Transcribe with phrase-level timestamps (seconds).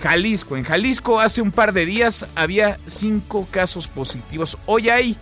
[0.01, 0.57] Jalisco.
[0.57, 4.59] En Jalisco hace un par de días había 5 casos positivos.
[4.67, 5.17] Hoy hay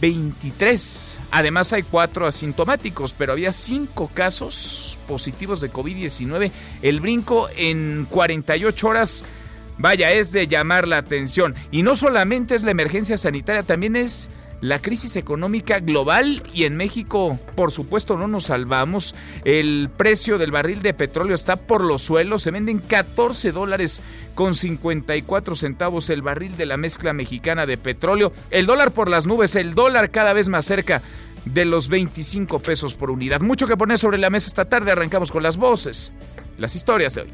[0.00, 1.18] 23.
[1.30, 6.50] Además hay 4 asintomáticos, pero había 5 casos positivos de COVID-19.
[6.82, 9.24] El brinco en 48 horas
[9.76, 11.54] Vaya, es de llamar la atención.
[11.70, 14.28] Y no solamente es la emergencia sanitaria, también es
[14.64, 19.14] la crisis económica global y en México, por supuesto, no nos salvamos.
[19.44, 24.00] El precio del barril de petróleo está por los suelos, se venden 14 dólares
[24.34, 28.32] con 54 centavos el barril de la mezcla mexicana de petróleo.
[28.50, 31.02] El dólar por las nubes, el dólar cada vez más cerca
[31.44, 33.42] de los 25 pesos por unidad.
[33.42, 36.10] Mucho que poner sobre la mesa esta tarde, arrancamos con las voces,
[36.56, 37.28] las historias de hoy.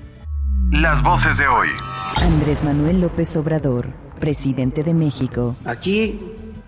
[0.72, 1.68] Las voces de hoy.
[2.16, 3.86] Andrés Manuel López Obrador,
[4.18, 5.54] presidente de México.
[5.64, 6.18] Aquí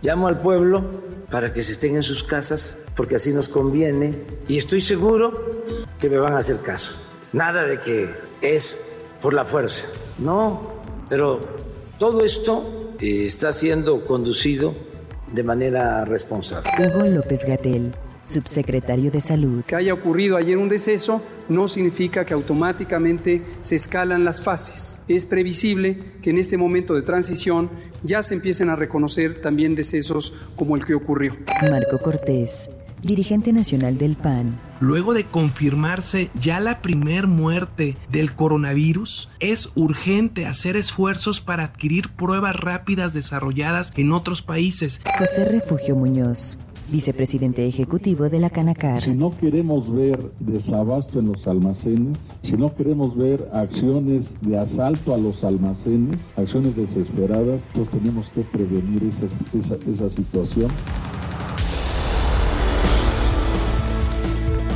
[0.02, 0.84] llamo al pueblo
[1.30, 4.14] para que se estén en sus casas, porque así nos conviene,
[4.48, 5.64] y estoy seguro
[5.98, 6.98] que me van a hacer caso.
[7.32, 8.10] Nada de que
[8.42, 9.86] es por la fuerza,
[10.18, 10.72] no,
[11.08, 11.40] pero
[11.98, 14.74] todo esto eh, está siendo conducido
[15.32, 16.70] de manera responsable.
[16.78, 17.94] Hugo López Gatel,
[18.24, 19.62] subsecretario de Salud.
[19.64, 25.04] Que haya ocurrido ayer un deceso no significa que automáticamente se escalan las fases.
[25.08, 27.70] Es previsible que en este momento de transición
[28.02, 31.32] ya se empiecen a reconocer también decesos como el que ocurrió.
[31.62, 32.70] Marco Cortés,
[33.02, 34.58] dirigente nacional del PAN.
[34.80, 42.10] Luego de confirmarse ya la primer muerte del coronavirus, es urgente hacer esfuerzos para adquirir
[42.10, 45.00] pruebas rápidas desarrolladas en otros países.
[45.18, 46.58] José Refugio Muñoz,
[46.92, 49.00] vicepresidente ejecutivo de la Canacar.
[49.00, 55.14] Si no queremos ver desabasto en los almacenes, si no queremos ver acciones de asalto
[55.14, 59.26] a los almacenes, acciones desesperadas, entonces tenemos que prevenir esa,
[59.58, 60.70] esa, esa situación.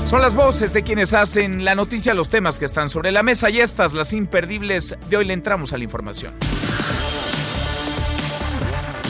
[0.09, 3.51] Son las voces de quienes hacen la noticia, los temas que están sobre la mesa
[3.51, 6.33] y estas, las imperdibles de hoy le entramos a la información.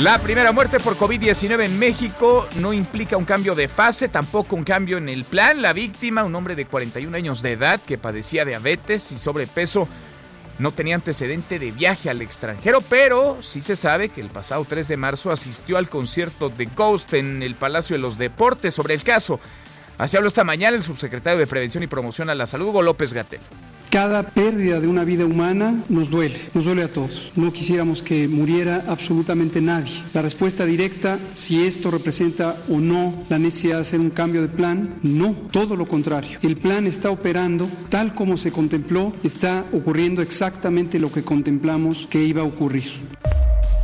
[0.01, 4.63] La primera muerte por COVID-19 en México no implica un cambio de fase, tampoco un
[4.63, 5.63] cambio en el plan.
[5.63, 9.89] La víctima, un hombre de 41 años de edad que padecía diabetes y sobrepeso,
[10.59, 14.87] no tenía antecedente de viaje al extranjero, pero sí se sabe que el pasado 3
[14.87, 18.75] de marzo asistió al concierto de Ghost en el Palacio de los Deportes.
[18.75, 19.41] Sobre el caso,
[19.99, 23.13] así habló esta mañana el subsecretario de Prevención y Promoción a la Salud, Hugo López
[23.13, 23.41] Gatel.
[23.91, 27.31] Cada pérdida de una vida humana nos duele, nos duele a todos.
[27.37, 30.03] No quisiéramos que muriera absolutamente nadie.
[30.13, 34.49] La respuesta directa, si esto representa o no la necesidad de hacer un cambio de
[34.49, 36.39] plan, no, todo lo contrario.
[36.43, 42.21] El plan está operando tal como se contempló, está ocurriendo exactamente lo que contemplamos que
[42.21, 42.93] iba a ocurrir.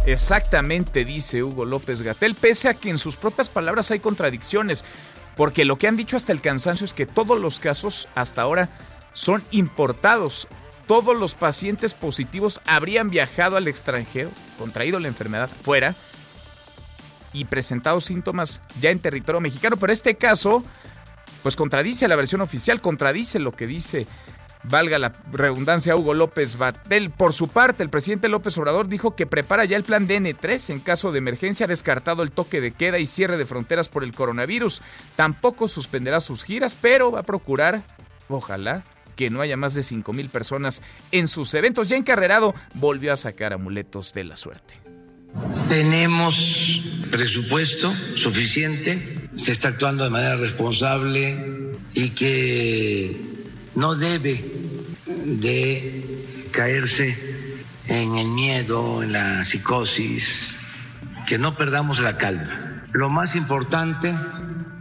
[0.04, 4.84] Exactamente, dice Hugo López Gatel, pese a que en sus propias palabras hay contradicciones.
[5.36, 8.68] Porque lo que han dicho hasta el cansancio es que todos los casos hasta ahora
[9.12, 10.48] son importados.
[10.86, 15.94] Todos los pacientes positivos habrían viajado al extranjero, contraído la enfermedad fuera
[17.32, 19.76] y presentado síntomas ya en territorio mexicano.
[19.76, 20.62] Pero este caso,
[21.42, 24.06] pues contradice la versión oficial, contradice lo que dice
[24.64, 27.10] valga la redundancia, Hugo López Batel.
[27.10, 30.80] Por su parte, el presidente López Obrador dijo que prepara ya el plan DN3 en
[30.80, 34.14] caso de emergencia, ha descartado el toque de queda y cierre de fronteras por el
[34.14, 34.82] coronavirus.
[35.16, 37.82] Tampoco suspenderá sus giras, pero va a procurar,
[38.28, 38.84] ojalá,
[39.16, 41.88] que no haya más de 5 mil personas en sus eventos.
[41.88, 44.80] Ya encarrerado volvió a sacar amuletos de la suerte.
[45.68, 53.31] Tenemos presupuesto suficiente, se está actuando de manera responsable y que
[53.74, 54.44] no debe
[55.06, 57.16] de caerse
[57.86, 60.58] en el miedo, en la psicosis,
[61.26, 62.84] que no perdamos la calma.
[62.92, 64.14] Lo más importante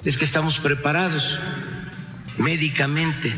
[0.03, 1.39] es que estamos preparados
[2.37, 3.33] médicamente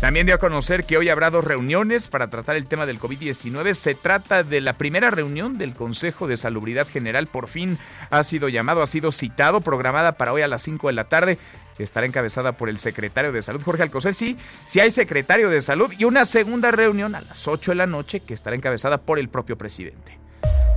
[0.00, 3.74] también dio a conocer que hoy habrá dos reuniones para tratar el tema del COVID-19.
[3.74, 7.26] Se trata de la primera reunión del Consejo de Salubridad General.
[7.26, 7.78] Por fin
[8.10, 11.38] ha sido llamado, ha sido citado, programada para hoy a las 5 de la tarde.
[11.82, 14.14] Estará encabezada por el secretario de Salud, Jorge Alcocer.
[14.14, 15.92] Sí, sí hay secretario de Salud.
[15.98, 19.28] Y una segunda reunión a las 8 de la noche que estará encabezada por el
[19.28, 20.18] propio presidente.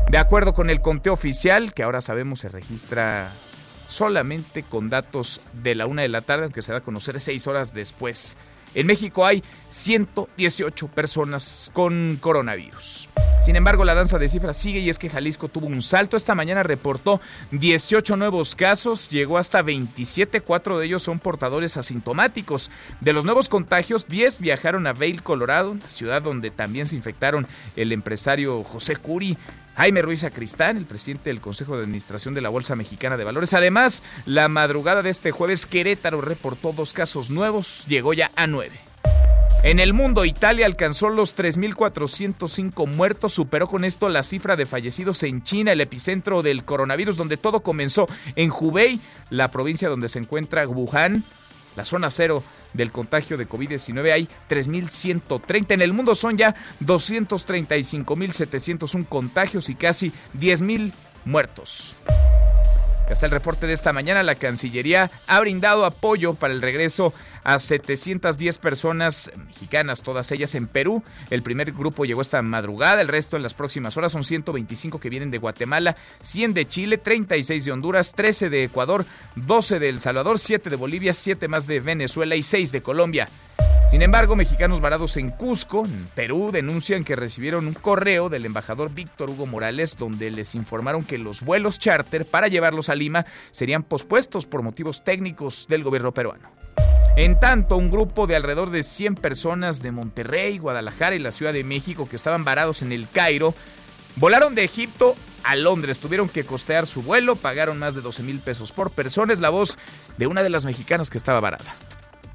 [0.09, 3.31] De acuerdo con el conteo oficial, que ahora sabemos se registra
[3.87, 7.47] solamente con datos de la una de la tarde, aunque se da a conocer seis
[7.47, 8.37] horas después.
[8.73, 13.09] En México hay 118 personas con coronavirus.
[13.41, 16.15] Sin embargo, la danza de cifras sigue y es que Jalisco tuvo un salto.
[16.15, 22.69] Esta mañana reportó 18 nuevos casos, llegó hasta 27, cuatro de ellos son portadores asintomáticos.
[22.99, 27.47] De los nuevos contagios, 10 viajaron a Vail, Colorado, la ciudad donde también se infectaron
[27.75, 29.35] el empresario José Curi.
[29.75, 33.53] Jaime Ruiz Acristán, el presidente del Consejo de Administración de la Bolsa Mexicana de Valores.
[33.55, 38.90] Además, la madrugada de este jueves, Querétaro reportó dos casos nuevos, llegó ya a nueve.
[39.63, 45.21] En el mundo, Italia alcanzó los 3.405 muertos, superó con esto la cifra de fallecidos
[45.21, 48.99] en China, el epicentro del coronavirus, donde todo comenzó en Hubei,
[49.29, 51.23] la provincia donde se encuentra Wuhan,
[51.75, 52.43] la zona cero
[52.73, 55.73] del contagio de COVID-19 hay 3.130.
[55.73, 60.91] En el mundo son ya 235.701 contagios y casi 10.000
[61.25, 61.95] muertos.
[63.11, 67.59] Hasta el reporte de esta mañana, la Cancillería ha brindado apoyo para el regreso a
[67.59, 71.03] 710 personas mexicanas, todas ellas en Perú.
[71.29, 75.09] El primer grupo llegó esta madrugada, el resto en las próximas horas son 125 que
[75.09, 79.05] vienen de Guatemala, 100 de Chile, 36 de Honduras, 13 de Ecuador,
[79.35, 83.27] 12 de El Salvador, 7 de Bolivia, 7 más de Venezuela y 6 de Colombia.
[83.91, 88.93] Sin embargo, mexicanos varados en Cusco, en Perú, denuncian que recibieron un correo del embajador
[88.93, 93.83] Víctor Hugo Morales donde les informaron que los vuelos charter para llevarlos a Lima serían
[93.83, 96.49] pospuestos por motivos técnicos del gobierno peruano.
[97.17, 101.51] En tanto, un grupo de alrededor de 100 personas de Monterrey, Guadalajara y la Ciudad
[101.51, 103.53] de México que estaban varados en el Cairo,
[104.15, 105.99] volaron de Egipto a Londres.
[105.99, 109.33] Tuvieron que costear su vuelo, pagaron más de 12 mil pesos por persona.
[109.33, 109.77] Es la voz
[110.17, 111.75] de una de las mexicanas que estaba varada.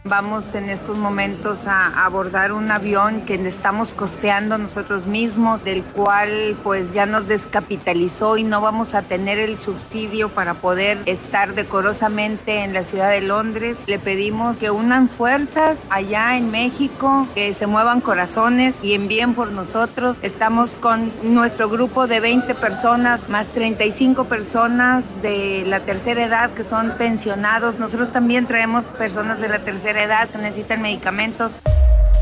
[0.09, 6.57] Vamos en estos momentos a abordar un avión que estamos costeando nosotros mismos, del cual
[6.63, 12.63] pues ya nos descapitalizó y no vamos a tener el subsidio para poder estar decorosamente
[12.63, 13.79] en la ciudad de Londres.
[13.89, 19.51] Le pedimos que unan fuerzas allá en México, que se muevan corazones y envíen por
[19.51, 20.17] nosotros.
[20.23, 26.63] Estamos con nuestro grupo de 20 personas más 35 personas de la tercera edad que
[26.63, 27.81] son pensionados.
[27.81, 31.57] Nosotros también traemos personas de la tercera edad necesitan medicamentos.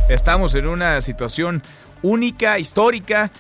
[0.09, 1.63] Estamos en una situación
[2.03, 3.31] única, histórica,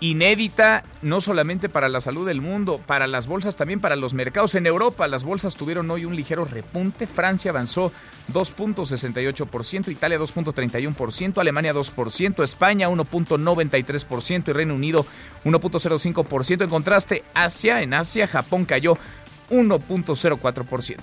[0.00, 4.54] inédita, no solamente para la salud del mundo, para las bolsas, también para los mercados.
[4.54, 7.06] En Europa las bolsas tuvieron hoy un ligero repunte.
[7.06, 7.92] Francia avanzó
[8.32, 15.06] 2.68%, Italia 2.31%, Alemania 2%, España 1.93% y Reino Unido
[15.44, 16.64] 1.05%.
[16.64, 18.94] En contraste, Asia, en Asia, Japón cayó
[19.50, 20.96] 1.04%.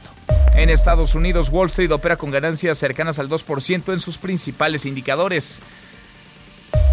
[0.55, 5.61] En Estados Unidos, Wall Street opera con ganancias cercanas al 2% en sus principales indicadores.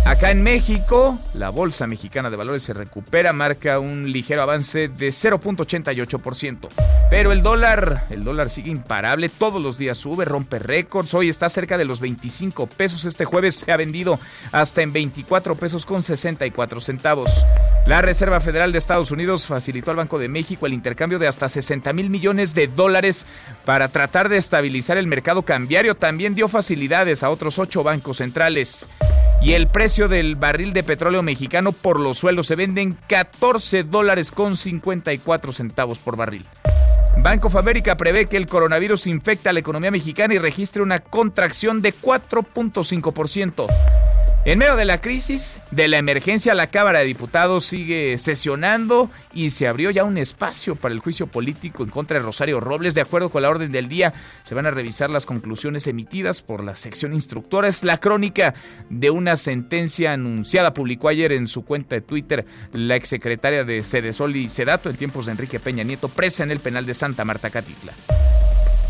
[0.08, 5.10] Acá en México, la Bolsa Mexicana de Valores se recupera, marca un ligero avance de
[5.10, 6.68] 0.88%.
[7.10, 11.50] Pero el dólar, el dólar sigue imparable, todos los días sube, rompe récords, hoy está
[11.50, 14.18] cerca de los 25 pesos, este jueves se ha vendido
[14.50, 17.44] hasta en 24 pesos con 64 centavos.
[17.86, 21.50] La Reserva Federal de Estados Unidos facilitó al Banco de México el intercambio de hasta
[21.50, 23.26] 60 mil millones de dólares
[23.66, 28.86] para tratar de estabilizar el mercado cambiario, también dio facilidades a otros ocho bancos centrales.
[29.40, 33.84] Y el precio del barril de petróleo mexicano por los suelos se vende en 14
[33.84, 36.44] dólares con 54 centavos por barril.
[37.22, 40.98] Banco of America prevé que el coronavirus infecta a la economía mexicana y registre una
[40.98, 43.66] contracción de 4.5%.
[44.44, 49.50] En medio de la crisis, de la emergencia, la Cámara de Diputados sigue sesionando y
[49.50, 52.94] se abrió ya un espacio para el juicio político en contra de Rosario Robles.
[52.94, 54.14] De acuerdo con la orden del día,
[54.44, 57.68] se van a revisar las conclusiones emitidas por la sección instructora.
[57.68, 58.54] Es la crónica
[58.88, 60.72] de una sentencia anunciada.
[60.72, 65.26] Publicó ayer en su cuenta de Twitter la exsecretaria de Cedesol y Sedato en tiempos
[65.26, 67.92] de Enrique Peña Nieto, presa en el penal de Santa Marta Catitla.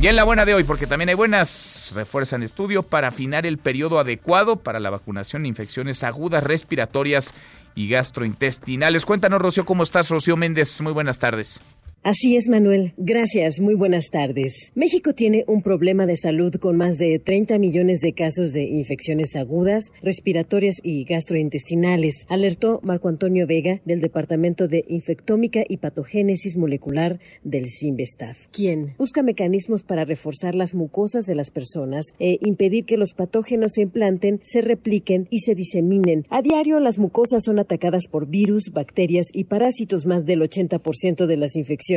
[0.01, 3.59] Y en la buena de hoy, porque también hay buenas, refuerzan estudio para afinar el
[3.59, 7.35] periodo adecuado para la vacunación de infecciones agudas respiratorias
[7.75, 9.05] y gastrointestinales.
[9.05, 10.09] Cuéntanos, Rocío, ¿cómo estás?
[10.09, 11.61] Rocío Méndez, muy buenas tardes.
[12.05, 12.93] Así es, Manuel.
[12.97, 13.61] Gracias.
[13.61, 14.71] Muy buenas tardes.
[14.77, 19.35] México tiene un problema de salud con más de 30 millones de casos de infecciones
[19.35, 27.19] agudas, respiratorias y gastrointestinales, alertó Marco Antonio Vega del Departamento de Infectómica y Patogénesis Molecular
[27.43, 32.97] del CIMBESTAF, quien busca mecanismos para reforzar las mucosas de las personas e impedir que
[32.97, 36.27] los patógenos se implanten, se repliquen y se diseminen.
[36.31, 40.07] A diario, las mucosas son atacadas por virus, bacterias y parásitos.
[40.07, 41.89] Más del 80% de las infecciones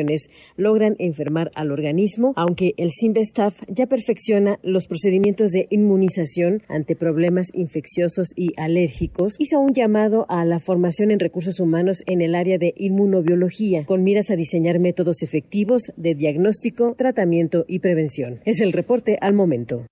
[0.56, 7.48] logran enfermar al organismo, aunque el SIMBESTAF ya perfecciona los procedimientos de inmunización ante problemas
[7.54, 12.58] infecciosos y alérgicos, hizo un llamado a la formación en recursos humanos en el área
[12.58, 18.40] de inmunobiología, con miras a diseñar métodos efectivos de diagnóstico, tratamiento y prevención.
[18.46, 19.86] Es el reporte al momento.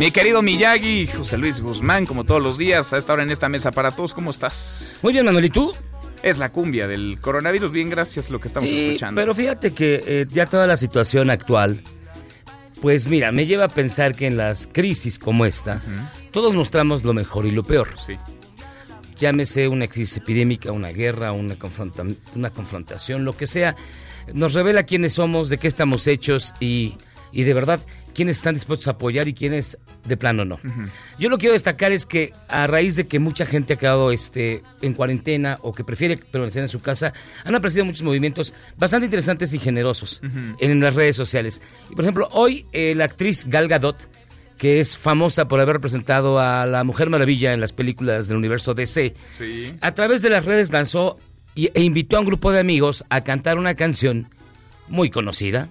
[0.00, 3.50] Mi querido Miyagi, José Luis Guzmán, como todos los días, a esta hora en esta
[3.50, 4.98] mesa para todos, ¿cómo estás?
[5.02, 5.74] Muy bien, Manuel, ¿y tú?
[6.22, 9.20] Es la cumbia del coronavirus, bien, gracias lo que estamos sí, escuchando.
[9.20, 11.82] Pero fíjate que eh, ya toda la situación actual,
[12.80, 15.82] pues mira, me lleva a pensar que en las crisis como esta,
[16.30, 17.88] todos mostramos lo mejor y lo peor.
[18.00, 18.16] Sí.
[19.16, 22.04] Llámese una crisis epidémica, una guerra, una, confronta
[22.34, 23.76] una confrontación, lo que sea,
[24.32, 26.96] nos revela quiénes somos, de qué estamos hechos y,
[27.32, 27.80] y de verdad
[28.20, 30.60] quiénes están dispuestos a apoyar y quiénes de plano no.
[31.18, 34.12] Yo lo que quiero destacar es que a raíz de que mucha gente ha quedado
[34.12, 39.06] este, en cuarentena o que prefiere permanecer en su casa, han aparecido muchos movimientos bastante
[39.06, 40.20] interesantes y generosos
[40.58, 41.62] en las redes sociales.
[41.88, 43.96] Y por ejemplo, hoy eh, la actriz Gal Gadot,
[44.58, 48.74] que es famosa por haber representado a la Mujer Maravilla en las películas del universo
[48.74, 49.14] DC,
[49.80, 51.16] a través de las redes lanzó
[51.54, 54.28] e invitó a un grupo de amigos a cantar una canción
[54.88, 55.70] muy conocida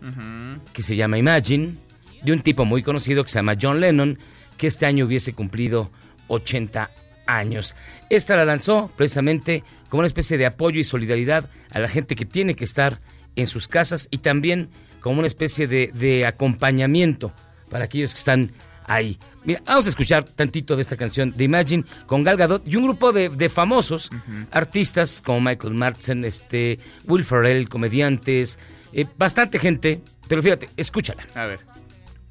[0.73, 1.88] que se llama Imagine
[2.23, 4.17] de un tipo muy conocido que se llama John Lennon,
[4.57, 5.91] que este año hubiese cumplido
[6.27, 6.91] 80
[7.27, 7.75] años.
[8.09, 12.25] Esta la lanzó precisamente como una especie de apoyo y solidaridad a la gente que
[12.25, 12.99] tiene que estar
[13.35, 17.31] en sus casas y también como una especie de, acompañamiento
[17.69, 18.51] para aquellos que están
[18.85, 19.17] ahí.
[19.45, 22.83] Mira, vamos a escuchar tantito de esta canción de Imagine con Gal Gadot y un
[22.83, 24.09] grupo de, famosos
[24.51, 28.57] artistas como Michael Martin, este, Will Ferrell, comediantes,
[28.91, 31.25] eh, bastante gente, pero fíjate, escúchala.
[31.35, 31.68] A ver.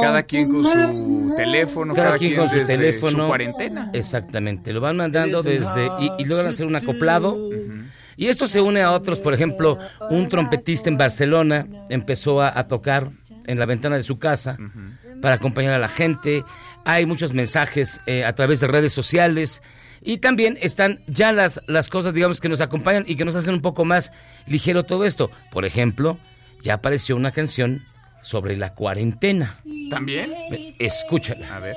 [0.00, 3.90] Cada quien con su teléfono, cada, quien, con su teléfono, su cuarentena.
[3.92, 7.38] Exactamente, lo van mandando desde y, logran hacer un acoplado.
[8.16, 9.78] Y esto se une a otros, por ejemplo,
[10.10, 13.10] un trompetista en Barcelona empezó a, tocar
[13.46, 14.56] en la ventana de su casa
[15.22, 16.44] para acompañar a la gente.
[16.84, 19.62] Hay muchos mensajes eh, a través de redes sociales.
[20.02, 23.54] Y también están ya las, las cosas, digamos, que nos acompañan y que nos hacen
[23.54, 24.12] un poco más
[24.46, 25.30] ligero todo esto.
[25.50, 26.16] Por ejemplo,
[26.62, 27.82] ya apareció una canción
[28.22, 29.60] sobre la cuarentena.
[29.90, 30.32] ¿También?
[30.78, 31.54] Escúchala.
[31.54, 31.76] A ver.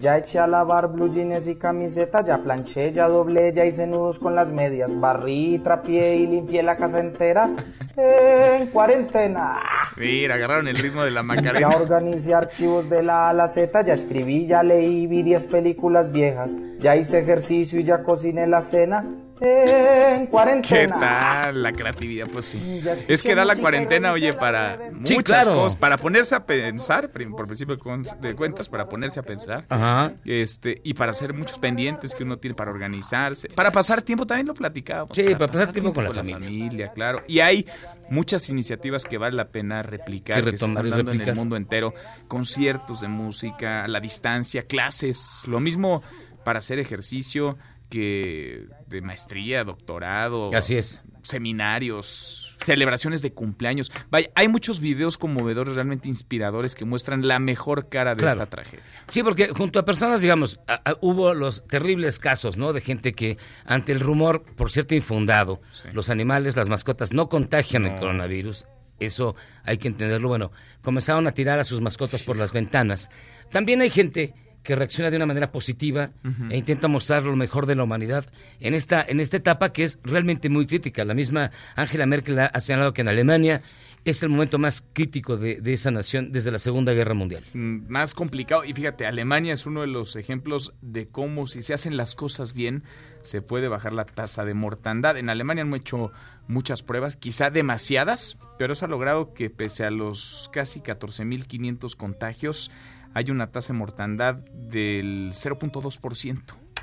[0.00, 4.18] Ya eché a lavar blue jeans y camiseta, ya planché, ya doblé, ya hice nudos
[4.18, 7.48] con las medias, barrí, trapié y limpié la casa entera
[7.96, 9.60] en cuarentena.
[9.96, 11.60] Mira, agarraron el ritmo de la Macarena.
[11.60, 15.46] Ya organicé archivos de la A a la Z, ya escribí, ya leí, vi 10
[15.46, 19.04] películas viejas, ya hice ejercicio y ya cociné la cena
[19.40, 20.98] en ¿Qué cuarentena.
[21.00, 22.26] tal la creatividad?
[22.32, 22.80] Pues sí.
[22.84, 25.54] Escuché Es que da la cuarentena, oye, la para Sí, muchas claro.
[25.62, 28.04] cosas, para ponerse a pensar, por principio de con-
[28.36, 30.12] cuentas, para ponerse a pensar, Ajá.
[30.24, 34.46] este, y para hacer muchos pendientes que uno tiene para organizarse, para pasar tiempo, también
[34.46, 35.14] lo platicábamos.
[35.16, 36.92] Sí, para pasar tiempo con la familia.
[36.92, 37.22] claro.
[37.26, 37.66] Y hay
[38.10, 41.28] muchas iniciativas que vale la pena replicar, Que que, se están dando en replicar.
[41.30, 41.92] el mundo entero,
[42.28, 46.02] conciertos de música, a la distancia, clases, lo mismo
[46.44, 47.56] para hacer ejercicio
[47.88, 50.50] que de maestría, doctorado.
[50.54, 51.00] Así es.
[51.22, 53.90] Seminarios, celebraciones de cumpleaños.
[54.10, 58.42] Vaya, hay muchos videos conmovedores, realmente inspiradores, que muestran la mejor cara de Claro.
[58.42, 58.84] esta tragedia.
[59.08, 62.72] Sí, porque junto a personas, digamos, a- a- hubo los terribles casos, ¿no?
[62.72, 65.60] De gente que ante el rumor, por cierto, infundado,
[65.92, 68.66] los animales, las mascotas no contagian el coronavirus.
[68.98, 70.28] Eso hay que entenderlo.
[70.28, 70.52] Bueno,
[70.82, 73.10] comenzaron a tirar a sus mascotas por las ventanas.
[73.50, 74.34] También hay gente
[74.66, 76.10] que reacciona de una manera positiva
[76.50, 78.24] e intenta mostrar lo mejor de la humanidad
[78.58, 81.04] en esta, en esta etapa que es realmente muy crítica.
[81.04, 83.62] La misma Angela Merkel ha ha señalado que en Alemania
[84.04, 87.44] es el momento más crítico de, de esa nación desde la Segunda Guerra Mundial.
[87.54, 88.64] Mm, Más complicado.
[88.64, 92.54] Y fíjate, Alemania es uno de los ejemplos de cómo si se hacen las cosas
[92.54, 92.84] bien,
[93.22, 95.16] se puede bajar la tasa de mortandad.
[95.16, 96.12] En Alemania han hecho
[96.48, 102.70] muchas pruebas, quizá demasiadas, pero eso ha logrado que pese a los casi 14.500 contagios,
[103.16, 106.42] hay una tasa de mortandad del 0.2%.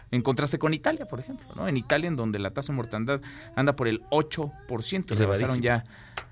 [0.09, 1.67] En contraste con Italia, por ejemplo, ¿no?
[1.67, 3.21] En Italia, en donde la tasa de mortandad
[3.55, 5.83] anda por el 8%, le pasaron ya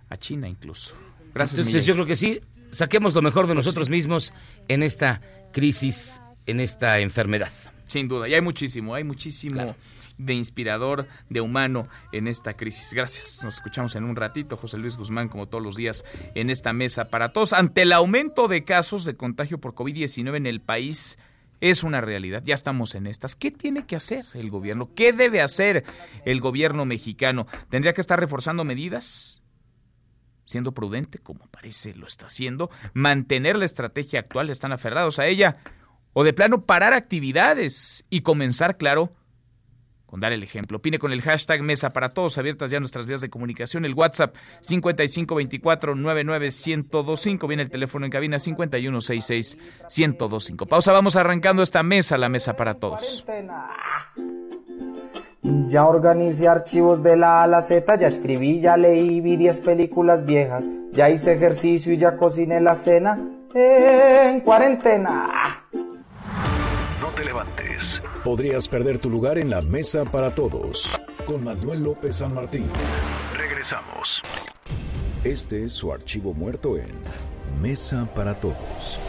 [0.09, 0.95] a China incluso.
[1.35, 1.85] Gracias, Entonces Miguel.
[1.85, 2.41] yo creo que sí,
[2.71, 4.33] saquemos lo mejor de nosotros mismos
[4.67, 5.21] en esta
[5.53, 7.51] crisis, en esta enfermedad.
[7.85, 9.75] Sin duda, y hay muchísimo, hay muchísimo
[10.25, 12.93] de inspirador, de humano en esta crisis.
[12.93, 13.41] Gracias.
[13.43, 17.05] Nos escuchamos en un ratito, José Luis Guzmán, como todos los días, en esta mesa
[17.05, 17.53] para todos.
[17.53, 21.17] Ante el aumento de casos de contagio por COVID-19 en el país,
[21.61, 22.43] es una realidad.
[22.45, 23.35] Ya estamos en estas.
[23.35, 24.89] ¿Qué tiene que hacer el gobierno?
[24.95, 25.85] ¿Qué debe hacer
[26.25, 27.47] el gobierno mexicano?
[27.69, 29.41] ¿Tendría que estar reforzando medidas?
[30.45, 35.57] Siendo prudente, como parece lo está haciendo, mantener la estrategia actual, están aferrados a ella,
[36.13, 39.13] o de plano parar actividades y comenzar, claro,
[40.11, 40.77] con dar el ejemplo.
[40.79, 44.35] Opine con el hashtag Mesa para Todos, abiertas ya nuestras vías de comunicación, el WhatsApp
[44.61, 50.67] 5524-99125, viene el teléfono en cabina 5166-1025.
[50.67, 53.25] Pausa, vamos arrancando esta mesa, la Mesa para Todos.
[55.43, 59.61] Ya organicé archivos de la A a la Z, ya escribí, ya leí, vi 10
[59.61, 63.17] películas viejas, ya hice ejercicio y ya cociné la cena
[63.55, 65.61] en cuarentena.
[68.23, 70.99] Podrías perder tu lugar en la mesa para todos.
[71.25, 72.65] Con Manuel López San Martín.
[73.35, 74.21] Regresamos.
[75.23, 76.89] Este es su archivo muerto en
[77.61, 78.99] Mesa para Todos.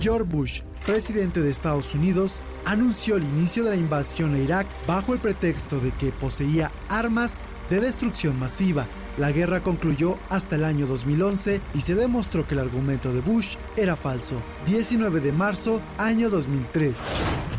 [0.00, 5.12] George Bush, presidente de Estados Unidos, anunció el inicio de la invasión a Irak bajo
[5.12, 8.86] el pretexto de que poseía armas de destrucción masiva.
[9.18, 13.56] La guerra concluyó hasta el año 2011 y se demostró que el argumento de Bush
[13.74, 14.36] era falso.
[14.66, 17.06] 19 de marzo, año 2003.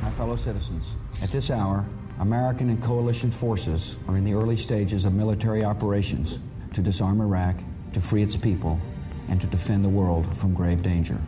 [0.04, 1.84] My fellow citizens, at this hour,
[2.20, 6.40] American and coalition forces are in the early stages of military operations
[6.76, 7.56] to disarm Iraq,
[7.94, 8.78] to free its people,
[9.28, 11.20] and to defend the world from grave danger.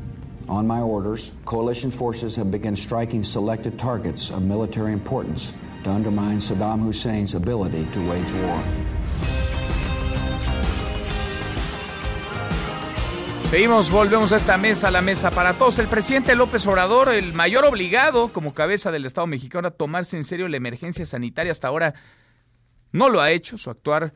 [0.48, 6.38] On my orders, coalition forces have begun striking selected targets of military importance to undermine
[6.38, 8.64] Saddam Hussein's ability to wage war.
[13.50, 15.80] Seguimos, volvemos a esta mesa, la mesa para todos.
[15.80, 20.24] El presidente López Obrador, el mayor obligado como cabeza del Estado mexicano a tomarse en
[20.24, 21.96] serio la emergencia sanitaria, hasta ahora
[22.92, 23.58] no lo ha hecho.
[23.58, 24.14] Su actuar,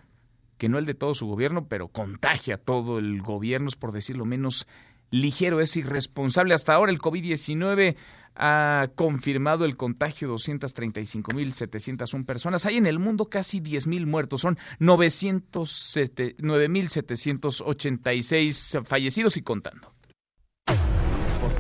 [0.59, 3.91] que no el de todo su gobierno, pero contagia a todo el gobierno, es por
[3.91, 4.67] decirlo menos
[5.09, 6.53] ligero, es irresponsable.
[6.53, 7.95] Hasta ahora el COVID-19
[8.35, 12.65] ha confirmado el contagio de 235.701 personas.
[12.65, 19.93] Hay en el mundo casi 10.000 muertos, son 907 9.786 fallecidos y contando.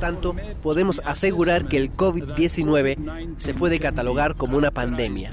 [0.03, 5.31] Tanto, podemos asegurar que el COVID-19 se puede catalogar como una pandemia.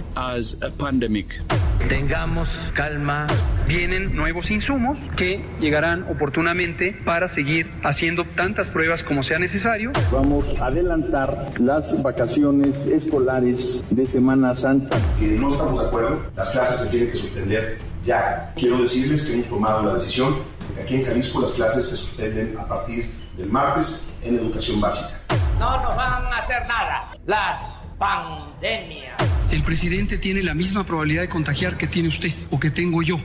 [1.89, 3.27] Tengamos calma.
[3.67, 9.91] Vienen nuevos insumos que llegarán oportunamente para seguir haciendo tantas pruebas como sea necesario.
[10.13, 14.97] Vamos a adelantar las vacaciones escolares de Semana Santa.
[15.19, 18.53] que no estamos de acuerdo, las clases se tienen que suspender ya.
[18.55, 20.37] Quiero decirles que hemos tomado la decisión
[20.69, 24.81] de que aquí en Jalisco las clases se suspenden a partir del martes en educación
[24.81, 25.21] básica.
[25.59, 29.17] No nos van a hacer nada las pandemias.
[29.51, 33.17] El presidente tiene la misma probabilidad de contagiar que tiene usted o que tengo yo.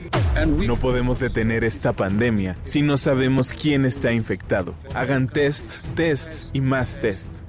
[0.46, 4.74] No podemos detener esta pandemia si no sabemos quién está infectado.
[4.94, 7.42] Hagan test, test y más test.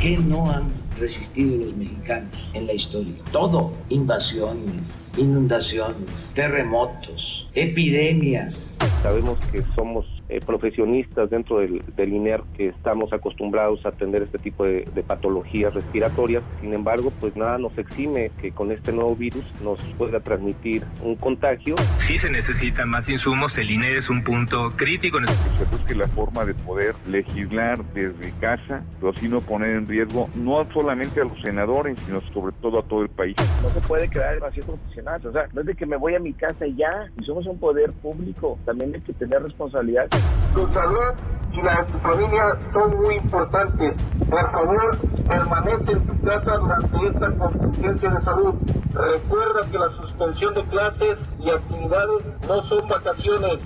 [0.00, 3.14] ¿Qué no han resistido los mexicanos en la historia?
[3.30, 3.72] Todo.
[3.90, 8.78] Invasiones, inundaciones, terremotos, epidemias.
[9.02, 14.38] Sabemos que somos eh, profesionistas dentro del, del, INER que estamos acostumbrados a atender este
[14.38, 16.42] tipo de, de, patologías respiratorias.
[16.60, 21.16] Sin embargo, pues nada nos exime que con este nuevo virus nos pueda transmitir un
[21.16, 21.76] contagio.
[21.98, 25.18] Si se necesitan más insumos, el INER es un punto crítico.
[25.58, 30.28] Se busque la forma de poder legislar desde casa, pero así no poner en riesgo
[30.34, 33.36] no solamente a los senadores, sino sobre todo a todo el país.
[33.62, 36.14] No se puede crear el vacío profesional, o sea, no es de que me voy
[36.14, 40.08] a mi casa y ya, y somos un poder público, también hay que tener responsabilidad.
[40.54, 41.14] Tu salud
[41.52, 43.94] y la de tu familia son muy importantes.
[44.28, 44.98] Por favor,
[45.28, 48.54] permanece en tu casa durante esta contingencia de salud.
[48.92, 53.58] Recuerda que la suspensión de clases y actividades no son vacaciones.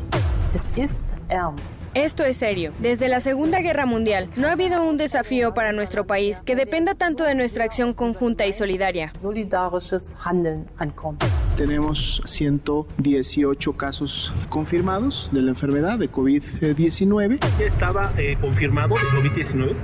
[1.95, 2.73] Esto es serio.
[2.81, 6.95] Desde la Segunda Guerra Mundial no ha habido un desafío para nuestro país que dependa
[6.95, 9.13] tanto de nuestra acción conjunta y solidaria.
[11.57, 17.39] Tenemos 118 casos confirmados de la enfermedad de COVID-19.
[17.61, 19.75] ¿Estaba eh, confirmado de COVID-19?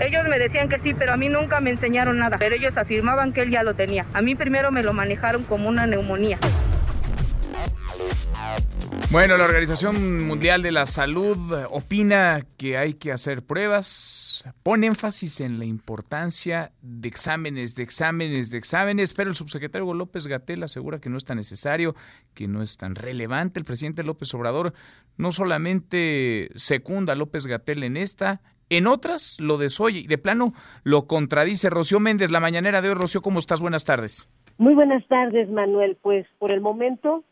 [0.00, 2.36] Ellos me decían que sí, pero a mí nunca me enseñaron nada.
[2.38, 4.06] Pero ellos afirmaban que él ya lo tenía.
[4.12, 6.38] A mí primero me lo manejaron como una neumonía.
[9.14, 11.36] Bueno, la Organización Mundial de la Salud
[11.70, 18.50] opina que hay que hacer pruebas, pone énfasis en la importancia de exámenes, de exámenes,
[18.50, 21.94] de exámenes, pero el subsecretario López Gatel asegura que no es tan necesario,
[22.34, 23.60] que no es tan relevante.
[23.60, 24.72] El presidente López Obrador
[25.16, 30.54] no solamente secunda a López Gatel en esta, en otras lo desoye y de plano
[30.82, 31.70] lo contradice.
[31.70, 32.94] Rocío Méndez, la mañanera de hoy.
[32.96, 33.60] Rocío, ¿cómo estás?
[33.60, 34.28] Buenas tardes.
[34.58, 35.98] Muy buenas tardes, Manuel.
[36.02, 37.22] Pues por el momento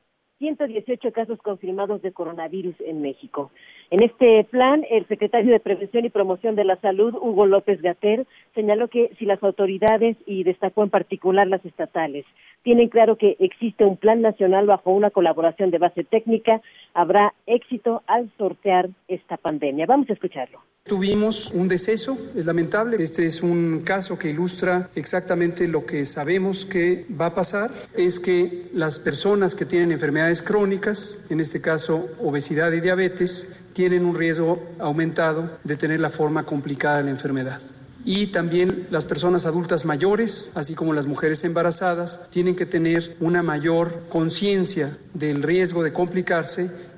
[0.43, 3.53] 118 casos confirmados de coronavirus en México.
[3.91, 8.27] En este plan, el secretario de Prevención y Promoción de la Salud, Hugo López Gater,
[8.55, 12.25] señaló que si las autoridades, y destacó en particular las estatales,
[12.63, 16.61] tienen claro que existe un plan nacional bajo una colaboración de base técnica,
[16.95, 19.87] habrá éxito al sortear esta pandemia.
[19.87, 20.61] Vamos a escucharlo.
[20.85, 22.97] Tuvimos un deceso, es lamentable.
[23.01, 28.19] Este es un caso que ilustra exactamente lo que sabemos que va a pasar, es
[28.19, 34.17] que las personas que tienen enfermedades crónicas, en este caso obesidad y diabetes, tienen un
[34.17, 37.61] riesgo aumentado de tener la forma complicada de la enfermedad.
[38.05, 43.43] Y también las personas adultas mayores, así como las mujeres embarazadas, tienen que tener una
[43.43, 46.93] mayor conciencia del riesgo de complicarse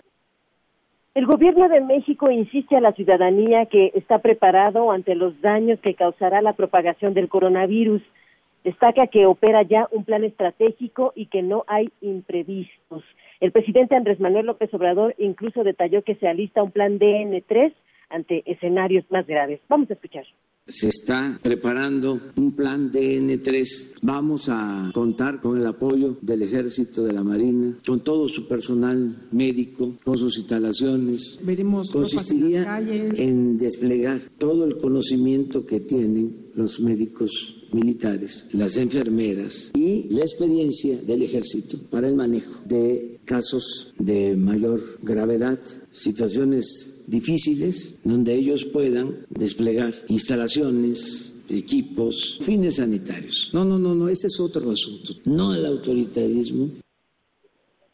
[1.14, 5.94] el gobierno de México insiste a la ciudadanía que está preparado ante los daños que
[5.94, 8.02] causará la propagación del coronavirus.
[8.64, 13.04] Destaca que opera ya un plan estratégico y que no hay imprevistos.
[13.38, 17.72] El presidente Andrés Manuel López Obrador incluso detalló que se alista un plan DN3
[18.08, 19.60] ante escenarios más graves.
[19.68, 20.24] Vamos a escuchar.
[20.66, 23.96] Se está preparando un plan DN3.
[24.00, 29.28] Vamos a contar con el apoyo del Ejército, de la Marina, con todo su personal
[29.30, 31.38] médico, con sus instalaciones.
[31.42, 39.70] Veremos Consistiría en, en desplegar todo el conocimiento que tienen los médicos militares, las enfermeras
[39.74, 45.60] y la experiencia del ejército para el manejo de casos de mayor gravedad,
[45.92, 53.50] situaciones difíciles donde ellos puedan desplegar instalaciones, equipos, fines sanitarios.
[53.52, 55.12] No, no, no, no, ese es otro asunto.
[55.26, 56.68] No el autoritarismo.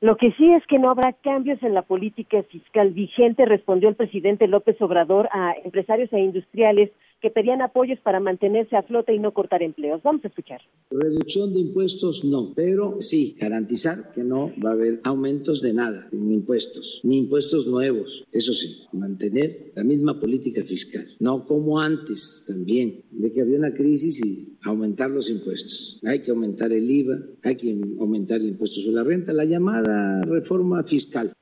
[0.00, 3.96] Lo que sí es que no habrá cambios en la política fiscal vigente, respondió el
[3.96, 9.18] presidente López Obrador a empresarios e industriales que pedían apoyos para mantenerse a flote y
[9.18, 10.02] no cortar empleos.
[10.02, 10.60] Vamos a escuchar.
[10.90, 16.08] Reducción de impuestos no, pero sí garantizar que no va a haber aumentos de nada
[16.12, 18.24] en impuestos, ni impuestos nuevos.
[18.32, 23.74] Eso sí, mantener la misma política fiscal, no como antes también, de que había una
[23.74, 26.00] crisis y aumentar los impuestos.
[26.04, 30.22] Hay que aumentar el IVA, hay que aumentar el impuesto sobre la renta, la llamada
[30.22, 31.32] reforma fiscal.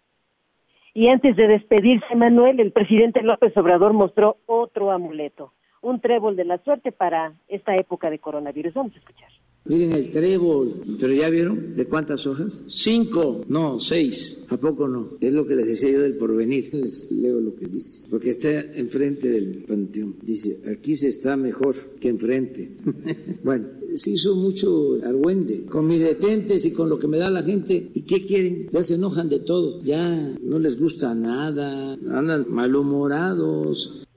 [0.94, 6.44] Y antes de despedirse, Manuel, el presidente López Obrador mostró otro amuleto un trébol de
[6.44, 8.74] la suerte para esta época de coronavirus.
[8.74, 9.28] Vamos a escuchar.
[9.68, 12.64] Miren el trébol, pero ya vieron de cuántas hojas?
[12.68, 14.46] Cinco, no, seis.
[14.48, 15.18] ¿A poco no?
[15.20, 16.70] Es lo que les decía yo del porvenir.
[16.72, 18.06] Les leo lo que dice.
[18.08, 20.16] Porque está enfrente del panteón.
[20.22, 22.76] Dice, aquí se está mejor que enfrente.
[23.44, 27.42] bueno, se hizo mucho argüende con mis detentes y con lo que me da la
[27.42, 27.90] gente.
[27.92, 28.68] ¿Y qué quieren?
[28.70, 29.82] Ya se enojan de todo.
[29.82, 31.92] Ya no les gusta nada.
[31.92, 34.07] Andan malhumorados.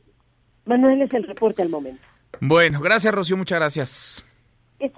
[0.65, 2.01] Manuel es el reporte al momento.
[2.39, 4.25] Bueno, gracias Rocío, muchas gracias.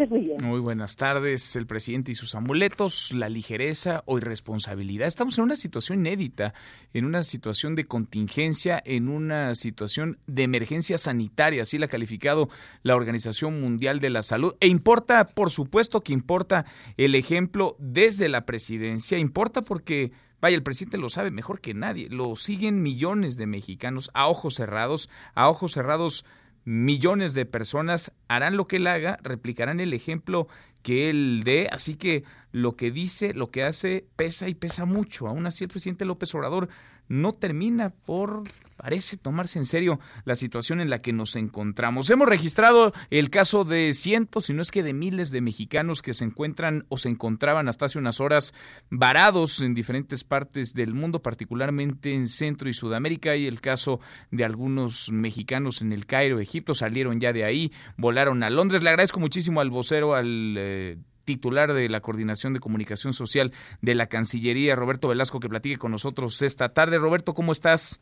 [0.10, 0.38] Muy bien.
[0.42, 5.08] Muy buenas tardes, el presidente y sus amuletos, la ligereza o irresponsabilidad.
[5.10, 6.54] Estamos en una situación inédita,
[6.94, 12.48] en una situación de contingencia, en una situación de emergencia sanitaria, así la ha calificado
[12.82, 14.56] la Organización Mundial de la Salud.
[14.62, 20.64] E importa, por supuesto que importa el ejemplo desde la presidencia, importa porque Vaya, el
[20.64, 22.10] presidente lo sabe mejor que nadie.
[22.10, 26.26] Lo siguen millones de mexicanos a ojos cerrados, a ojos cerrados
[26.66, 30.50] millones de personas harán lo que él haga, replicarán el ejemplo
[30.82, 35.30] que él dé, así que lo que dice, lo que hace, pesa y pesa mucho.
[35.30, 36.68] Aún así, el presidente López Obrador
[37.08, 38.44] no termina por,
[38.84, 42.10] parece, tomarse en serio la situación en la que nos encontramos.
[42.10, 46.14] Hemos registrado el caso de cientos, si no es que de miles de mexicanos que
[46.14, 48.54] se encuentran o se encontraban hasta hace unas horas
[48.90, 54.44] varados en diferentes partes del mundo, particularmente en Centro y Sudamérica, y el caso de
[54.44, 58.84] algunos mexicanos en el Cairo, Egipto, salieron ya de ahí, volaron a Londres.
[58.84, 60.56] Le agradezco muchísimo al vocero, al...
[60.58, 65.78] Eh, titular de la Coordinación de Comunicación Social de la Cancillería, Roberto Velasco, que platique
[65.78, 66.98] con nosotros esta tarde.
[66.98, 68.02] Roberto, ¿cómo estás?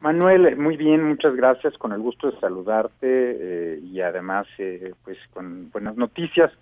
[0.00, 5.18] Manuel, muy bien, muchas gracias, con el gusto de saludarte eh, y además eh, pues
[5.32, 6.52] con buenas noticias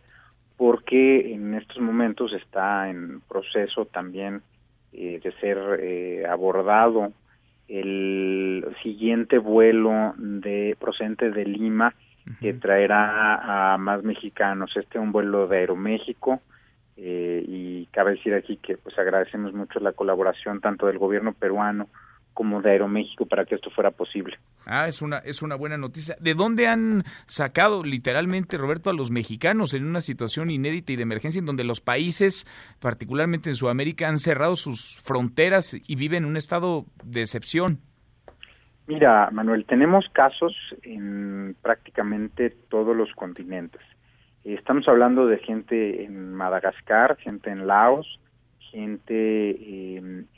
[0.57, 4.43] porque en estos momentos está en proceso también
[4.93, 7.13] eh, de ser abordado
[7.69, 11.95] el siguiente vuelo de procedente de Lima
[12.41, 14.71] que traerá a más mexicanos.
[14.77, 16.41] Este es un vuelo de Aeroméxico
[16.97, 21.89] eh, y cabe decir aquí que pues agradecemos mucho la colaboración tanto del gobierno peruano
[22.37, 24.37] como de Aeroméxico para que esto fuera posible.
[24.67, 26.17] Ah, es una es una buena noticia.
[26.21, 31.03] ¿De dónde han sacado literalmente Roberto a los mexicanos en una situación inédita y de
[31.03, 32.47] emergencia en donde los países,
[32.79, 37.79] particularmente en Sudamérica, han cerrado sus fronteras y viven en un estado de excepción?
[38.87, 43.81] Mira, Manuel, tenemos casos en prácticamente todos los continentes.
[44.45, 48.21] Estamos hablando de gente en Madagascar, gente en Laos,
[48.77, 50.29] gente en,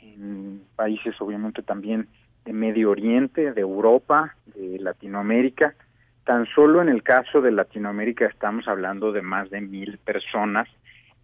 [0.75, 2.07] países obviamente también
[2.45, 5.75] de Medio Oriente, de Europa, de Latinoamérica.
[6.23, 10.69] Tan solo en el caso de Latinoamérica estamos hablando de más de mil personas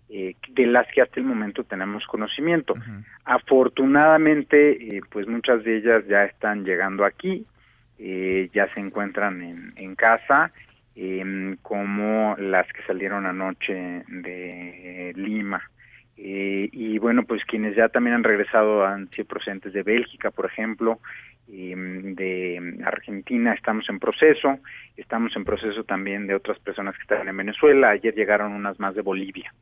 [0.10, 2.76] eh, de las que hasta el momento tenemos conocimiento.
[3.24, 7.46] Afortunadamente, eh, pues muchas de ellas ya están llegando aquí,
[7.98, 10.52] eh, ya se encuentran en, en casa,
[10.96, 15.62] em, como las que salieron anoche de Lima.
[16.18, 21.00] Y bueno, pues quienes ya también han regresado han sido procedentes de Bélgica, por ejemplo,
[21.48, 24.60] em, de Argentina, estamos en proceso,
[24.96, 28.96] estamos en proceso también de otras personas que están en Venezuela, ayer llegaron unas más
[28.96, 29.54] de Bolivia.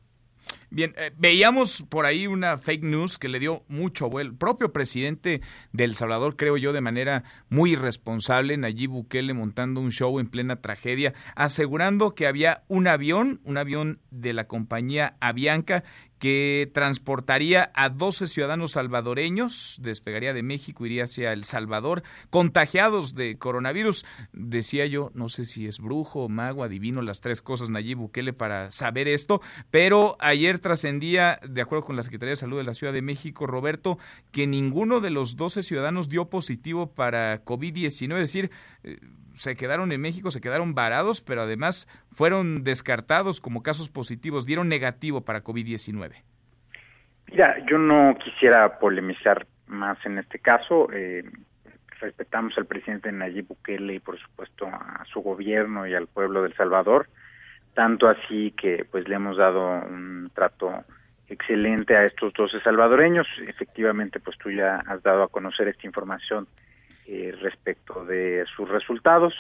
[0.76, 4.32] Bien, eh, veíamos por ahí una fake news que le dio mucho vuelo.
[4.32, 5.40] El propio presidente
[5.72, 10.30] de El Salvador, creo yo, de manera muy irresponsable, Nayib Bukele montando un show en
[10.30, 15.84] plena tragedia, asegurando que había un avión, un avión de la compañía Avianca,
[16.24, 23.38] que transportaría a 12 ciudadanos salvadoreños, despegaría de México, iría hacia El Salvador, contagiados de
[23.38, 24.06] coronavirus.
[24.32, 28.72] Decía yo, no sé si es brujo, mago, adivino, las tres cosas Nayib Bukele para
[28.72, 32.94] saber esto, pero ayer trascendía, de acuerdo con la Secretaría de Salud de la Ciudad
[32.94, 33.98] de México, Roberto,
[34.32, 38.50] que ninguno de los 12 ciudadanos dio positivo para COVID-19, es decir,
[38.84, 38.98] eh,
[39.36, 44.70] se quedaron en México, se quedaron varados, pero además fueron descartados como casos positivos, dieron
[44.70, 46.13] negativo para COVID-19.
[47.34, 50.88] Mira, yo no quisiera polemizar más en este caso.
[50.94, 51.24] Eh,
[52.00, 56.54] respetamos al presidente Nayib Bukele y por supuesto a su gobierno y al pueblo del
[56.54, 57.10] Salvador,
[57.74, 60.84] tanto así que pues le hemos dado un trato
[61.28, 63.26] excelente a estos 12 salvadoreños.
[63.48, 66.48] Efectivamente, pues tú ya has dado a conocer esta información
[67.06, 69.34] eh, respecto de sus resultados.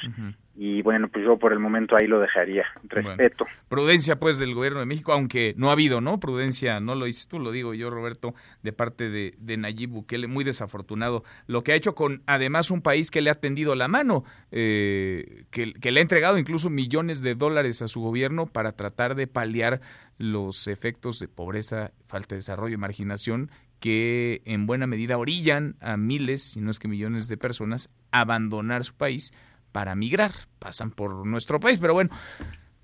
[0.55, 2.65] Y bueno pues yo por el momento ahí lo dejaría.
[2.83, 3.45] Respeto.
[3.69, 7.27] prudencia pues del gobierno de México aunque no ha habido no prudencia no lo dices
[7.27, 11.71] tú lo digo yo Roberto de parte de, de Nayib Bukele muy desafortunado lo que
[11.71, 15.91] ha hecho con además un país que le ha tendido la mano eh, que, que
[15.91, 19.81] le ha entregado incluso millones de dólares a su gobierno para tratar de paliar
[20.19, 23.49] los efectos de pobreza falta de desarrollo y marginación
[23.83, 28.21] que en buena medida orillan a miles, si no es que millones de personas a
[28.21, 29.33] abandonar su país
[29.73, 30.31] para migrar.
[30.57, 32.09] Pasan por nuestro país, pero bueno,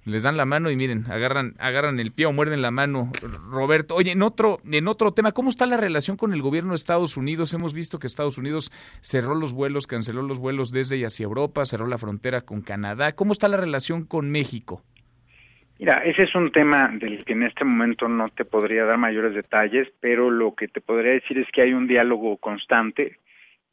[0.03, 3.13] les dan la mano y miren, agarran, agarran el pie o muerden la mano.
[3.49, 6.75] Roberto, oye, en otro, en otro tema, ¿cómo está la relación con el gobierno de
[6.75, 7.53] Estados Unidos?
[7.53, 11.65] Hemos visto que Estados Unidos cerró los vuelos, canceló los vuelos desde y hacia Europa,
[11.65, 13.13] cerró la frontera con Canadá.
[13.13, 14.83] ¿Cómo está la relación con México?
[15.79, 19.33] Mira, ese es un tema del que en este momento no te podría dar mayores
[19.33, 23.17] detalles, pero lo que te podría decir es que hay un diálogo constante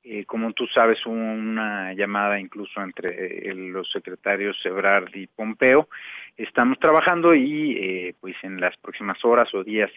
[0.09, 5.89] Eh, como tú sabes, hubo una llamada incluso entre eh, los secretarios Ebrard y Pompeo.
[6.37, 9.91] Estamos trabajando y eh, pues en las próximas horas o días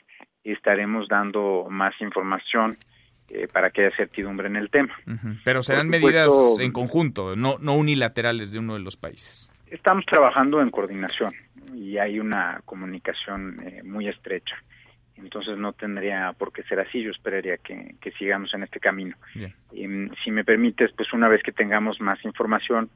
[0.44, 2.78] estaremos dando más información
[3.54, 4.96] para que haya certidumbre en el tema.
[5.46, 9.52] Pero serán medidas en conjunto, no, no unilaterales de uno de los países.
[9.68, 11.30] Estamos trabajando en coordinación
[11.74, 14.56] y hay una comunicación muy estrecha
[15.22, 19.16] entonces no tendría por qué ser así, yo esperaría que, sigamos en este camino.
[19.72, 22.90] Em, si me permites, pues una vez que tengamos más información,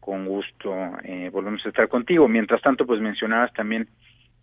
[0.00, 2.28] con gusto eh, volvemos a estar contigo.
[2.28, 3.88] Mientras tanto, pues mencionabas también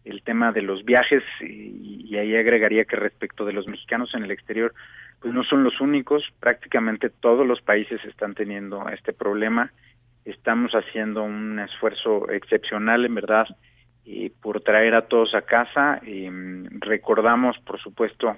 [0.05, 4.23] el tema de los viajes y, y ahí agregaría que respecto de los mexicanos en
[4.23, 4.73] el exterior,
[5.21, 9.71] pues no son los únicos, prácticamente todos los países están teniendo este problema.
[10.25, 13.47] Estamos haciendo un esfuerzo excepcional, en verdad,
[14.41, 16.01] por traer a todos a casa.
[16.81, 18.37] recordamos, por supuesto,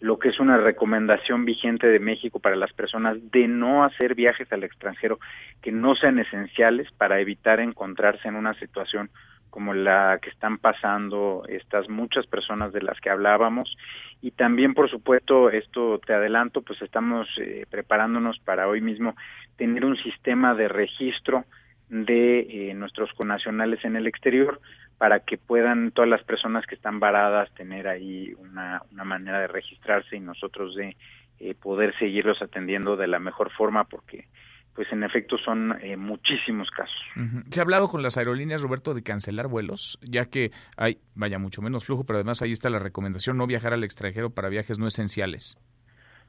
[0.00, 4.52] lo que es una recomendación vigente de México para las personas de no hacer viajes
[4.52, 5.18] al extranjero
[5.62, 9.10] que no sean esenciales para evitar encontrarse en una situación
[9.50, 13.76] como la que están pasando estas muchas personas de las que hablábamos
[14.20, 19.14] y también por supuesto esto te adelanto pues estamos eh, preparándonos para hoy mismo
[19.56, 21.44] tener un sistema de registro
[21.88, 24.60] de eh, nuestros conacionales en el exterior
[24.98, 29.48] para que puedan todas las personas que están varadas tener ahí una, una manera de
[29.48, 30.96] registrarse y nosotros de
[31.40, 34.28] eh, poder seguirlos atendiendo de la mejor forma porque
[34.74, 37.00] pues en efecto son eh, muchísimos casos.
[37.48, 39.98] ¿Se ha hablado con las aerolíneas, Roberto, de cancelar vuelos?
[40.02, 43.72] Ya que hay, vaya, mucho menos flujo, pero además ahí está la recomendación no viajar
[43.72, 45.56] al extranjero para viajes no esenciales.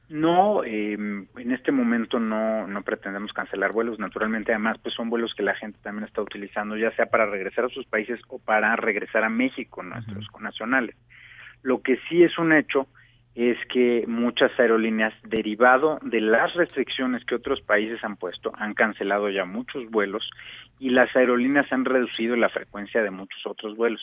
[0.08, 3.98] No, eh, en este momento no, no pretendemos cancelar vuelos.
[3.98, 7.64] Naturalmente, además, pues son vuelos que la gente también está utilizando, ya sea para regresar
[7.64, 10.96] a sus países o para regresar a México, nuestros connacionales.
[11.62, 12.86] Lo que sí es un hecho
[13.34, 19.28] es que muchas aerolíneas, derivado de las restricciones que otros países han puesto, han cancelado
[19.28, 20.30] ya muchos vuelos
[20.78, 24.00] y las aerolíneas han reducido la frecuencia de muchos otros vuelos.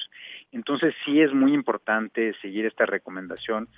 [0.51, 3.69] Entonces sí es muy importante seguir esta recomendación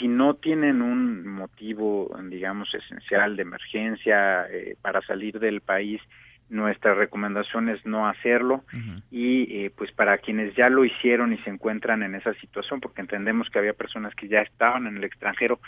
[0.00, 6.00] si no tienen un motivo, digamos, esencial de emergencia eh, para salir del país,
[6.48, 8.64] nuestra recomendación es no hacerlo
[9.10, 13.02] y eh, pues para quienes ya lo hicieron y se encuentran en esa situación, porque
[13.02, 15.60] entendemos que había personas que ya estaban en el extranjero,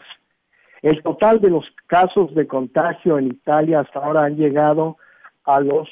[0.82, 4.96] El total de los casos de contagio en Italia hasta ahora han llegado
[5.44, 5.88] a los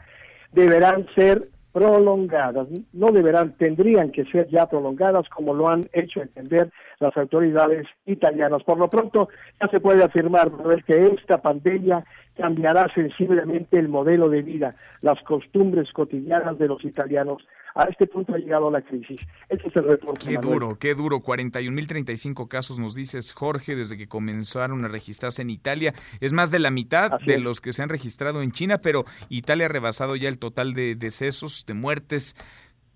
[0.51, 6.71] deberán ser prolongadas, no deberán, tendrían que ser ya prolongadas como lo han hecho entender
[6.99, 8.63] las autoridades italianas.
[8.63, 9.29] Por lo pronto,
[9.61, 10.51] ya se puede afirmar
[10.85, 12.03] que esta pandemia
[12.39, 17.45] cambiará sensiblemente el modelo de vida, las costumbres cotidianas de los italianos.
[17.75, 19.19] A este punto ha llegado la crisis.
[19.49, 20.25] Este es el reporte.
[20.25, 21.19] Qué duro, qué duro.
[21.19, 25.93] 41.035 casos, nos dices, Jorge, desde que comenzaron a registrarse en Italia.
[26.21, 29.65] Es más de la mitad de los que se han registrado en China, pero Italia
[29.65, 32.35] ha rebasado ya el total de decesos, de muertes.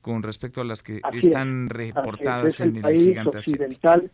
[0.02, 4.12] con respecto a las que están reportadas en el, país occidental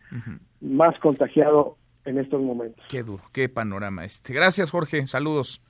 [0.60, 1.78] más contagiado
[2.10, 2.84] en estos momentos.
[2.88, 4.32] Qué duro, qué panorama este.
[4.32, 5.06] Gracias, Jorge.
[5.06, 5.62] Saludos.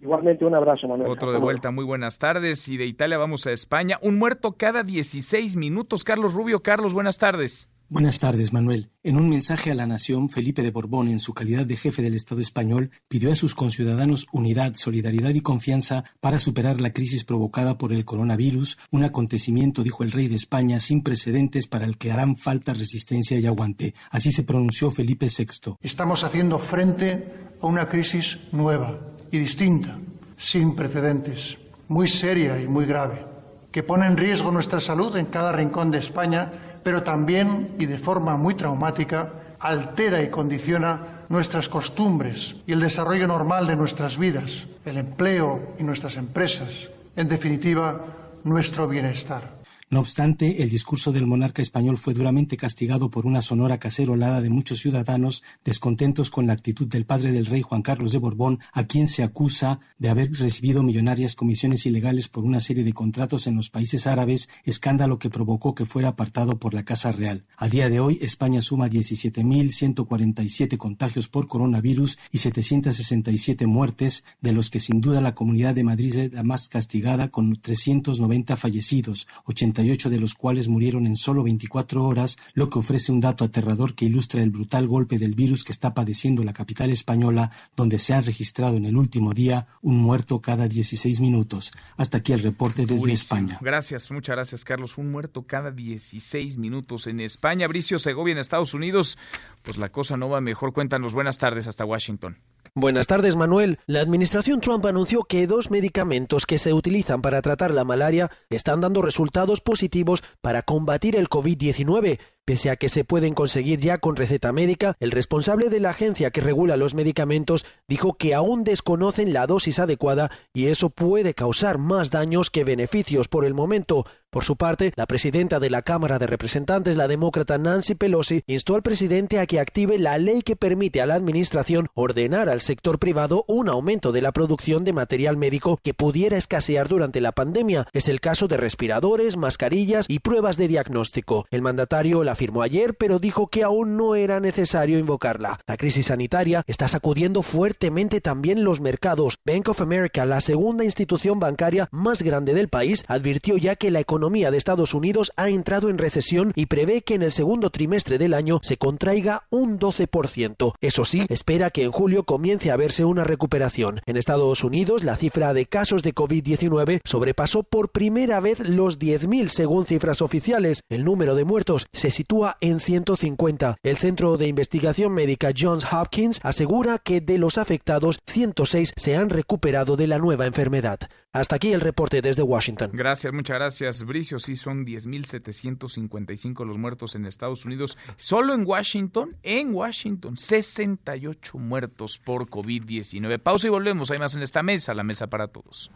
[0.00, 1.10] Igualmente un abrazo, Manuel.
[1.10, 2.68] Otro de vuelta, muy buenas tardes.
[2.68, 3.98] Y de Italia vamos a España.
[4.02, 6.04] Un muerto cada 16 minutos.
[6.04, 7.70] Carlos Rubio, Carlos, buenas tardes.
[7.88, 8.90] Buenas tardes, Manuel.
[9.04, 12.14] En un mensaje a la nación, Felipe de Borbón, en su calidad de jefe del
[12.16, 17.78] Estado español, pidió a sus conciudadanos unidad, solidaridad y confianza para superar la crisis provocada
[17.78, 22.10] por el coronavirus, un acontecimiento, dijo el rey de España, sin precedentes para el que
[22.10, 23.94] harán falta resistencia y aguante.
[24.10, 25.76] Así se pronunció Felipe VI.
[25.80, 27.24] Estamos haciendo frente
[27.62, 28.98] a una crisis nueva
[29.30, 29.96] y distinta,
[30.36, 31.56] sin precedentes,
[31.86, 33.24] muy seria y muy grave,
[33.70, 37.98] que pone en riesgo nuestra salud en cada rincón de España pero también, y de
[37.98, 39.28] forma muy traumática,
[39.58, 45.82] altera y condiciona nuestras costumbres y el desarrollo normal de nuestras vidas, el empleo y
[45.82, 48.04] nuestras empresas, en definitiva,
[48.44, 49.56] nuestro bienestar.
[49.88, 54.50] No obstante, el discurso del monarca español fue duramente castigado por una sonora cacerolada de
[54.50, 58.88] muchos ciudadanos descontentos con la actitud del padre del rey Juan Carlos de Borbón, a
[58.88, 63.54] quien se acusa de haber recibido millonarias comisiones ilegales por una serie de contratos en
[63.54, 67.44] los países árabes, escándalo que provocó que fuera apartado por la Casa Real.
[67.56, 74.68] A día de hoy, España suma 17.147 contagios por coronavirus y 767 muertes, de los
[74.68, 79.75] que sin duda la Comunidad de Madrid es la más castigada con 390 fallecidos, 80
[79.82, 84.04] de los cuales murieron en solo 24 horas, lo que ofrece un dato aterrador que
[84.04, 88.20] ilustra el brutal golpe del virus que está padeciendo la capital española, donde se ha
[88.20, 91.72] registrado en el último día un muerto cada 16 minutos.
[91.96, 93.58] Hasta aquí el reporte desde España.
[93.60, 94.98] Gracias, muchas gracias, Carlos.
[94.98, 97.68] Un muerto cada 16 minutos en España.
[97.68, 99.18] Bricio Segovia en Estados Unidos.
[99.62, 100.72] Pues la cosa no va mejor.
[100.72, 101.12] Cuéntanos.
[101.12, 102.38] Buenas tardes hasta Washington.
[102.78, 103.78] Buenas tardes, Manuel.
[103.86, 108.82] La administración Trump anunció que dos medicamentos que se utilizan para tratar la malaria están
[108.82, 112.18] dando resultados positivos para combatir el COVID-19.
[112.46, 116.30] Pese a que se pueden conseguir ya con receta médica, el responsable de la agencia
[116.30, 121.78] que regula los medicamentos dijo que aún desconocen la dosis adecuada y eso puede causar
[121.78, 124.06] más daños que beneficios por el momento.
[124.30, 128.74] Por su parte, la presidenta de la Cámara de Representantes, la demócrata Nancy Pelosi, instó
[128.74, 132.98] al presidente a que active la ley que permite a la Administración ordenar al sector
[132.98, 137.86] privado un aumento de la producción de material médico que pudiera escasear durante la pandemia.
[137.92, 141.46] Es el caso de respiradores, mascarillas y pruebas de diagnóstico.
[141.50, 145.58] El mandatario la afirmó ayer, pero dijo que aún no era necesario invocarla.
[145.66, 149.38] La crisis sanitaria está sacudiendo fuertemente también los mercados.
[149.46, 154.00] Bank of America, la segunda institución bancaria más grande del país, advirtió ya que la
[154.00, 158.18] economía de Estados Unidos ha entrado en recesión y prevé que en el segundo trimestre
[158.18, 160.74] del año se contraiga un 12%.
[160.82, 164.02] Eso sí, espera que en julio comience a verse una recuperación.
[164.04, 169.48] En Estados Unidos, la cifra de casos de COVID-19 sobrepasó por primera vez los 10.000
[169.48, 170.82] según cifras oficiales.
[170.90, 172.25] El número de muertos se sitúa
[172.60, 173.76] en 150.
[173.82, 179.30] El Centro de Investigación Médica Johns Hopkins asegura que de los afectados, 106 se han
[179.30, 180.98] recuperado de la nueva enfermedad.
[181.32, 182.90] Hasta aquí el reporte desde Washington.
[182.92, 184.38] Gracias, muchas gracias, Bricio.
[184.38, 187.96] Sí, son 10.755 los muertos en Estados Unidos.
[188.16, 193.38] Solo en Washington, en Washington, 68 muertos por COVID-19.
[193.38, 194.10] Pausa y volvemos.
[194.10, 195.90] Hay más en esta mesa, la mesa para todos.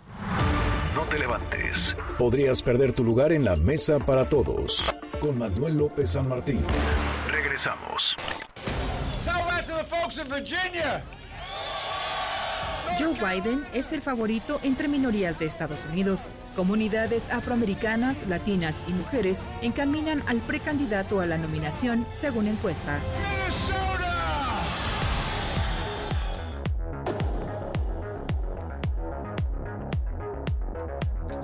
[0.94, 1.96] No te levantes.
[2.18, 4.92] Podrías perder tu lugar en la mesa para todos.
[5.20, 6.64] Con Manuel López San Martín.
[7.28, 8.16] Regresamos.
[12.98, 16.28] Joe Biden es el favorito entre minorías de Estados Unidos.
[16.56, 22.98] Comunidades afroamericanas, latinas y mujeres encaminan al precandidato a la nominación según encuesta.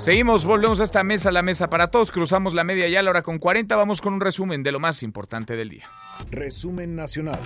[0.07, 2.13] Seguimos, volvemos a esta mesa, la mesa para todos.
[2.13, 3.75] Cruzamos la media ya a la hora con 40.
[3.75, 5.91] Vamos con un resumen de lo más importante del día.
[6.31, 7.41] Resumen nacional.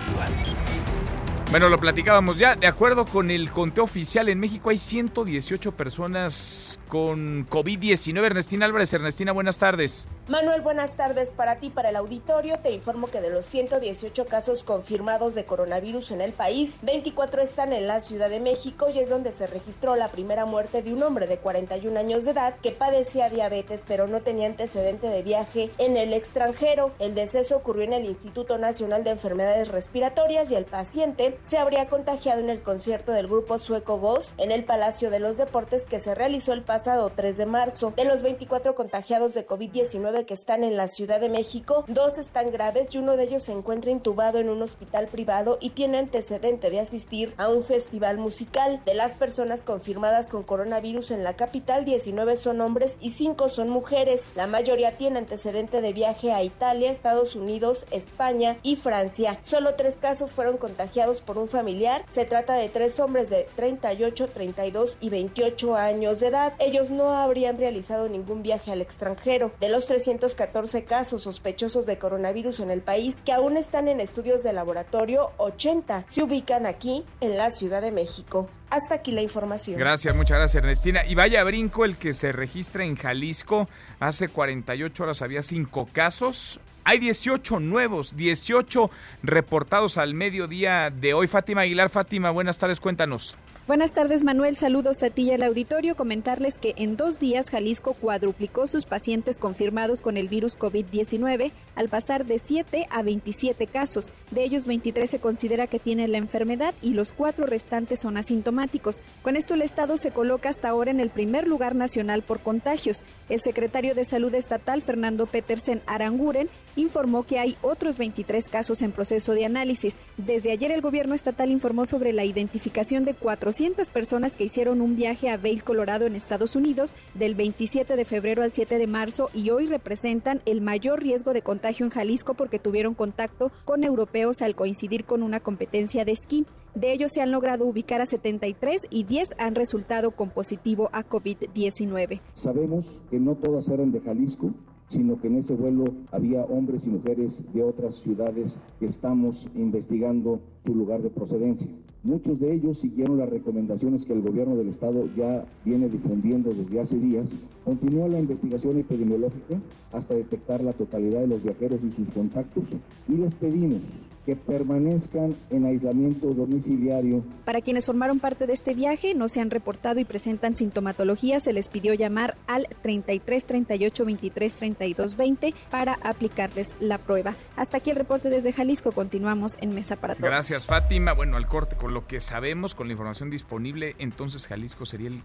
[1.51, 2.55] Bueno, lo platicábamos ya.
[2.55, 8.25] De acuerdo con el conteo oficial, en México hay 118 personas con COVID-19.
[8.25, 8.93] Ernestina Álvarez.
[8.93, 10.07] Ernestina, buenas tardes.
[10.29, 12.55] Manuel, buenas tardes para ti, para el auditorio.
[12.63, 17.73] Te informo que de los 118 casos confirmados de coronavirus en el país, 24 están
[17.73, 21.03] en la Ciudad de México y es donde se registró la primera muerte de un
[21.03, 25.69] hombre de 41 años de edad que padecía diabetes pero no tenía antecedente de viaje
[25.79, 26.93] en el extranjero.
[26.99, 31.87] El deceso ocurrió en el Instituto Nacional de Enfermedades Respiratorias y el paciente se habría
[31.87, 35.99] contagiado en el concierto del grupo sueco Ghost en el Palacio de los Deportes que
[35.99, 37.93] se realizó el pasado 3 de marzo.
[37.95, 42.51] De los 24 contagiados de COVID-19 que están en la Ciudad de México, dos están
[42.51, 46.69] graves y uno de ellos se encuentra intubado en un hospital privado y tiene antecedente
[46.69, 48.81] de asistir a un festival musical.
[48.85, 53.69] De las personas confirmadas con coronavirus en la capital, 19 son hombres y 5 son
[53.69, 54.23] mujeres.
[54.35, 59.37] La mayoría tiene antecedente de viaje a Italia, Estados Unidos, España y Francia.
[59.41, 62.05] Solo tres casos fueron contagiados por un familiar.
[62.09, 66.53] Se trata de tres hombres de 38, 32 y 28 años de edad.
[66.59, 69.51] Ellos no habrían realizado ningún viaje al extranjero.
[69.59, 74.43] De los 314 casos sospechosos de coronavirus en el país que aún están en estudios
[74.43, 78.49] de laboratorio, 80 se ubican aquí en la Ciudad de México.
[78.69, 79.77] Hasta aquí la información.
[79.77, 81.01] Gracias, muchas gracias Ernestina.
[81.05, 83.67] Y vaya brinco el que se registra en Jalisco.
[83.99, 86.59] Hace 48 horas había cinco casos.
[86.83, 88.89] Hay 18 nuevos, 18
[89.23, 91.27] reportados al mediodía de hoy.
[91.27, 93.37] Fátima Aguilar, Fátima, buenas tardes, cuéntanos.
[93.67, 94.57] Buenas tardes, Manuel.
[94.57, 95.95] Saludos a ti y al auditorio.
[95.95, 101.87] Comentarles que en dos días Jalisco cuadruplicó sus pacientes confirmados con el virus COVID-19 al
[101.87, 104.11] pasar de 7 a 27 casos.
[104.31, 108.99] De ellos, 23 se considera que tienen la enfermedad y los cuatro restantes son asintomáticos.
[109.21, 113.03] Con esto, el Estado se coloca hasta ahora en el primer lugar nacional por contagios.
[113.29, 118.91] El secretario de Salud Estatal, Fernando Petersen Aranguren, informó que hay otros 23 casos en
[118.91, 119.97] proceso de análisis.
[120.17, 124.95] Desde ayer, el gobierno estatal informó sobre la identificación de 400 personas que hicieron un
[124.95, 129.29] viaje a Vail, Colorado, en Estados Unidos, del 27 de febrero al 7 de marzo
[129.33, 134.41] y hoy representan el mayor riesgo de contagio en Jalisco porque tuvieron contacto con europeos
[134.41, 136.45] al coincidir con una competencia de esquí.
[136.73, 141.03] De ellos se han logrado ubicar a 73 y 10 han resultado con positivo a
[141.03, 142.21] COVID-19.
[142.33, 144.51] Sabemos que no todas eran de Jalisco,
[144.91, 150.41] sino que en ese vuelo había hombres y mujeres de otras ciudades que estamos investigando
[150.65, 151.71] su lugar de procedencia.
[152.03, 156.81] Muchos de ellos siguieron las recomendaciones que el gobierno del estado ya viene difundiendo desde
[156.81, 157.33] hace días.
[157.63, 159.61] Continúa la investigación epidemiológica
[159.93, 162.65] hasta detectar la totalidad de los viajeros y sus contactos
[163.07, 163.81] y les pedimos
[164.25, 167.23] que permanezcan en aislamiento domiciliario.
[167.45, 171.53] Para quienes formaron parte de este viaje, no se han reportado y presentan sintomatología, se
[171.53, 177.35] les pidió llamar al 33 38 23 32 20 para aplicarles la prueba.
[177.55, 178.91] Hasta aquí el reporte desde Jalisco.
[178.91, 180.29] Continuamos en Mesa para Todos.
[180.29, 181.13] Gracias, Fátima.
[181.13, 185.21] Bueno, al corte, con lo que sabemos, con la información disponible, entonces Jalisco sería el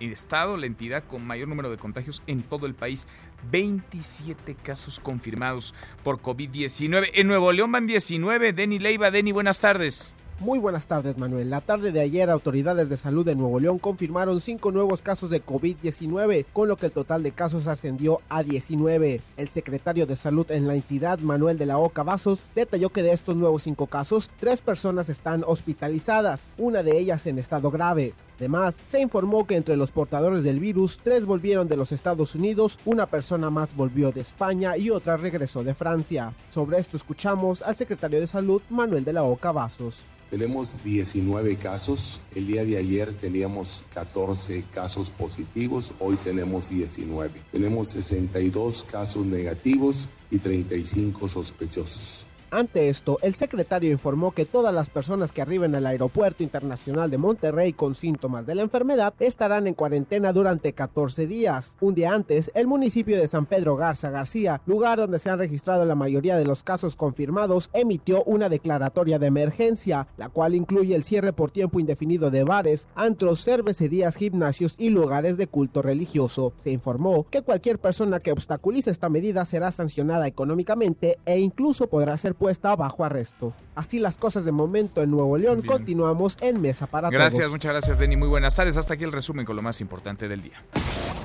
[0.00, 3.06] estado, la entidad con mayor número de contagios en todo el país.
[3.50, 7.10] 27 casos confirmados por COVID-19.
[7.14, 8.52] En Nuevo León van 19.
[8.52, 9.10] Denny Leiva.
[9.10, 10.12] Denny, buenas tardes.
[10.40, 11.50] Muy buenas tardes, Manuel.
[11.50, 15.44] La tarde de ayer, autoridades de salud de Nuevo León confirmaron cinco nuevos casos de
[15.44, 19.20] COVID-19, con lo que el total de casos ascendió a 19.
[19.36, 23.14] El secretario de salud en la entidad, Manuel de la Oca Vasos, detalló que de
[23.14, 28.14] estos nuevos cinco casos, tres personas están hospitalizadas, una de ellas en estado grave.
[28.38, 32.78] Además, se informó que entre los portadores del virus, tres volvieron de los Estados Unidos,
[32.84, 36.32] una persona más volvió de España y otra regresó de Francia.
[36.50, 40.02] Sobre esto escuchamos al secretario de Salud, Manuel de la Oca Vasos.
[40.30, 42.20] Tenemos 19 casos.
[42.34, 47.40] El día de ayer teníamos 14 casos positivos, hoy tenemos 19.
[47.50, 52.27] Tenemos 62 casos negativos y 35 sospechosos.
[52.50, 57.18] Ante esto, el secretario informó que todas las personas que arriben al Aeropuerto Internacional de
[57.18, 61.76] Monterrey con síntomas de la enfermedad estarán en cuarentena durante 14 días.
[61.80, 65.84] Un día antes, el municipio de San Pedro Garza García, lugar donde se han registrado
[65.84, 71.04] la mayoría de los casos confirmados, emitió una declaratoria de emergencia, la cual incluye el
[71.04, 76.54] cierre por tiempo indefinido de bares, antros, cervecerías, gimnasios y lugares de culto religioso.
[76.64, 82.16] Se informó que cualquier persona que obstaculice esta medida será sancionada económicamente e incluso podrá
[82.16, 83.52] ser puesta bajo arresto.
[83.74, 85.62] Así las cosas de momento en Nuevo León.
[85.62, 87.34] Continuamos en Mesa para gracias, Todos.
[87.34, 88.16] Gracias, muchas gracias, Denny.
[88.16, 88.76] Muy buenas tardes.
[88.76, 90.62] Hasta aquí el resumen con lo más importante del día.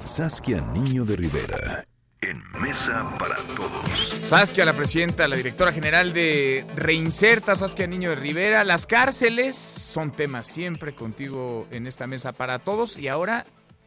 [0.03, 1.85] Saskia Niño de Rivera.
[2.21, 3.89] En Mesa para Todos.
[4.27, 8.63] Saskia, la presidenta, la directora general de Reinserta, Saskia Niño de Rivera.
[8.63, 12.97] Las cárceles son temas siempre contigo en esta Mesa para Todos.
[12.97, 13.45] Y ahora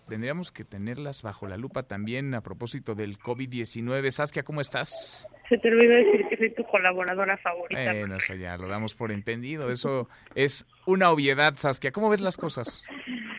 [0.09, 4.11] tendríamos que tenerlas bajo la lupa también a propósito del COVID-19.
[4.11, 5.27] Saskia, ¿cómo estás?
[5.49, 7.93] Se te olvidó decir que soy tu colaboradora favorita.
[7.93, 9.71] Bueno, eso ya lo damos por entendido.
[9.71, 11.93] Eso es una obviedad, Saskia.
[11.93, 12.83] ¿Cómo ves las cosas?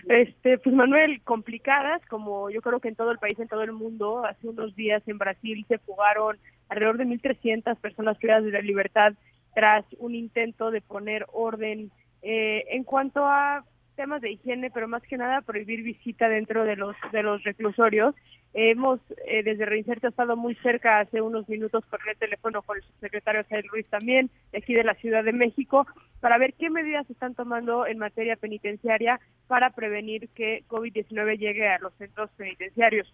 [0.07, 3.74] Este, pues Manuel, complicadas, como yo creo que en todo el país, en todo el
[3.74, 4.26] mundo.
[4.26, 6.38] Hace unos días en Brasil se fugaron
[6.70, 9.13] alrededor de 1.300 personas privadas de la libertad
[9.53, 11.91] tras un intento de poner orden
[12.22, 13.65] eh, en cuanto a
[13.98, 18.16] temas de higiene, pero más que nada prohibir visita dentro de los de los reclusorios.
[18.54, 22.84] Hemos eh, desde Reinserta estado muy cerca hace unos minutos con el teléfono con el
[22.84, 25.86] subsecretario Jair Ruiz también, de aquí de la Ciudad de México,
[26.22, 31.68] para ver qué medidas se están tomando en materia penitenciaria para prevenir que COVID-19 llegue
[31.68, 33.14] a los centros penitenciarios.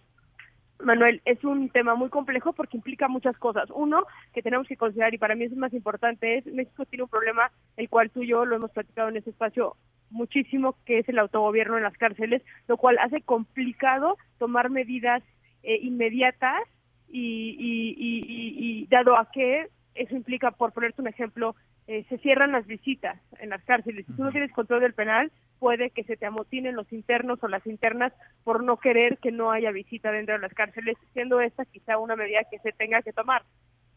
[0.80, 3.70] Manuel, es un tema muy complejo porque implica muchas cosas.
[3.74, 7.08] Uno, que tenemos que considerar, y para mí es más importante, es México tiene un
[7.08, 9.76] problema, el cual tú y yo lo hemos platicado en este espacio
[10.10, 15.22] muchísimo, que es el autogobierno en las cárceles, lo cual hace complicado tomar medidas
[15.62, 16.62] eh, inmediatas
[17.10, 21.54] y, y, dado a que eso implica, por ponerte un ejemplo,
[21.86, 24.06] eh, se cierran las visitas en las cárceles.
[24.06, 27.48] Si tú no tienes control del penal, puede que se te amotinen los internos o
[27.48, 31.64] las internas por no querer que no haya visita dentro de las cárceles, siendo esta
[31.64, 33.42] quizá una medida que se tenga que tomar.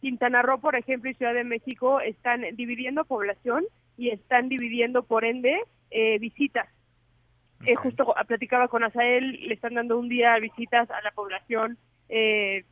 [0.01, 3.65] Quintana Roo, por ejemplo, y Ciudad de México están dividiendo población
[3.97, 5.59] y están dividiendo, por ende,
[5.91, 6.69] eh, visitas.
[7.65, 11.77] Eh, justo platicaba con Asael, le están dando un día visitas a la población
[12.07, 12.65] eh,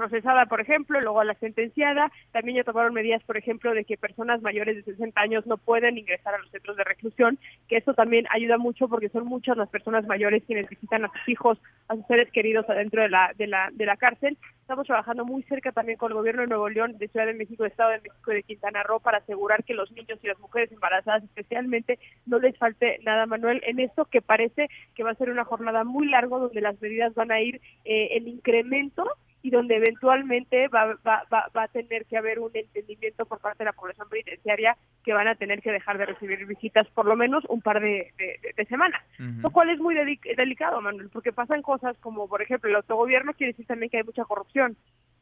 [0.00, 2.10] procesada, por ejemplo, luego a la sentenciada.
[2.32, 5.98] También ya tomaron medidas, por ejemplo, de que personas mayores de 60 años no pueden
[5.98, 7.38] ingresar a los centros de reclusión,
[7.68, 11.28] que eso también ayuda mucho porque son muchas las personas mayores quienes visitan a sus
[11.28, 14.38] hijos, a sus seres queridos adentro de la, de la, de la cárcel.
[14.62, 17.64] Estamos trabajando muy cerca también con el gobierno de Nuevo León, de Ciudad de México,
[17.64, 20.38] de Estado de México y de Quintana Roo para asegurar que los niños y las
[20.38, 25.16] mujeres embarazadas especialmente no les falte nada, Manuel, en esto que parece que va a
[25.16, 29.04] ser una jornada muy larga donde las medidas van a ir eh, en incremento
[29.42, 33.58] y donde eventualmente va, va, va, va, a tener que haber un entendimiento por parte
[33.58, 37.16] de la población penitenciaria que van a tener que dejar de recibir visitas por lo
[37.16, 41.96] menos un par de, de, semanas, lo cual es muy delicado, Manuel, porque pasan cosas
[41.98, 44.76] como, por ejemplo, el autogobierno quiere decir también que hay mucha corrupción.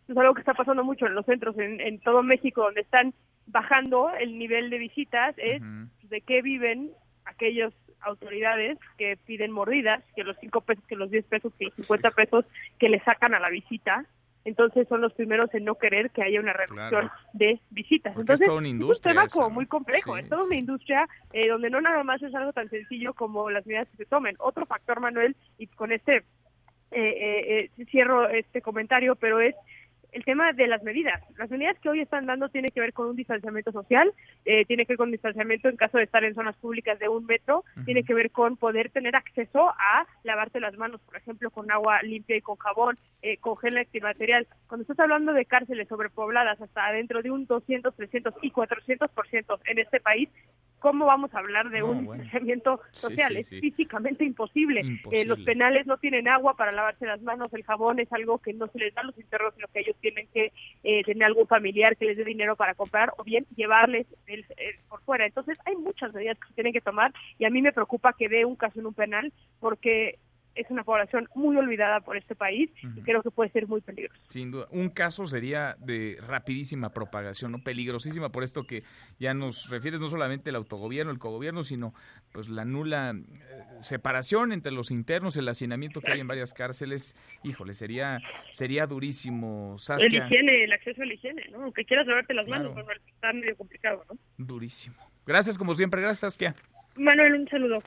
[0.09, 3.15] Es algo que está pasando mucho en los centros en, en todo México, donde están
[3.47, 5.63] bajando el nivel de visitas, es
[6.03, 6.91] de qué viven
[7.25, 11.75] aquellos autoridades que piden mordidas, que los 5 pesos, que los 10 pesos, que los
[11.75, 12.45] 50 pesos
[12.79, 14.07] que le sacan a la visita,
[14.45, 18.17] entonces son los primeros en no querer que haya una reducción de visitas.
[18.17, 22.03] entonces es, un tema como muy complejo, es toda una industria eh, donde no nada
[22.03, 24.37] más es algo tan sencillo como las medidas que se tomen.
[24.39, 26.23] Otro factor, Manuel, y con este eh,
[26.93, 29.55] eh, eh cierro este comentario, pero es
[30.13, 31.23] el tema de las medidas.
[31.37, 34.13] Las medidas que hoy están dando tiene que ver con un distanciamiento social,
[34.45, 37.27] eh, tiene que ver con distanciamiento en caso de estar en zonas públicas de un
[37.27, 41.71] metro, tiene que ver con poder tener acceso a lavarte las manos, por ejemplo, con
[41.71, 44.47] agua limpia y con jabón, eh, con gel antibacterial.
[44.67, 49.79] Cuando estás hablando de cárceles sobrepobladas hasta dentro de un 200, 300 y 400% en
[49.79, 50.29] este país,
[50.79, 53.37] ¿cómo vamos a hablar de un distanciamiento social?
[53.37, 54.83] es físicamente imposible.
[55.11, 58.53] Eh, los penales no tienen agua para lavarse las manos, el jabón es algo que
[58.53, 60.53] no se les da a los internos, sino que ellos tienen que
[60.85, 64.45] eh, tener algún familiar que les dé dinero para comprar o bien llevarles el,
[64.89, 65.27] por fuera.
[65.27, 68.29] Entonces hay muchas medidas que se tienen que tomar y a mí me preocupa que
[68.29, 70.19] dé un caso en un penal porque
[70.55, 74.21] es una población muy olvidada por este país y creo que puede ser muy peligroso.
[74.29, 74.67] Sin duda.
[74.71, 77.59] Un caso sería de rapidísima propagación, ¿no?
[77.59, 78.83] Peligrosísima por esto que
[79.19, 81.95] ya nos refieres no solamente el autogobierno, el cogobierno, sino
[82.33, 87.15] pues la nula eh, separación entre los internos, el hacinamiento que hay en varias cárceles.
[87.45, 88.19] Híjole, sería
[88.51, 91.63] sería durísimo, El higiene, el acceso a la higiene, ¿no?
[91.65, 92.75] Aunque quieras lavarte las manos,
[93.07, 94.19] está medio complicado, ¿no?
[94.37, 94.97] Durísimo.
[95.27, 96.55] Gracias como siempre, gracias Saskia.
[96.99, 97.79] Manuel, un saludo.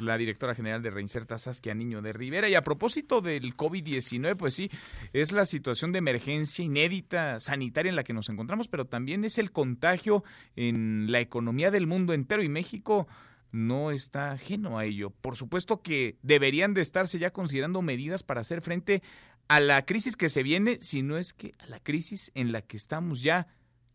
[0.00, 2.48] la directora general de Reinserta Saskia Niño de Rivera.
[2.48, 4.70] Y a propósito del COVID-19, pues sí,
[5.12, 9.38] es la situación de emergencia inédita sanitaria en la que nos encontramos, pero también es
[9.38, 10.22] el contagio
[10.56, 13.08] en la economía del mundo entero y México
[13.52, 15.10] no está ajeno a ello.
[15.10, 19.02] Por supuesto que deberían de estarse ya considerando medidas para hacer frente
[19.48, 22.62] a la crisis que se viene, si no es que a la crisis en la
[22.62, 23.48] que estamos ya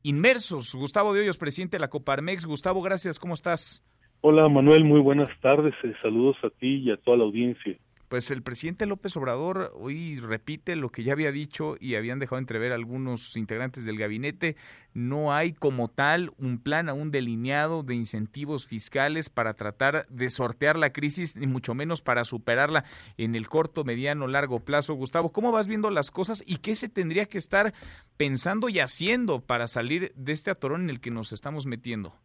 [0.03, 0.75] inmersos.
[0.75, 2.45] Gustavo de Hoyos, presidente de la Coparmex.
[2.45, 3.81] Gustavo, gracias, ¿cómo estás?
[4.27, 5.75] Hola Manuel, muy buenas tardes.
[5.83, 7.77] Eh, saludos a ti y a toda la audiencia.
[8.07, 12.39] Pues el presidente López Obrador hoy repite lo que ya había dicho y habían dejado
[12.39, 14.55] entrever algunos integrantes del gabinete.
[14.95, 20.75] No hay como tal un plan aún delineado de incentivos fiscales para tratar de sortear
[20.75, 22.83] la crisis, ni mucho menos para superarla
[23.19, 24.95] en el corto, mediano, largo plazo.
[24.95, 27.75] Gustavo, ¿cómo vas viendo las cosas y qué se tendría que estar
[28.17, 32.15] pensando y haciendo para salir de este atorón en el que nos estamos metiendo?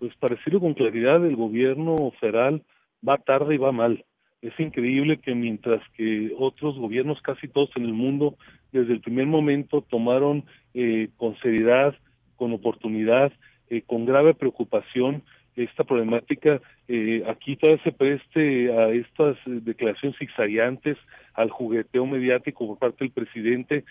[0.00, 2.62] Pues para decirlo con claridad, el gobierno federal
[3.06, 4.04] va tarde y va mal.
[4.40, 8.36] Es increíble que mientras que otros gobiernos, casi todos en el mundo,
[8.72, 11.94] desde el primer momento tomaron eh, con seriedad,
[12.36, 13.30] con oportunidad,
[13.68, 15.22] eh, con grave preocupación
[15.54, 20.96] esta problemática, eh, aquí todavía se preste a estas declaraciones zigzagueantes,
[21.34, 23.84] al jugueteo mediático por parte del presidente,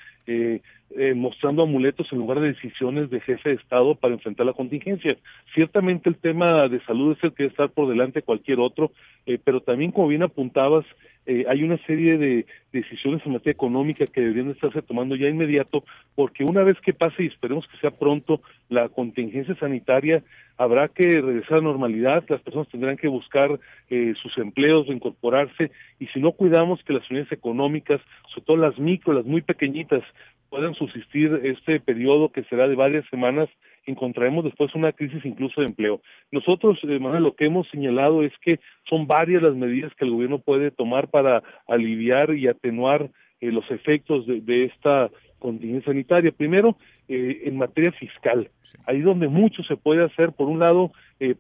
[0.96, 5.16] eh, mostrando amuletos en lugar de decisiones de jefe de Estado para enfrentar la contingencia.
[5.54, 8.92] Ciertamente el tema de salud es el que debe estar por delante de cualquier otro,
[9.26, 10.86] eh, pero también, como bien apuntabas,
[11.26, 15.84] eh, hay una serie de decisiones en materia económica que deberían estarse tomando ya inmediato,
[16.16, 20.24] porque una vez que pase, y esperemos que sea pronto, la contingencia sanitaria,
[20.58, 23.60] habrá que regresar a normalidad, las personas tendrán que buscar
[23.92, 25.70] eh, sus empleos, reincorporarse,
[26.00, 28.02] y si no cuidamos que las unidades económicas,
[28.34, 30.04] sobre todo las micro, las muy pequeñitas,
[30.50, 33.50] puedan subsistir este periodo que será de varias semanas,
[33.86, 36.02] encontraremos después una crisis incluso de empleo.
[36.32, 38.60] Nosotros, eh, Manuel, lo que hemos señalado es que
[38.90, 43.10] son varias las medidas que el gobierno puede tomar para aliviar y atenuar
[43.42, 46.32] eh, los efectos de, esta contingencia sanitaria.
[46.32, 46.78] Primero,
[47.08, 48.50] eh, en materia fiscal,
[48.86, 50.92] ahí donde mucho se puede hacer, por un lado,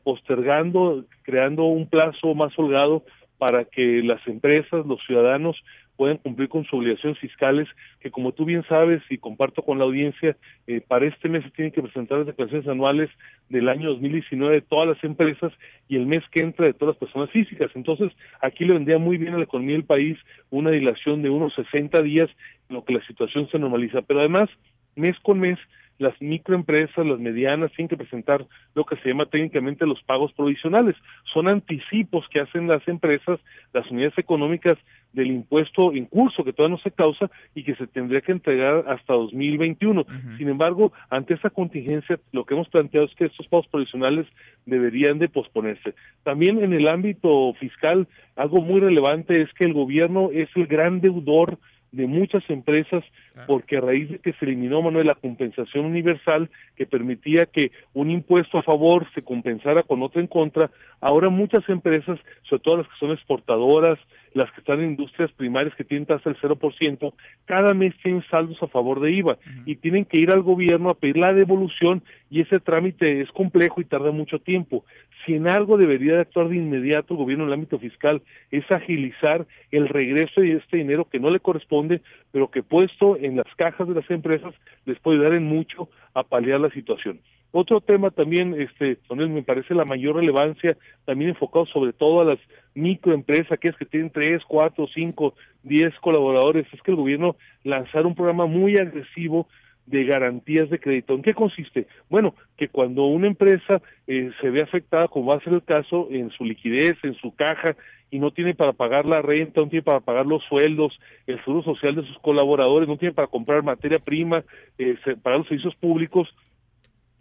[0.03, 3.03] postergando, creando un plazo más holgado
[3.37, 5.55] para que las empresas, los ciudadanos
[5.99, 7.67] pueden cumplir con sus obligaciones fiscales,
[7.99, 11.49] que como tú bien sabes y comparto con la audiencia, eh, para este mes se
[11.49, 13.09] tienen que presentar las declaraciones anuales
[13.49, 15.51] del año 2019 de todas las empresas
[15.89, 17.69] y el mes que entra de todas las personas físicas.
[17.75, 20.17] Entonces, aquí le vendría muy bien a la economía del país
[20.51, 22.29] una dilación de unos 60 días
[22.69, 24.01] en lo que la situación se normaliza.
[24.01, 24.49] Pero además,
[24.95, 25.59] mes con mes,
[25.99, 30.95] las microempresas, las medianas, tienen que presentar lo que se llama técnicamente los pagos provisionales.
[31.33, 33.39] Son anticipos que hacen las empresas,
[33.73, 34.77] las unidades económicas
[35.13, 38.85] del impuesto en curso que todavía no se causa y que se tendría que entregar
[38.87, 40.05] hasta 2021.
[40.37, 44.27] Sin embargo, ante esta contingencia, lo que hemos planteado es que estos pagos provisionales
[44.65, 45.95] deberían de posponerse.
[46.23, 51.01] También en el ámbito fiscal, algo muy relevante es que el gobierno es el gran
[51.01, 51.57] deudor
[51.91, 53.03] de muchas empresas
[53.47, 58.11] porque a raíz de que se eliminó Manuel la compensación universal que permitía que un
[58.11, 60.69] impuesto a favor se compensara con otro en contra,
[60.99, 63.97] ahora muchas empresas, sobre todo las que son exportadoras,
[64.33, 67.13] las que están en industrias primarias que tienen tasa del 0%,
[67.45, 70.95] cada mes tienen saldos a favor de IVA y tienen que ir al gobierno a
[70.95, 74.85] pedir la devolución y ese trámite es complejo y tarda mucho tiempo.
[75.29, 78.63] Si en algo debería de actuar de inmediato el gobierno en el ámbito fiscal es
[78.71, 82.01] agilizar el regreso de este dinero que no le corresponde,
[82.31, 84.55] pero que puesto en las cajas de las empresas
[84.85, 87.19] les puede dar en mucho a paliar la situación.
[87.51, 90.75] Otro tema también, este, donde me parece la mayor relevancia,
[91.05, 92.39] también enfocado sobre todo a las
[92.73, 98.07] microempresas, que es que tienen tres, cuatro, cinco, diez colaboradores, es que el gobierno lanzara
[98.07, 99.47] un programa muy agresivo
[99.89, 101.15] de garantías de crédito.
[101.15, 101.87] ¿En qué consiste?
[102.09, 106.07] Bueno, que cuando una empresa eh, se ve afectada, como va a ser el caso,
[106.11, 107.75] en su liquidez, en su caja,
[108.11, 111.63] y no tiene para pagar la renta, no tiene para pagar los sueldos, el seguro
[111.63, 114.43] social de sus colaboradores, no tiene para comprar materia prima,
[114.77, 116.27] eh, para los servicios públicos,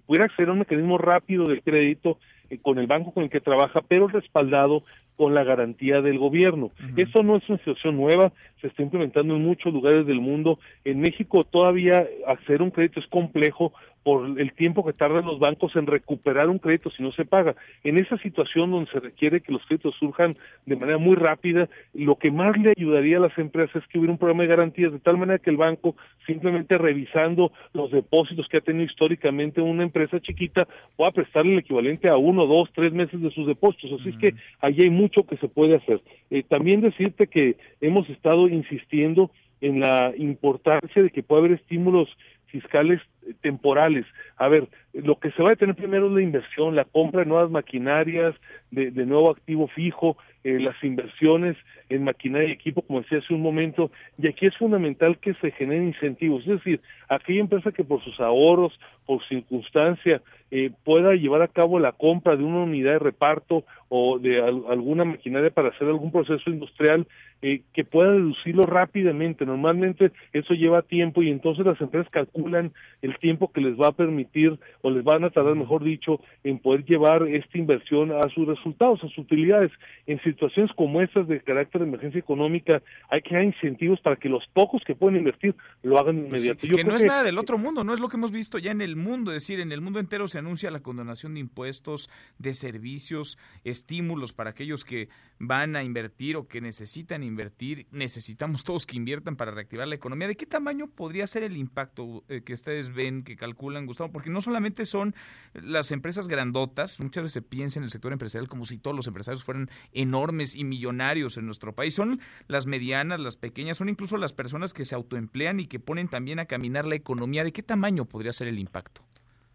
[0.07, 2.19] pudiera acceder a un mecanismo rápido de crédito
[2.63, 4.83] con el banco con el que trabaja, pero respaldado
[5.17, 6.71] con la garantía del gobierno.
[6.97, 10.61] Eso no es una situación nueva, se está implementando en muchos lugares del mundo.
[10.85, 13.73] En México todavía acceder a un crédito es complejo
[14.09, 17.55] por el tiempo que tardan los bancos en recuperar un crédito si no se paga.
[17.85, 20.35] En esa situación donde se requiere que los créditos surjan
[20.65, 24.13] de manera muy rápida, lo que más le ayudaría a las empresas es que hubiera
[24.13, 25.95] un programa de garantías de tal manera que el banco,
[26.27, 32.09] simplemente revisando los depósitos que ha tenido históricamente una empresa chiquita, pueda prestarle el equivalente
[32.09, 34.01] a uno, dos, tres meses de sus depósitos.
[34.01, 36.01] Así es que allí hay mucho que se puede hacer.
[36.31, 39.31] Eh, también decirte que hemos estado insistiendo
[39.61, 42.09] en la importancia de que pueda haber estímulos
[42.49, 44.05] fiscales eh, temporales.
[44.37, 47.27] A ver, lo que se va a tener primero es la inversión, la compra de
[47.27, 48.35] nuevas maquinarias,
[48.71, 51.57] de, nuevo activo fijo, eh, las inversiones
[51.89, 55.51] en maquinaria y equipo, como decía hace un momento, y aquí es fundamental que se
[55.53, 60.21] generen incentivos, es decir, aquella empresa que por sus ahorros, por circunstancia,
[60.51, 65.05] eh, pueda llevar a cabo la compra de una unidad de reparto o de alguna
[65.05, 67.07] maquinaria para hacer algún proceso industrial,
[67.41, 69.47] eh, que pueda deducirlo rápidamente.
[69.47, 73.93] Normalmente eso lleva tiempo y entonces las empresas calculan el tiempo que les va a
[73.93, 78.47] permitir o les van a tardar, mejor dicho, en poder llevar esta inversión a sus
[78.47, 79.71] resultados, a sus utilidades.
[80.07, 84.29] En situaciones como estas de carácter de emergencia económica hay que dar incentivos para que
[84.29, 86.77] los pocos que pueden invertir lo hagan pues inmediatamente.
[86.77, 88.81] que no es nada del otro mundo, no es lo que hemos visto ya en
[88.81, 92.55] el mundo, es decir, en el mundo entero se anuncia la condonación de impuestos, de
[92.55, 95.09] servicios, estímulos para aquellos que
[95.39, 97.87] van a invertir o que necesitan invertir.
[97.91, 100.29] Necesitamos todos que inviertan para reactivar la economía.
[100.29, 104.13] ¿De qué tamaño podría ser el impacto eh, que ustedes ven, que calculan, Gustavo?
[104.13, 105.15] Porque no solamente son
[105.55, 109.07] las empresas grandotas, muchas veces se piensa en el sector empresarial como si todos los
[109.07, 111.95] empresarios fueran enormes y millonarios en nuestro país.
[111.95, 116.09] Son las medianas, las pequeñas, son incluso las personas que se autoemplean y que ponen
[116.09, 117.45] también a caminar la economía.
[117.45, 119.03] ¿De qué tamaño podría ser el impacto?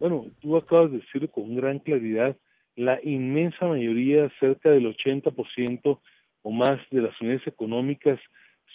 [0.03, 2.35] Bueno, tú acabas de decirlo con gran claridad
[2.75, 5.97] la inmensa mayoría, cerca del 80%
[6.41, 8.19] o más de las unidades económicas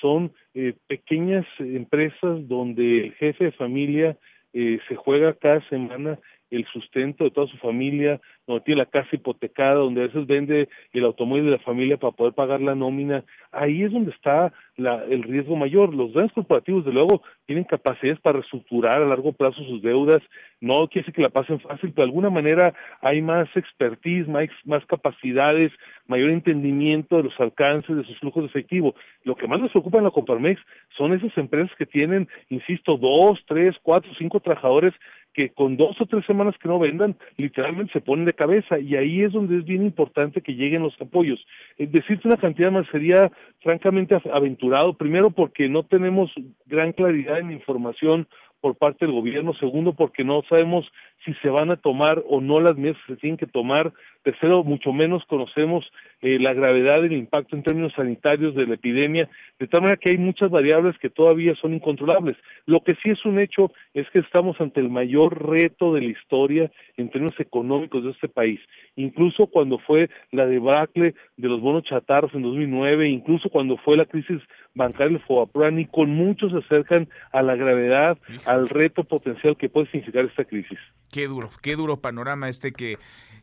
[0.01, 4.16] son eh, pequeñas empresas donde el jefe de familia
[4.55, 6.18] eh, se juega cada semana
[6.51, 10.69] el sustento de toda su familia, donde tiene la casa hipotecada, donde a veces vende
[10.93, 15.05] el automóvil de la familia para poder pagar la nómina, ahí es donde está la,
[15.05, 15.95] el riesgo mayor.
[15.95, 20.23] Los grandes corporativos, de luego, tienen capacidades para reestructurar a largo plazo sus deudas,
[20.61, 24.49] no quiere decir que la pasen fácil, pero de alguna manera hay más expertise, más,
[24.65, 25.73] más capacidades,
[26.07, 28.95] mayor entendimiento de los alcances de sus flujos de efectivo.
[29.23, 30.61] Lo que más nos preocupa en la Coparmex
[30.97, 34.95] son esas empresas que tienen, insisto, dos, tres, cuatro, cinco trabajadores
[35.39, 38.97] que con dos o tres semanas que no vendan, literalmente se ponen de cabeza y
[38.97, 41.39] ahí es donde es bien importante que lleguen los apoyos.
[41.78, 43.30] Eh, decirte una cantidad más sería
[43.61, 46.32] francamente aventurado, primero porque no tenemos
[46.66, 48.26] gran claridad en información
[48.61, 50.84] por parte del gobierno, segundo porque no sabemos
[51.29, 54.64] si se van a tomar o no las medidas que se tienen que tomar, tercero
[54.64, 55.85] mucho menos conocemos
[56.22, 60.11] eh, la gravedad del impacto en términos sanitarios de la epidemia, de tal manera que
[60.11, 62.37] hay muchas variables que todavía son incontrolables.
[62.66, 66.09] Lo que sí es un hecho es que estamos ante el mayor reto de la
[66.09, 68.61] historia en términos económicos de este país,
[68.97, 74.07] incluso cuando fue la debacle de los bonos chatarros en 2009, incluso cuando fue la
[74.07, 74.41] crisis
[74.74, 78.16] bancaria del Fobaprani, con muchos se acercan a la gravedad,
[78.47, 80.79] al reto potencial que puede significar esta crisis.
[81.11, 82.99] Qué duro, qué duro panorama este que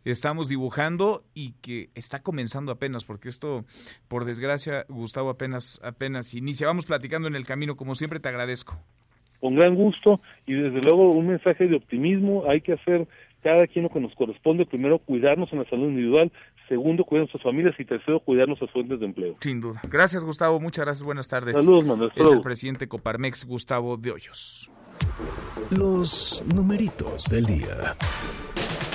[0.05, 3.65] estamos dibujando y que está comenzando apenas, porque esto,
[4.07, 6.67] por desgracia, Gustavo, apenas, apenas inicia.
[6.67, 8.77] Vamos platicando en el camino, como siempre, te agradezco.
[9.39, 12.49] Con gran gusto y desde luego un mensaje de optimismo.
[12.49, 13.07] Hay que hacer
[13.43, 14.65] cada quien lo que nos corresponde.
[14.65, 16.31] Primero, cuidarnos en la salud individual.
[16.67, 17.75] Segundo, cuidar a nuestras familias.
[17.77, 19.35] Y tercero, cuidar nuestras fuentes de empleo.
[19.39, 19.81] Sin duda.
[19.87, 20.59] Gracias, Gustavo.
[20.59, 21.05] Muchas gracias.
[21.05, 21.55] Buenas tardes.
[21.55, 22.11] Saludos, Manuel.
[22.15, 24.71] Es el presidente Coparmex, Gustavo de Hoyos.
[25.71, 27.95] Los numeritos del día.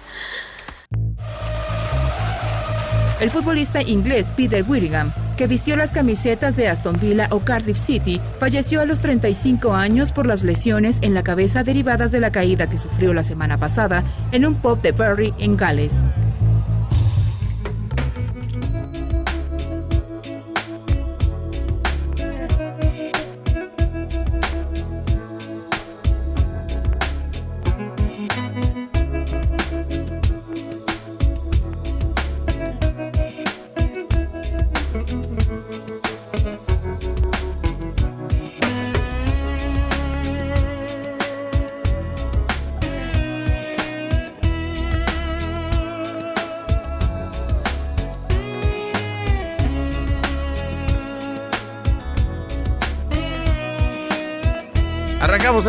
[3.19, 8.19] El futbolista inglés Peter Willingham, que vistió las camisetas de Aston Villa o Cardiff City,
[8.39, 12.69] falleció a los 35 años por las lesiones en la cabeza derivadas de la caída
[12.69, 16.03] que sufrió la semana pasada en un pub de Bury en Gales.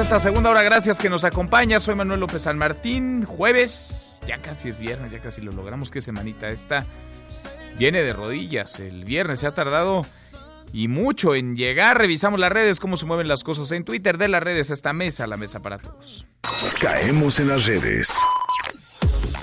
[0.05, 0.63] Esta segunda hora.
[0.63, 1.81] Gracias que nos acompaña.
[1.81, 3.25] Soy Manuel López San Martín.
[3.25, 5.91] Jueves, ya casi es viernes, ya casi lo logramos.
[5.91, 6.85] Qué semanita esta.
[7.79, 8.81] Viene de rodillas.
[8.81, 10.03] El viernes se ha tardado
[10.75, 11.97] y mucho en llegar.
[11.97, 14.69] Revisamos las redes, cómo se mueven las cosas en Twitter de las redes.
[14.69, 16.27] Esta mesa, la mesa para todos.
[16.83, 18.13] Caemos en las redes.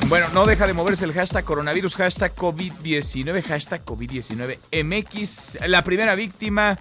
[0.10, 5.58] Bueno, no deja de moverse el hashtag coronavirus, hashtag COVID-19, hashtag COVID-19 MX.
[5.68, 6.78] La primera víctima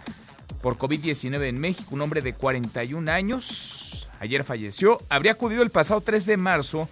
[0.62, 4.08] por COVID-19 en México, un hombre de 41 años.
[4.20, 5.00] Ayer falleció.
[5.08, 6.88] Habría acudido el pasado 3 de marzo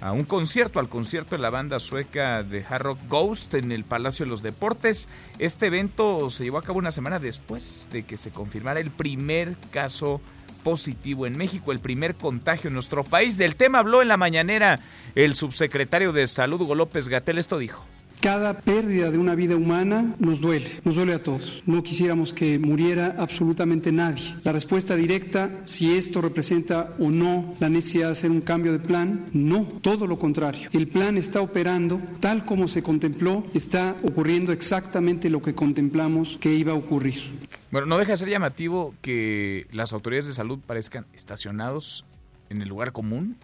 [0.00, 3.84] a un concierto, al concierto de la banda sueca de Hard Rock Ghost en el
[3.84, 5.08] Palacio de los Deportes.
[5.38, 9.56] Este evento se llevó a cabo una semana después de que se confirmara el primer
[9.70, 10.20] caso
[10.62, 13.36] positivo en México, el primer contagio en nuestro país.
[13.36, 14.80] Del tema habló en la mañanera
[15.14, 17.38] el subsecretario de Salud, Hugo López Gatel.
[17.38, 17.84] Esto dijo.
[18.22, 21.60] Cada pérdida de una vida humana nos duele, nos duele a todos.
[21.66, 24.36] No quisiéramos que muriera absolutamente nadie.
[24.44, 28.78] La respuesta directa, si esto representa o no la necesidad de hacer un cambio de
[28.78, 30.68] plan, no, todo lo contrario.
[30.72, 36.54] El plan está operando tal como se contempló, está ocurriendo exactamente lo que contemplamos que
[36.54, 37.20] iba a ocurrir.
[37.72, 42.04] Bueno, no deja de ser llamativo que las autoridades de salud parezcan estacionados
[42.50, 43.36] en el lugar común,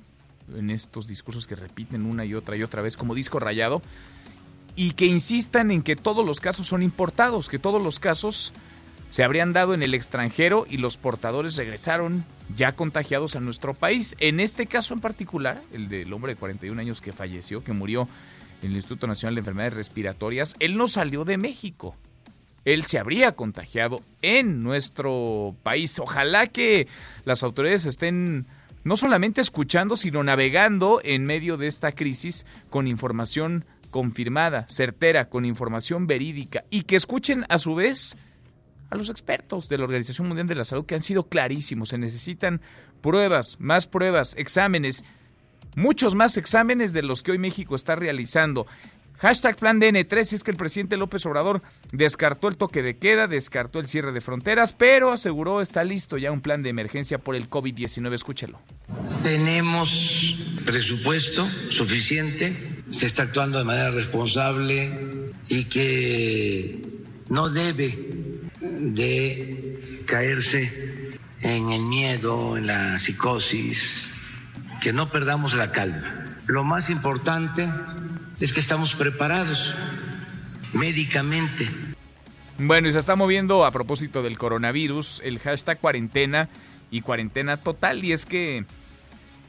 [0.57, 3.83] en estos discursos que repiten una y otra y otra vez como disco rayado,
[4.79, 8.53] y que insistan en que todos los casos son importados, que todos los casos
[9.11, 12.25] se habrían dado en el extranjero y los portadores regresaron
[12.55, 14.15] ya contagiados a nuestro país.
[14.21, 18.09] En este caso en particular, el del hombre de 41 años que falleció, que murió
[18.63, 21.97] en el Instituto Nacional de Enfermedades Respiratorias, él no salió de México.
[22.65, 25.99] Él se habría contagiado en nuestro país.
[25.99, 26.87] Ojalá que
[27.25, 28.47] las autoridades estén
[28.85, 35.45] no solamente escuchando, sino navegando en medio de esta crisis con información confirmada, certera, con
[35.45, 38.17] información verídica y que escuchen a su vez
[38.91, 41.91] a los expertos de la Organización Mundial de la Salud que han sido clarísimos.
[41.91, 42.61] Se necesitan
[43.01, 45.05] pruebas, más pruebas, exámenes,
[45.77, 48.67] muchos más exámenes de los que hoy México está realizando.
[49.19, 51.61] Hashtag plan DN3 es que el presidente López Obrador
[51.91, 56.31] descartó el toque de queda, descartó el cierre de fronteras, pero aseguró está listo ya
[56.31, 58.15] un plan de emergencia por el COVID-19.
[58.15, 58.61] Escúchelo.
[59.25, 66.83] Tenemos presupuesto suficiente, se está actuando de manera responsable y que
[67.29, 74.13] no debe de caerse en el miedo, en la psicosis,
[74.81, 76.25] que no perdamos la calma.
[76.47, 77.69] Lo más importante
[78.41, 79.75] es que estamos preparados
[80.73, 81.69] médicamente.
[82.59, 86.49] Bueno, y se está moviendo a propósito del coronavirus el hashtag cuarentena
[86.91, 88.05] y cuarentena total.
[88.05, 88.65] Y es que,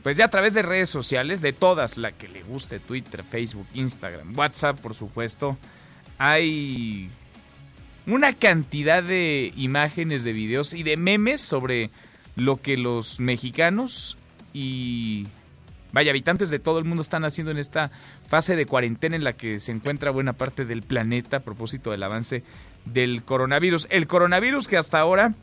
[0.03, 3.67] pues ya a través de redes sociales, de todas, la que le guste, Twitter, Facebook,
[3.73, 5.57] Instagram, WhatsApp, por supuesto,
[6.17, 7.09] hay
[8.05, 11.89] una cantidad de imágenes, de videos y de memes sobre
[12.35, 14.17] lo que los mexicanos
[14.53, 15.27] y
[15.91, 17.91] vaya, habitantes de todo el mundo están haciendo en esta
[18.27, 22.03] fase de cuarentena en la que se encuentra buena parte del planeta a propósito del
[22.03, 22.43] avance
[22.85, 23.87] del coronavirus.
[23.89, 25.33] El coronavirus que hasta ahora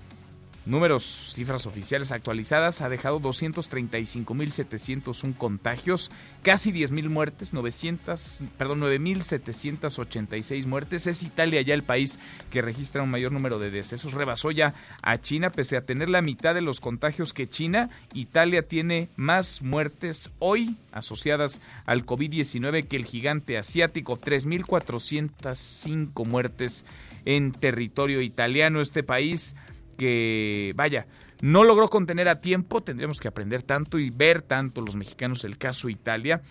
[0.66, 6.10] Números, cifras oficiales actualizadas, ha dejado 235.701 contagios,
[6.42, 11.06] casi 10.000 muertes, 900, perdón, 9.786 muertes.
[11.06, 12.18] Es Italia ya el país
[12.50, 14.12] que registra un mayor número de decesos.
[14.12, 17.88] Rebasó ya a China, pese a tener la mitad de los contagios que China.
[18.12, 26.84] Italia tiene más muertes hoy asociadas al COVID-19 que el gigante asiático, 3.405 muertes
[27.24, 28.80] en territorio italiano.
[28.80, 29.54] Este país
[29.96, 31.06] que, vaya,
[31.40, 35.58] no logró contener a tiempo, tendremos que aprender tanto y ver tanto los mexicanos el
[35.58, 36.42] caso Italia.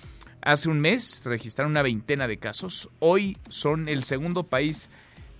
[0.41, 4.89] Hace un mes registraron una veintena de casos, hoy son el segundo país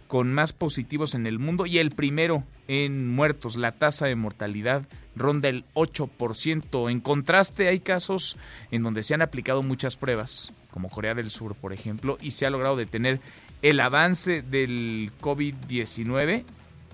[0.08, 3.56] con más positivos en el mundo y el primero en muertos.
[3.56, 6.92] La tasa de mortalidad ronda el 8%.
[6.92, 8.38] En contraste, hay casos
[8.72, 12.46] en donde se han aplicado muchas pruebas, como Corea del Sur, por ejemplo, y se
[12.46, 13.20] ha logrado detener
[13.62, 16.44] el avance del COVID-19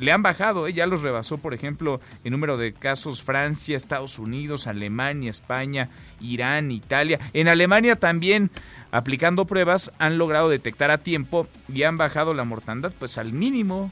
[0.02, 0.74] le han bajado, ¿eh?
[0.74, 5.90] ya los rebasó, por ejemplo, el número de casos Francia, Estados Unidos, Alemania, España,
[6.20, 7.20] Irán, Italia.
[7.34, 8.50] En Alemania también,
[8.92, 13.92] aplicando pruebas, han logrado detectar a tiempo y han bajado la mortandad pues al mínimo.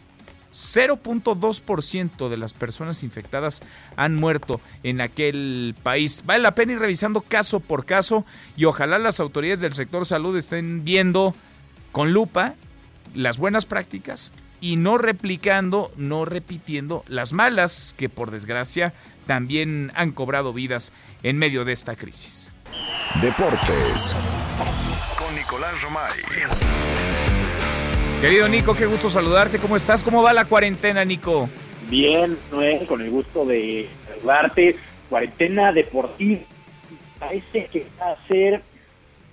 [0.51, 3.61] 0.2% de las personas infectadas
[3.95, 6.23] han muerto en aquel país.
[6.25, 8.25] Vale la pena ir revisando caso por caso
[8.57, 11.35] y ojalá las autoridades del sector salud estén viendo
[11.91, 12.55] con lupa
[13.13, 18.93] las buenas prácticas y no replicando, no repitiendo las malas que por desgracia
[19.25, 20.91] también han cobrado vidas
[21.23, 22.51] en medio de esta crisis.
[23.21, 24.15] Deportes
[25.17, 26.11] con Nicolás Romay.
[28.21, 29.59] Querido Nico, qué gusto saludarte.
[29.59, 30.03] ¿Cómo estás?
[30.03, 31.49] ¿Cómo va la cuarentena, Nico?
[31.89, 34.75] Bien, Noé, con el gusto de saludarte.
[35.09, 36.41] Cuarentena deportiva.
[37.17, 38.61] Parece que va a ser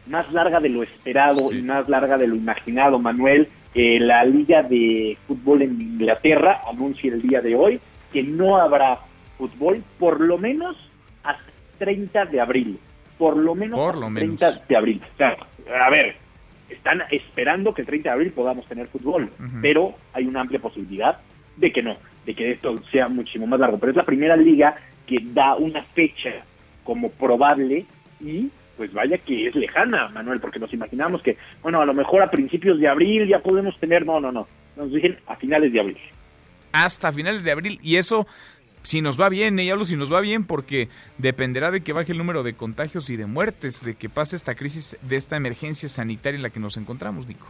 [0.06, 5.18] más larga de lo esperado y más larga de lo imaginado, Manuel la Liga de
[5.26, 7.80] Fútbol en Inglaterra anuncia el día de hoy
[8.12, 9.00] que no habrá
[9.36, 10.76] fútbol por lo menos
[11.22, 12.78] hasta 30 de abril.
[13.18, 15.02] Por lo menos hasta 30 de abril.
[15.18, 16.16] a ver,
[16.70, 21.18] están esperando que el 30 de abril podamos tener fútbol, pero hay una amplia posibilidad
[21.56, 23.78] de que no, de que esto sea muchísimo más largo.
[23.78, 26.44] Pero es la primera liga que da una fecha
[26.82, 27.84] como probable
[28.20, 32.22] y pues vaya que es lejana, Manuel, porque nos imaginamos que, bueno, a lo mejor
[32.22, 34.46] a principios de abril ya podemos tener, no, no, no,
[34.76, 35.98] nos dicen a finales de abril.
[36.72, 38.26] Hasta finales de abril, y eso
[38.82, 42.12] si nos va bien, y hablo si nos va bien porque dependerá de que baje
[42.12, 45.88] el número de contagios y de muertes, de que pase esta crisis, de esta emergencia
[45.88, 47.46] sanitaria en la que nos encontramos, Nico.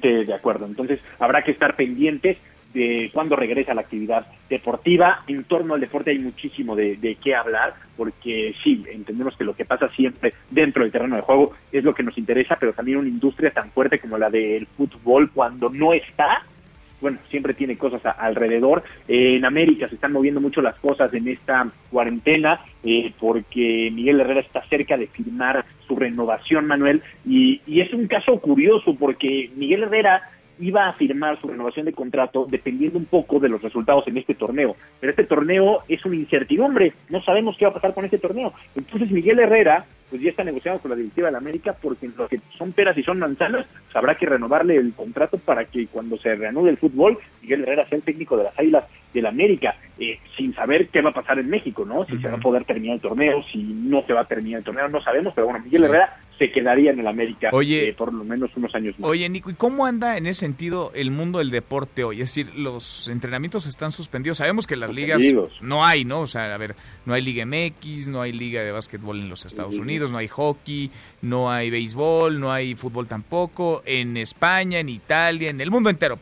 [0.00, 0.66] de acuerdo.
[0.66, 2.38] Entonces, habrá que estar pendientes
[2.76, 5.24] de cuándo regresa la actividad deportiva.
[5.26, 9.56] En torno al deporte hay muchísimo de, de, qué hablar, porque sí, entendemos que lo
[9.56, 12.98] que pasa siempre dentro del terreno de juego es lo que nos interesa, pero también
[12.98, 16.44] una industria tan fuerte como la del fútbol, cuando no está,
[17.00, 18.84] bueno, siempre tiene cosas alrededor.
[19.08, 24.40] en América se están moviendo mucho las cosas en esta cuarentena eh, porque Miguel Herrera
[24.40, 29.84] está cerca de firmar su renovación, Manuel, y, y es un caso curioso porque Miguel
[29.84, 34.16] Herrera iba a firmar su renovación de contrato dependiendo un poco de los resultados en
[34.16, 34.76] este torneo.
[35.00, 38.52] Pero este torneo es una incertidumbre, no sabemos qué va a pasar con este torneo.
[38.74, 42.28] Entonces Miguel Herrera pues ya está negociando con la directiva de la América porque lo
[42.28, 46.16] que son peras y son manzanas, pues habrá que renovarle el contrato para que cuando
[46.18, 49.74] se reanude el fútbol, Miguel Herrera sea el técnico de las Águilas de la América,
[49.98, 52.04] eh, sin saber qué va a pasar en México, ¿no?
[52.04, 54.64] Si se va a poder terminar el torneo, si no se va a terminar el
[54.64, 58.12] torneo, no sabemos, pero bueno, Miguel Herrera se quedaría en el América oye, eh, por
[58.12, 59.10] lo menos unos años más.
[59.10, 62.20] Oye, Nico, ¿y cómo anda en ese sentido el mundo del deporte hoy?
[62.20, 64.38] Es decir, los entrenamientos están suspendidos.
[64.38, 65.22] Sabemos que las ligas
[65.60, 66.20] no hay, ¿no?
[66.20, 66.74] O sea, a ver,
[67.04, 70.28] no hay Liga MX, no hay Liga de Básquetbol en los Estados Unidos, no hay
[70.28, 70.90] hockey,
[71.22, 73.82] no hay béisbol, no hay fútbol tampoco.
[73.84, 76.18] En España, en Italia, en el mundo entero,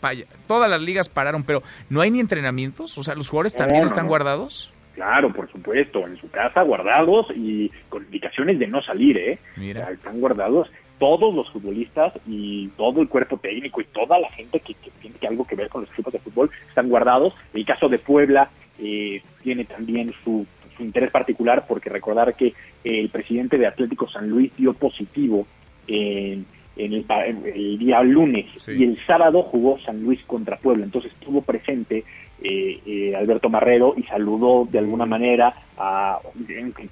[0.47, 2.97] todas las ligas pararon, pero ¿no hay ni entrenamientos?
[2.99, 4.74] O sea, ¿los jugadores también están guardados?
[4.95, 9.39] Claro, por supuesto, en su casa guardados y con indicaciones de no salir, ¿eh?
[9.57, 9.91] Mira.
[9.91, 14.75] están guardados todos los futbolistas y todo el cuerpo técnico y toda la gente que,
[15.01, 17.35] tiene algo que ver con los equipos de fútbol están guardados.
[17.53, 20.47] El caso de Puebla eh, tiene también su,
[20.79, 25.47] interés particular porque recordar que el presidente de Atlético San Luis dio positivo
[25.87, 26.45] en,
[26.77, 27.05] el,
[27.55, 32.05] el, día lunes y el sábado jugó San Luis contra Puebla, entonces estuvo presente
[32.43, 36.19] eh, eh, Alberto Marrero y saludó de alguna manera a,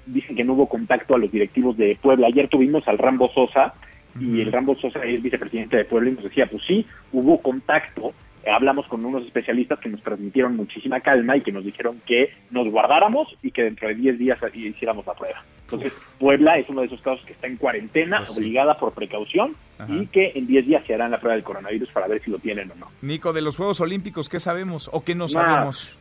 [0.05, 2.27] dicen que no hubo contacto a los directivos de Puebla.
[2.27, 3.73] Ayer tuvimos al Rambo Sosa
[4.19, 8.13] y el Rambo Sosa es vicepresidente de Puebla y nos decía, pues sí, hubo contacto,
[8.51, 12.67] hablamos con unos especialistas que nos transmitieron muchísima calma y que nos dijeron que nos
[12.69, 15.43] guardáramos y que dentro de 10 días hiciéramos la prueba.
[15.63, 19.55] Entonces, Puebla es uno de esos casos que está en cuarentena, pues obligada por precaución,
[19.87, 22.37] y que en 10 días se harán la prueba del coronavirus para ver si lo
[22.37, 22.87] tienen o no.
[23.01, 25.97] Nico, de los Juegos Olímpicos, ¿qué sabemos o qué no sabemos?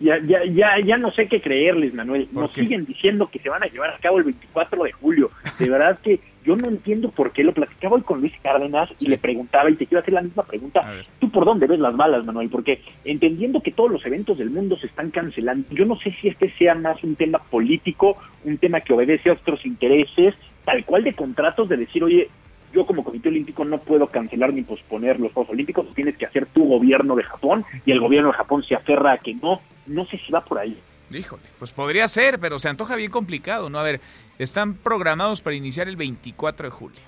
[0.00, 2.28] Ya, ya, ya, ya no sé qué creerles, Manuel.
[2.32, 5.30] Nos siguen diciendo que se van a llevar a cabo el 24 de julio.
[5.58, 7.42] De verdad que yo no entiendo por qué.
[7.42, 10.44] Lo platicaba hoy con Luis Cárdenas y le preguntaba, y te quiero hacer la misma
[10.44, 10.84] pregunta,
[11.18, 12.50] ¿tú por dónde ves las balas, Manuel?
[12.50, 16.28] Porque entendiendo que todos los eventos del mundo se están cancelando, yo no sé si
[16.28, 20.34] este sea más un tema político, un tema que obedece a otros intereses,
[20.64, 22.28] tal cual de contratos de decir, oye,
[22.72, 26.46] yo como Comité Olímpico no puedo cancelar ni posponer los Juegos Olímpicos, tienes que hacer
[26.46, 30.04] tu gobierno de Japón y el gobierno de Japón se aferra a que no, no
[30.06, 30.76] sé si va por ahí.
[31.10, 33.78] Híjole, pues podría ser, pero se antoja bien complicado, ¿no?
[33.78, 34.00] A ver,
[34.38, 37.00] están programados para iniciar el 24 de julio.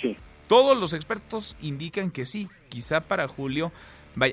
[0.00, 0.16] Sí.
[0.48, 3.72] Todos los expertos indican que sí, quizá para julio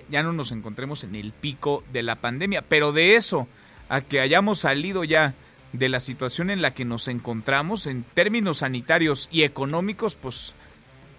[0.10, 3.48] ya no nos encontremos en el pico de la pandemia, pero de eso
[3.90, 5.34] a que hayamos salido ya
[5.74, 10.54] de la situación en la que nos encontramos en términos sanitarios y económicos, pues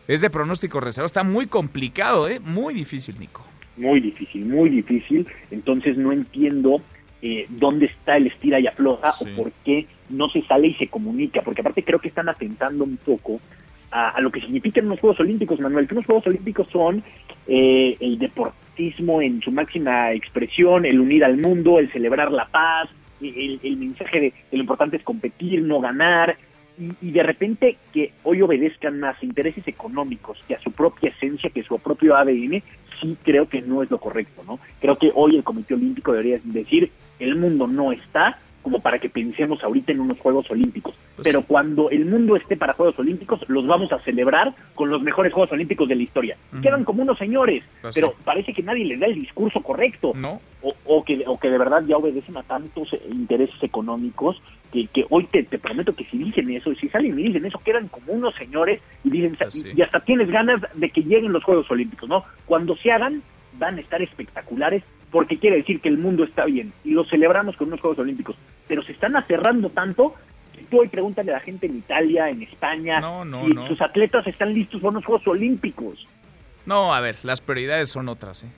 [0.09, 1.07] es de pronóstico reservado.
[1.07, 2.39] Está muy complicado, ¿eh?
[2.41, 3.45] Muy difícil, Nico.
[3.77, 5.27] Muy difícil, muy difícil.
[5.51, 6.83] Entonces no entiendo
[7.23, 10.89] eh, dónde está el estira y afloja o por qué no se sale y se
[10.89, 13.41] comunica, porque aparte creo que están atentando un poco
[13.93, 17.05] a, lo que significan los Juegos Olímpicos, Manuel, que los Juegos Olímpicos son
[17.47, 22.89] eh, el deportismo en su máxima expresión, el unir al mundo, el celebrar la paz,
[23.21, 26.37] el, mensaje de, lo importante es competir, no ganar,
[26.79, 31.51] y, y, de repente que hoy obedezcan más intereses económicos que a su propia esencia,
[31.51, 32.63] que a su propio ADN,
[33.03, 34.59] sí creo que no es lo correcto, ¿no?
[34.81, 39.11] Creo que hoy el Comité Olímpico debería decir, el mundo no está como para que
[39.11, 40.95] pensemos ahorita en unos Juegos Olímpicos.
[41.17, 45.03] Pues Pero cuando el mundo esté para Juegos Olímpicos, los vamos a celebrar con los
[45.03, 46.37] mejores Juegos Olímpicos de la historia.
[46.63, 50.13] Quedan como unos señores, pues pero parece que nadie les da el discurso correcto.
[50.15, 50.41] ¿No?
[50.85, 54.41] O, que, o que de verdad ya obedecen a tantos intereses económicos
[54.73, 57.45] que, que hoy te, te prometo que si dicen eso, y si salen y dicen
[57.45, 61.33] eso, quedan como unos señores y dicen, pues y hasta tienes ganas de que lleguen
[61.33, 62.25] los Juegos Olímpicos, ¿no?
[62.47, 63.23] Cuando se hagan,
[63.59, 67.57] van a estar espectaculares porque quiere decir que el mundo está bien y lo celebramos
[67.57, 68.35] con unos Juegos Olímpicos,
[68.67, 70.15] pero se están aferrando tanto
[70.53, 74.53] que tú hoy pregúntale a la gente en Italia, en España, si sus atletas están
[74.53, 76.09] listos para unos Juegos Olímpicos.
[76.65, 78.51] No, a ver, las prioridades son otras, ¿eh?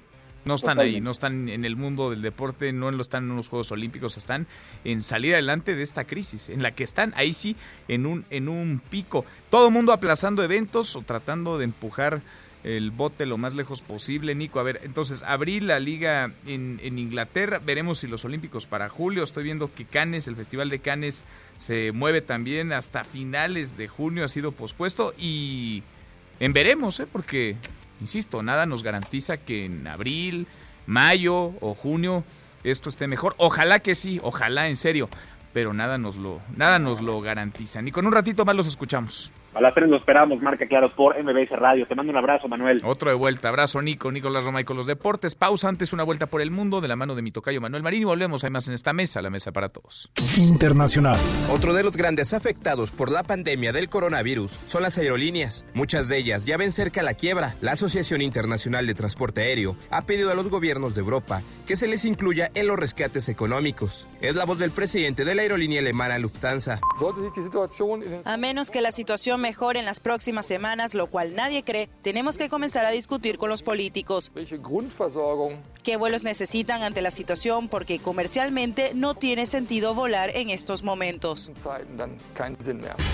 [0.45, 3.73] No están ahí, no están en el mundo del deporte, no están en los Juegos
[3.73, 4.47] Olímpicos, están
[4.85, 7.57] en salir adelante de esta crisis, en la que están ahí sí
[7.89, 9.25] en un en un pico.
[9.49, 12.21] Todo el mundo aplazando eventos o tratando de empujar
[12.65, 14.59] el bote lo más lejos posible, Nico.
[14.59, 19.23] A ver, entonces, abrí la liga en, en, Inglaterra, veremos si los Olímpicos para julio,
[19.23, 21.25] estoy viendo que Cannes, el Festival de Cannes,
[21.57, 25.83] se mueve también hasta finales de junio, ha sido pospuesto y
[26.41, 27.07] en veremos, ¿eh?
[27.11, 27.57] porque
[28.01, 30.47] insisto, nada nos garantiza que en abril,
[30.87, 32.25] mayo o junio
[32.65, 33.35] esto esté mejor.
[33.39, 35.09] Ojalá que sí, ojalá en serio,
[35.53, 37.83] pero nada nos lo, nada nos lo garantiza.
[37.83, 39.31] Ni con un ratito más los escuchamos.
[39.55, 41.87] A las tres lo esperamos, marca claro por MBS Radio.
[41.87, 42.81] Te mando un abrazo, Manuel.
[42.85, 43.51] Otro de vuelta.
[43.51, 45.37] Abrazo, Nico, Nicolás Romay con los deportes.
[45.37, 48.03] Pausa antes, una vuelta por el mundo de la mano de mi tocayo Manuel Marín
[48.03, 48.43] y volvemos.
[48.43, 50.11] Hay más en esta mesa, la mesa para todos.
[50.37, 51.17] Internacional.
[51.53, 55.65] Otro de los grandes afectados por la pandemia del coronavirus son las aerolíneas.
[55.73, 57.55] Muchas de ellas ya ven cerca la quiebra.
[57.61, 61.87] La Asociación Internacional de Transporte Aéreo ha pedido a los gobiernos de Europa que se
[61.87, 64.09] les incluya en los rescates económicos.
[64.21, 66.81] Es la voz del presidente de la aerolínea alemana Lufthansa.
[68.25, 72.39] A menos que la situación mejor en las próximas semanas, lo cual nadie cree, tenemos
[72.39, 74.33] que comenzar a discutir con los políticos.
[75.83, 77.69] ¿Qué vuelos necesitan ante la situación?
[77.69, 81.53] Porque comercialmente no tiene sentido volar en estos momentos.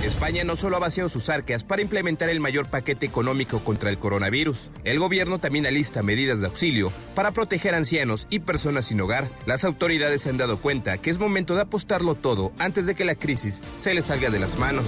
[0.04, 3.98] España no solo ha vaciado sus arcas para implementar el mayor paquete económico contra el
[3.98, 9.26] coronavirus, el gobierno también alista medidas de auxilio para proteger ancianos y personas sin hogar.
[9.46, 13.04] Las autoridades se han dado cuenta que es momento de apostarlo todo antes de que
[13.04, 14.84] la crisis se les salga de las manos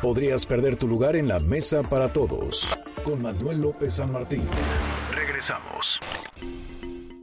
[0.00, 2.78] Podrías perder tu lugar en la mesa para todos.
[3.04, 4.42] Con Manuel López San Martín.
[5.10, 6.00] Regresamos.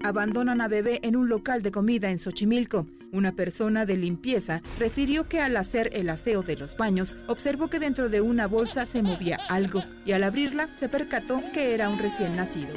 [0.03, 2.87] Abandonan a bebé en un local de comida en Xochimilco.
[3.11, 7.79] Una persona de limpieza refirió que al hacer el aseo de los baños observó que
[7.79, 11.97] dentro de una bolsa se movía algo y al abrirla se percató que era un
[11.97, 12.73] recién nacido.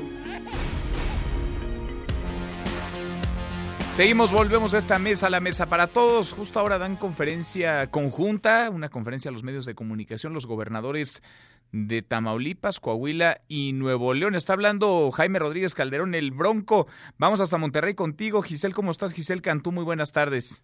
[3.94, 6.32] Seguimos, volvemos a esta mesa, la mesa para todos.
[6.32, 11.23] Justo ahora dan conferencia conjunta, una conferencia a los medios de comunicación, los gobernadores
[11.73, 14.35] de Tamaulipas, Coahuila y Nuevo León.
[14.35, 16.86] Está hablando Jaime Rodríguez Calderón, el Bronco.
[17.19, 18.40] Vamos hasta Monterrey contigo.
[18.40, 19.12] Giselle, ¿cómo estás?
[19.12, 20.62] Giselle Cantú, muy buenas tardes.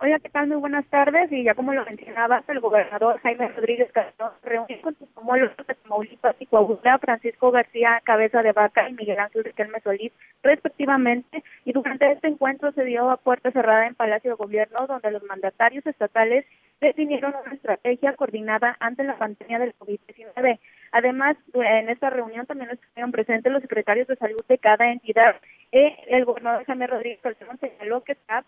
[0.00, 0.46] Hola, ¿qué tal?
[0.46, 1.26] Muy buenas tardes.
[1.32, 5.74] Y ya como lo mencionabas, el gobernador Jaime Rodríguez Calderón reunió con sus homólogos de
[5.74, 10.12] Tamaulipas y Coahuila, Francisco García Cabeza de Vaca y Miguel Ángel Riquelme Solís,
[10.44, 11.42] respectivamente.
[11.64, 15.24] Y durante este encuentro se dio a puerta cerrada en Palacio de Gobierno, donde los
[15.24, 16.46] mandatarios estatales
[16.80, 20.60] definieron una estrategia coordinada ante la pandemia del COVID-19.
[20.92, 25.40] Además, en esta reunión también estuvieron presentes los secretarios de salud de cada entidad.
[25.72, 28.44] Eh, el gobernador Jaime Rodríguez Calderón señaló que está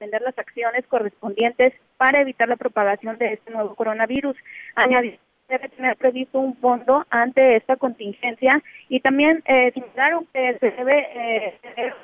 [0.00, 4.36] las acciones correspondientes para evitar la propagación de este nuevo coronavirus.
[4.74, 5.18] Añadió
[5.48, 8.50] debe tener previsto un fondo ante esta contingencia
[8.88, 11.94] y también eh, que se debe eh, tener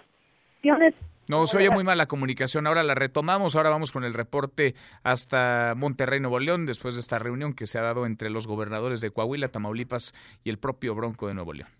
[1.28, 2.66] no, se oye muy mal la comunicación.
[2.66, 3.54] Ahora la retomamos.
[3.54, 7.78] Ahora vamos con el reporte hasta Monterrey, Nuevo León, después de esta reunión que se
[7.78, 10.12] ha dado entre los gobernadores de Coahuila, Tamaulipas
[10.42, 11.70] y el propio Bronco de Nuevo León.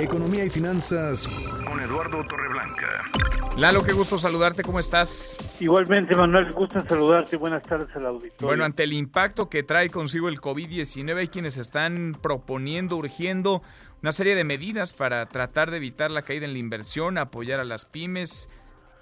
[0.00, 1.28] Economía y finanzas
[1.64, 3.02] con Eduardo Torreblanca.
[3.58, 5.34] Lalo, qué gusto saludarte, ¿cómo estás?
[5.60, 7.38] Igualmente, Manuel, gusto saludarte.
[7.38, 8.46] Buenas tardes al auditorio.
[8.46, 13.62] Bueno, ante el impacto que trae consigo el COVID-19, hay quienes están proponiendo, urgiendo
[14.02, 17.64] una serie de medidas para tratar de evitar la caída en la inversión, apoyar a
[17.64, 18.50] las pymes,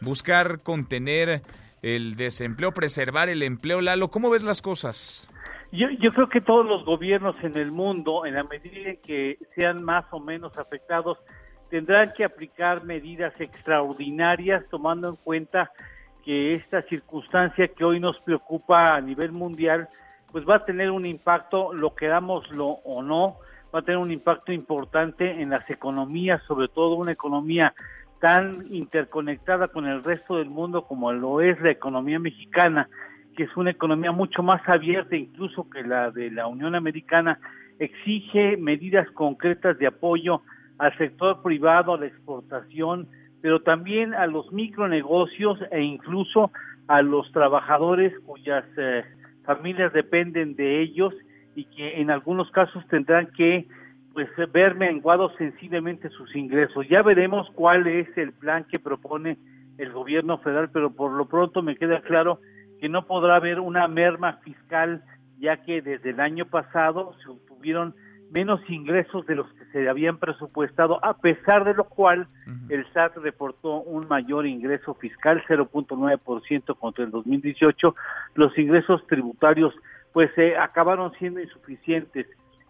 [0.01, 1.43] buscar contener
[1.82, 3.81] el desempleo, preservar el empleo.
[3.81, 5.28] Lalo, ¿cómo ves las cosas?
[5.72, 9.36] Yo, yo creo que todos los gobiernos en el mundo, en la medida en que
[9.56, 11.18] sean más o menos afectados,
[11.70, 15.70] tendrán que aplicar medidas extraordinarias tomando en cuenta
[16.24, 19.89] que esta circunstancia que hoy nos preocupa a nivel mundial,
[20.32, 23.36] pues va a tener un impacto, lo querámoslo o no,
[23.74, 27.74] va a tener un impacto importante en las economías, sobre todo una economía
[28.20, 32.89] tan interconectada con el resto del mundo como lo es la economía mexicana
[33.35, 37.39] que es una economía mucho más abierta incluso que la de la Unión Americana,
[37.78, 40.43] exige medidas concretas de apoyo
[40.78, 43.09] al sector privado, a la exportación,
[43.40, 46.51] pero también a los micronegocios e incluso
[46.88, 49.05] a los trabajadores cuyas eh,
[49.44, 51.14] familias dependen de ellos
[51.55, 53.66] y que en algunos casos tendrán que
[54.12, 56.86] pues ver menguados sensiblemente sus ingresos.
[56.88, 59.38] Ya veremos cuál es el plan que propone
[59.76, 62.38] el gobierno federal, pero por lo pronto me queda claro
[62.80, 65.02] que no podrá haber una merma fiscal,
[65.38, 67.94] ya que desde el año pasado se obtuvieron
[68.30, 72.26] menos ingresos de los que se habían presupuestado, a pesar de lo cual
[72.68, 77.94] el SAT reportó un mayor ingreso fiscal, 0.9% contra el 2018.
[78.34, 79.74] Los ingresos tributarios
[80.12, 82.26] pues se acabaron siendo insuficientes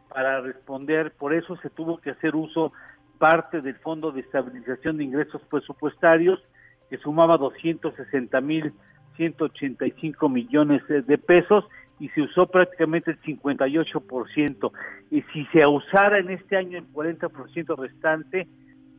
[0.08, 2.72] para responder, por eso se tuvo que hacer uso
[3.18, 6.40] parte del Fondo de Estabilización de Ingresos Presupuestarios,
[6.88, 8.72] que sumaba 260 mil
[9.16, 11.64] 185 millones de pesos
[11.98, 14.72] y se usó prácticamente el 58%.
[15.10, 18.48] Y si se usara en este año el 40% restante,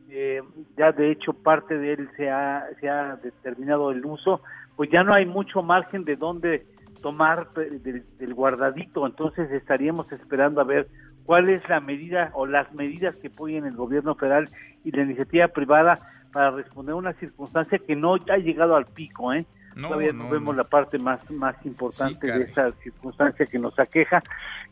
[0.08, 0.40] eh,
[0.76, 4.40] ya de hecho parte de él se ha, se ha determinado el uso,
[4.76, 6.66] pues ya no hay mucho margen de dónde
[7.02, 10.88] tomar del, guardadito, entonces estaríamos esperando a ver
[11.24, 14.48] cuál es la medida o las medidas que apoyen el gobierno federal
[14.84, 15.98] y la iniciativa privada
[16.32, 19.46] para responder a una circunstancia que no ha llegado al pico, ¿eh?
[19.80, 24.22] Todavía no, vemos la parte más, más importante de esa circunstancia que nos aqueja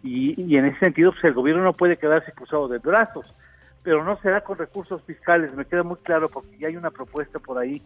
[0.02, 3.34] y, y en ese sentido pues el gobierno no puede quedarse cruzado de brazos,
[3.82, 7.38] pero no será con recursos fiscales, me queda muy claro porque ya hay una propuesta
[7.38, 7.82] por ahí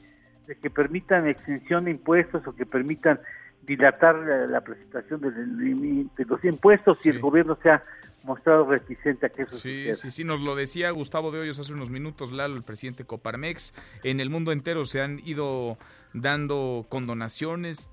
[0.47, 3.19] de que permitan extensión de impuestos o que permitan
[3.63, 4.17] dilatar
[4.49, 7.83] la, presentación de, los impuestos si el gobierno se ha
[8.25, 11.73] mostrado reticente a que eso sí, Sí, sí, nos lo decía Gustavo de Hoyos hace
[11.73, 13.75] unos minutos, Lalo, el presidente Coparmex.
[14.05, 15.79] En el mundo entero se han ido
[16.15, 17.91] dando condonaciones,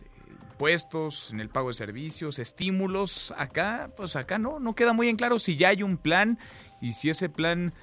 [0.55, 3.33] impuestos, en el pago de servicios, estímulos.
[3.37, 6.39] Acá, pues acá no, no queda muy en claro si ya hay un plan
[6.81, 7.73] y si ese plan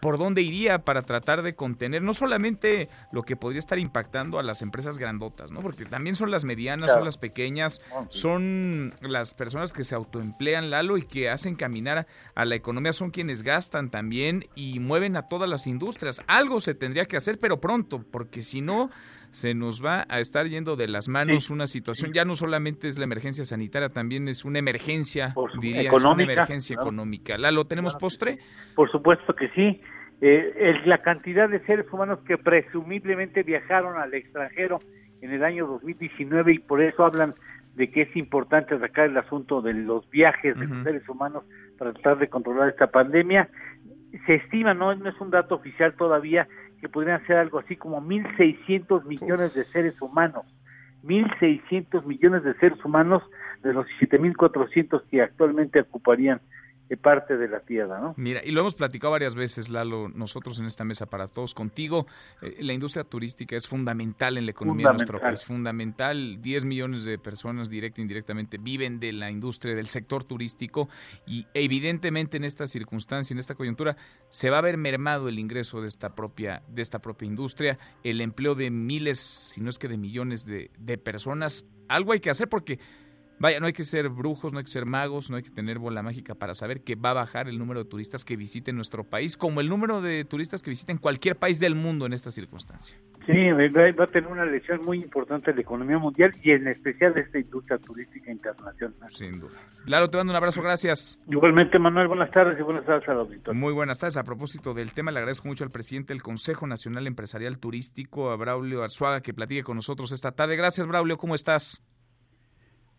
[0.00, 4.42] por dónde iría para tratar de contener no solamente lo que podría estar impactando a
[4.42, 5.60] las empresas grandotas, ¿no?
[5.60, 10.98] Porque también son las medianas, son las pequeñas, son las personas que se autoemplean, Lalo,
[10.98, 15.48] y que hacen caminar a la economía, son quienes gastan también y mueven a todas
[15.48, 16.22] las industrias.
[16.26, 18.90] Algo se tendría que hacer, pero pronto, porque si no
[19.30, 22.98] se nos va a estar yendo de las manos una situación, ya no solamente es
[22.98, 27.36] la emergencia sanitaria, también es una emergencia, diría, es una emergencia económica.
[27.38, 28.38] ¿Lalo, tenemos postre?
[28.74, 29.80] Por supuesto que sí.
[30.20, 34.80] Eh, la cantidad de seres humanos que presumiblemente viajaron al extranjero
[35.20, 37.34] en el año 2019 y por eso hablan
[37.76, 41.44] de que es importante sacar el asunto de los viajes de los seres humanos
[41.78, 43.48] para tratar de controlar esta pandemia.
[44.26, 46.48] Se estima, no, no es un dato oficial todavía,
[46.80, 50.46] que podrían ser algo así como 1.600 millones de seres humanos.
[51.04, 53.22] 1.600 millones de seres humanos
[53.62, 56.40] de los 7.400 que actualmente ocuparían
[56.96, 58.14] parte de la tierra, ¿no?
[58.16, 62.06] Mira, y lo hemos platicado varias veces, Lalo, nosotros en esta mesa para todos contigo,
[62.40, 67.04] eh, la industria turística es fundamental en la economía de nuestro país, fundamental, 10 millones
[67.04, 70.88] de personas directa e indirectamente viven de la industria, del sector turístico
[71.26, 73.96] y evidentemente en esta circunstancia, en esta coyuntura,
[74.30, 78.20] se va a ver mermado el ingreso de esta propia, de esta propia industria, el
[78.20, 82.30] empleo de miles, si no es que de millones de, de personas, algo hay que
[82.30, 82.78] hacer porque
[83.40, 85.78] Vaya, no hay que ser brujos, no hay que ser magos, no hay que tener
[85.78, 89.04] bola mágica para saber que va a bajar el número de turistas que visiten nuestro
[89.04, 92.96] país, como el número de turistas que visiten cualquier país del mundo en esta circunstancia.
[93.26, 97.14] Sí, va a tener una lección muy importante de la economía mundial y en especial
[97.14, 99.10] de esta industria turística internacional.
[99.10, 99.58] Sin duda.
[99.86, 101.20] Lalo, te mando un abrazo, gracias.
[101.28, 103.58] Igualmente, Manuel, buenas tardes y buenas tardes al auditorio.
[103.58, 104.16] Muy buenas tardes.
[104.16, 108.36] A propósito del tema, le agradezco mucho al presidente del Consejo Nacional Empresarial Turístico, a
[108.36, 110.56] Braulio Arzuaga, que platique con nosotros esta tarde.
[110.56, 111.82] Gracias, Braulio, ¿cómo estás?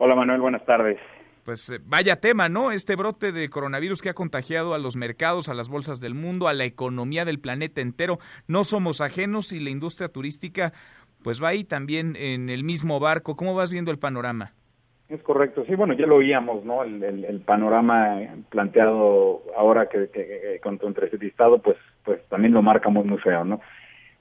[0.02, 0.98] Hola Manuel, buenas tardes.
[1.44, 2.72] Pues eh, vaya tema, ¿no?
[2.72, 6.48] Este brote de coronavirus que ha contagiado a los mercados, a las bolsas del mundo,
[6.48, 8.18] a la economía del planeta entero.
[8.48, 10.72] No somos ajenos y la industria turística
[11.22, 13.36] pues va ahí también en el mismo barco.
[13.36, 14.54] ¿Cómo vas viendo el panorama?
[15.10, 16.84] Es correcto, sí, bueno, ya lo oíamos, ¿no?
[16.84, 18.20] El, panorama
[18.50, 23.44] planteado ahora que, que, con tu entrevistado, pues, pues también lo marca muy, muy feo,
[23.44, 23.60] ¿no?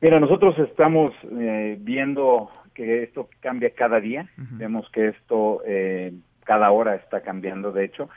[0.01, 6.13] Mira, nosotros estamos eh, viendo que esto cambia cada día, vemos que esto eh,
[6.45, 8.09] cada hora está cambiando, de hecho,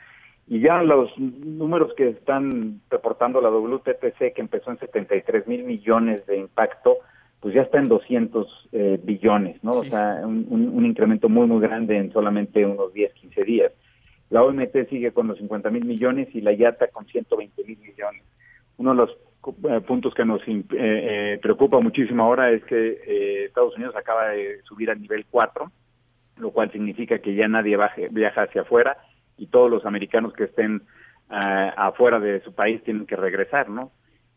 [0.46, 6.24] y ya los números que están reportando la WTPC, que empezó en 73 mil millones
[6.26, 6.98] de impacto,
[7.40, 9.72] pues ya está en 200 eh, billones, ¿no?
[9.72, 13.72] O sea, un, un, incremento muy, muy grande en solamente unos 10, 15 días.
[14.30, 18.22] La OMT sigue con los 50 mil millones y la IATA con 120 mil millones.
[18.76, 19.10] Uno de los
[19.86, 24.90] puntos que nos eh, eh, preocupa muchísimo ahora es que Estados Unidos acaba de subir
[24.90, 25.70] al nivel 4,
[26.36, 27.76] lo cual significa que ya nadie
[28.10, 28.96] viaja hacia afuera
[29.36, 30.82] y todos los americanos que estén
[31.28, 33.90] afuera de su país tienen que regresar, ¿no?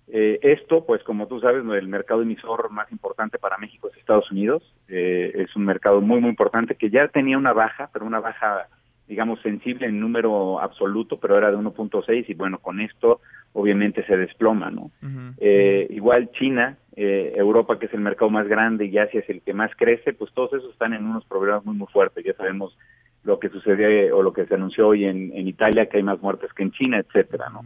[0.07, 4.63] esto, pues como tú sabes, el mercado emisor más importante para México es Estados Unidos.
[4.87, 8.67] es un mercado muy, muy importante que ya tenía una baja, pero una baja
[9.07, 13.21] digamos, sensible en número absoluto, pero era de 1.6 y bueno, con esto
[13.53, 14.91] obviamente se desploma, ¿no?
[15.37, 19.41] eh, igual China, eh, Europa, que es el mercado más grande y Asia es el
[19.41, 22.25] que más crece, pues todos esos están en unos problemas muy, muy fuertes.
[22.25, 22.77] Ya sabemos
[23.23, 26.21] lo que sucedió o lo que se anunció hoy en, en Italia, que hay más
[26.21, 27.61] muertes que en China, etcétera, ¿no?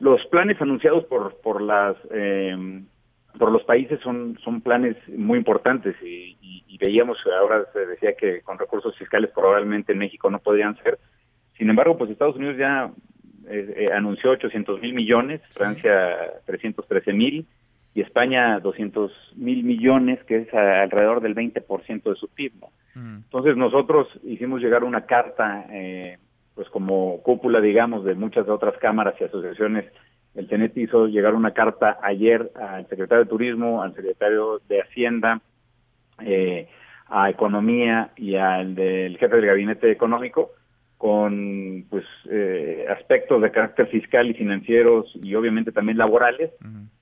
[0.00, 1.96] Los planes anunciados por, por las...
[2.10, 2.82] Eh,
[3.38, 6.36] por los países son, son planes muy importantes y,
[6.80, 10.98] veíamos, ahora se decía que con recursos fiscales probablemente en México no podrían ser.
[11.56, 12.92] Sin embargo, pues Estados Unidos ya
[13.48, 16.16] eh, eh, anunció 800 mil millones, Francia
[16.46, 17.48] 313 mil
[17.94, 22.52] y España 200 mil millones, que es alrededor del 20% de su PIB.
[22.94, 23.16] Mm.
[23.24, 26.18] Entonces nosotros hicimos llegar una carta, eh,
[26.54, 29.84] pues como cúpula, digamos, de muchas otras cámaras y asociaciones
[30.38, 35.40] el TENET hizo llegar una carta ayer al secretario de Turismo, al secretario de Hacienda,
[36.24, 36.68] eh,
[37.08, 40.52] a economía y al del jefe del gabinete económico
[40.96, 46.50] con pues eh, aspectos de carácter fiscal y financieros y obviamente también laborales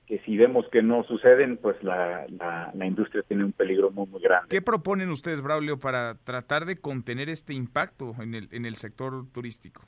[0.05, 2.25] que si vemos que no suceden pues la,
[2.73, 4.47] la, industria tiene un peligro muy muy grande.
[4.49, 9.25] ¿Qué proponen ustedes Braulio para tratar de contener este impacto en el en el sector
[9.31, 9.81] turístico?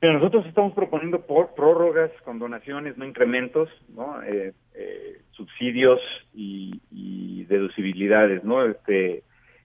[0.00, 4.22] Pero nosotros estamos proponiendo por prórrogas con donaciones, no incrementos, ¿no?
[4.22, 6.00] Eh, eh, subsidios
[6.34, 8.64] y, y, deducibilidades, ¿no?
[8.64, 9.22] Este,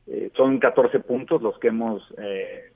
[0.07, 2.74] eh, son 14 puntos los que hemos eh,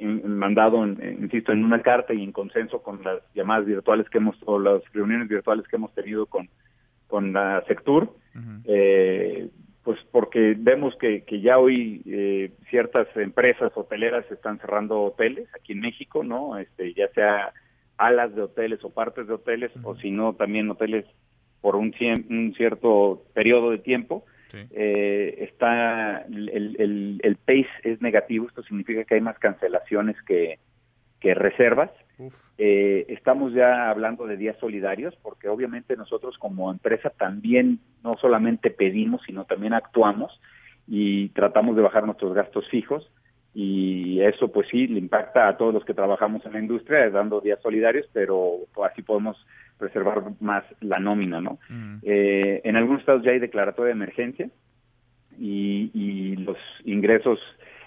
[0.00, 4.58] mandado, insisto, en una carta y en consenso con las llamadas virtuales que hemos, o
[4.58, 6.48] las reuniones virtuales que hemos tenido con,
[7.06, 8.14] con la Sectur,
[8.64, 8.83] eh,
[10.44, 15.80] porque vemos que, que ya hoy eh, ciertas empresas hoteleras están cerrando hoteles aquí en
[15.80, 16.58] México, ¿no?
[16.58, 17.52] Este, ya sea
[17.96, 21.04] alas de hoteles o partes de hoteles, o si no, también hoteles
[21.60, 21.94] por un,
[22.30, 24.24] un cierto periodo de tiempo
[24.70, 30.58] eh, está el, el, el, pace es negativo, esto significa que hay más cancelaciones que,
[31.20, 31.90] que reservas.
[32.58, 38.70] Eh, estamos ya hablando de días solidarios porque obviamente nosotros como empresa también no solamente
[38.70, 40.40] pedimos, sino también actuamos
[40.86, 43.10] y tratamos de bajar nuestros gastos fijos.
[43.56, 47.40] Y eso pues sí le impacta a todos los que trabajamos en la industria dando
[47.40, 49.36] días solidarios, pero así podemos
[49.78, 51.58] preservar más la nómina, ¿no?
[52.02, 54.50] Eh, en algunos estados ya hay declaratoria de emergencia
[55.38, 57.38] y, y los ingresos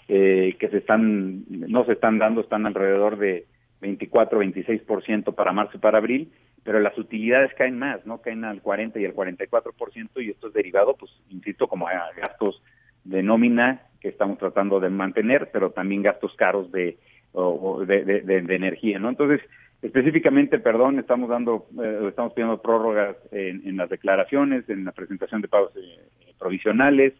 [0.07, 3.45] eh, que se están no se están dando están alrededor de
[3.81, 6.31] 24, 26% para marzo y para abril,
[6.63, 8.21] pero las utilidades caen más, ¿no?
[8.21, 12.61] Caen al 40 y al 44% y esto es derivado, pues, insisto, como a gastos
[13.03, 16.97] de nómina que estamos tratando de mantener, pero también gastos caros de,
[17.33, 19.09] de, de energía, ¿no?
[19.09, 19.41] Entonces,
[19.81, 25.47] Específicamente, perdón, estamos dando, eh, estamos pidiendo prórrogas en, las declaraciones, en la presentación de
[25.47, 27.13] pagos eh, provisionales,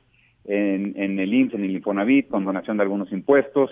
[0.45, 3.69] en, el IMSS, en el Infonavit, con donación de algunos impuestos,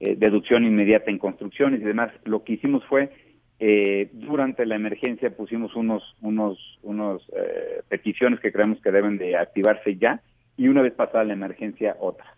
[0.00, 2.12] eh, deducción inmediata en construcciones y demás.
[2.24, 3.10] Lo que hicimos fue,
[4.12, 7.28] durante la emergencia pusimos unos, unos, unos
[7.88, 10.22] peticiones que creemos que deben de activarse ya
[10.56, 12.28] y una vez pasada la emergencia, otras.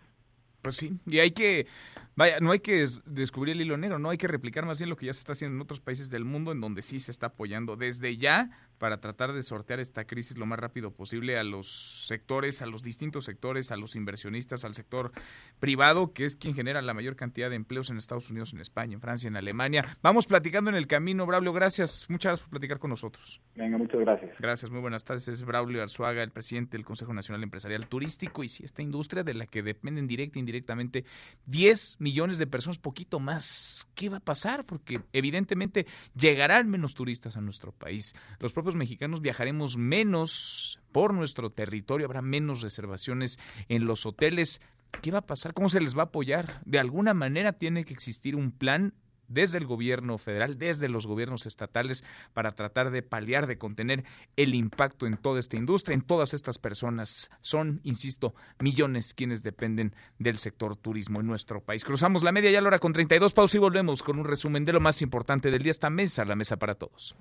[0.63, 1.67] Pues sí, y hay que
[2.15, 4.97] Vaya, no hay que descubrir el hilo negro, no hay que replicar más bien lo
[4.97, 7.27] que ya se está haciendo en otros países del mundo en donde sí se está
[7.27, 12.07] apoyando desde ya para tratar de sortear esta crisis lo más rápido posible a los
[12.07, 15.11] sectores, a los distintos sectores, a los inversionistas, al sector
[15.59, 18.95] privado, que es quien genera la mayor cantidad de empleos en Estados Unidos, en España,
[18.95, 19.97] en Francia, en Alemania.
[20.01, 23.39] Vamos platicando en el camino, Braulio, gracias, muchas gracias por platicar con nosotros.
[23.55, 24.37] Venga, muchas gracias.
[24.39, 25.27] Gracias, muy buenas tardes.
[25.27, 29.35] Es Braulio Arzuaga, el presidente del Consejo Nacional Empresarial Turístico, y si esta industria de
[29.35, 31.05] la que dependen directa e indirectamente
[31.45, 33.87] 10 millones de personas, poquito más.
[33.95, 34.65] ¿Qué va a pasar?
[34.65, 38.15] Porque evidentemente llegarán menos turistas a nuestro país.
[38.39, 44.61] Los propios mexicanos viajaremos menos por nuestro territorio, habrá menos reservaciones en los hoteles.
[45.01, 45.53] ¿Qué va a pasar?
[45.53, 46.61] ¿Cómo se les va a apoyar?
[46.65, 48.93] De alguna manera tiene que existir un plan
[49.33, 52.03] desde el gobierno federal, desde los gobiernos estatales,
[52.33, 54.03] para tratar de paliar, de contener
[54.35, 57.29] el impacto en toda esta industria, en todas estas personas.
[57.41, 61.83] Son, insisto, millones quienes dependen del sector turismo en nuestro país.
[61.83, 64.73] Cruzamos la media ya la hora con 32 pausas y volvemos con un resumen de
[64.73, 65.71] lo más importante del día.
[65.71, 67.15] Esta mesa, la mesa para todos.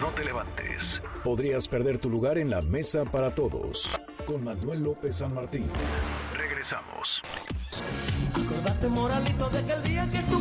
[0.00, 1.00] No te levantes.
[1.22, 4.00] Podrías perder tu lugar en la mesa para todos.
[4.26, 5.70] Con Manuel López San Martín.
[6.36, 7.22] Regresamos.
[8.90, 10.31] moralito, de que el día que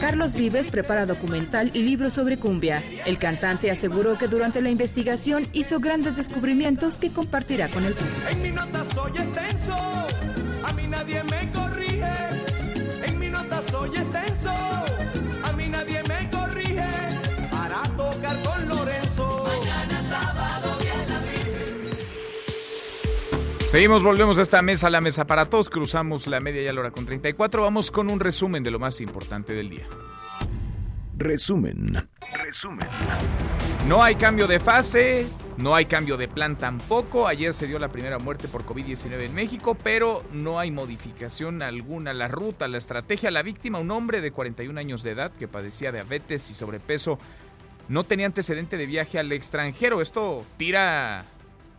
[0.00, 2.82] Carlos Vives prepara documental y libro sobre cumbia.
[3.04, 8.28] El cantante aseguró que durante la investigación hizo grandes descubrimientos que compartirá con el público.
[8.30, 9.76] En mi nota soy extenso,
[10.64, 11.55] a mí nadie me
[23.68, 25.68] Seguimos, volvemos a esta mesa, la mesa para todos.
[25.68, 27.62] Cruzamos la media y a la hora con 34.
[27.62, 29.86] Vamos con un resumen de lo más importante del día.
[31.16, 32.08] Resumen.
[32.44, 32.88] Resumen.
[33.88, 35.26] No hay cambio de fase,
[35.58, 37.26] no hay cambio de plan tampoco.
[37.26, 42.14] Ayer se dio la primera muerte por COVID-19 en México, pero no hay modificación alguna.
[42.14, 45.90] La ruta, la estrategia, la víctima, un hombre de 41 años de edad que padecía
[45.90, 47.18] diabetes y sobrepeso,
[47.88, 50.00] no tenía antecedente de viaje al extranjero.
[50.00, 51.24] Esto tira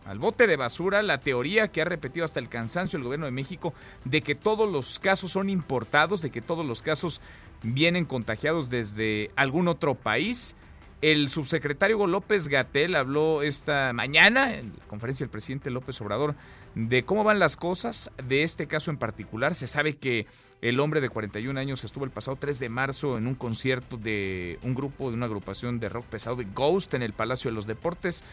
[0.08, 3.32] al bote de basura la teoría que ha repetido hasta el cansancio el gobierno de
[3.32, 3.74] México
[4.04, 7.20] de que todos los casos son importados, de que todos los casos
[7.62, 10.54] vienen contagiados desde algún otro país.
[11.00, 16.34] El subsecretario López Gatel habló esta mañana en la conferencia del presidente López Obrador
[16.74, 19.54] de cómo van las cosas de este caso en particular.
[19.54, 20.26] Se sabe que
[20.60, 24.58] el hombre de 41 años estuvo el pasado 3 de marzo en un concierto de
[24.62, 27.66] un grupo, de una agrupación de rock pesado de Ghost en el Palacio de los
[27.66, 28.24] Deportes.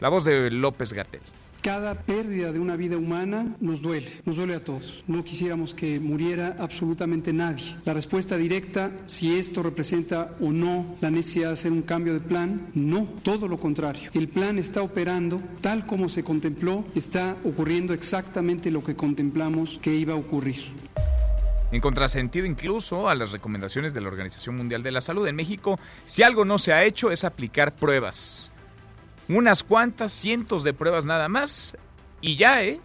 [0.00, 1.20] La voz de López Gatel.
[1.60, 5.04] Cada pérdida de una vida humana nos duele, nos duele a todos.
[5.06, 7.76] No quisiéramos que muriera absolutamente nadie.
[7.84, 12.20] La respuesta directa, si esto representa o no la necesidad de hacer un cambio de
[12.20, 14.08] plan, no, todo lo contrario.
[14.14, 19.94] El plan está operando tal como se contempló, está ocurriendo exactamente lo que contemplamos que
[19.94, 20.64] iba a ocurrir.
[21.72, 25.78] En contrasentido incluso a las recomendaciones de la Organización Mundial de la Salud en México,
[26.06, 28.50] si algo no se ha hecho es aplicar pruebas
[29.36, 31.76] unas cuantas cientos de pruebas nada más
[32.20, 32.80] y ya, ¿eh?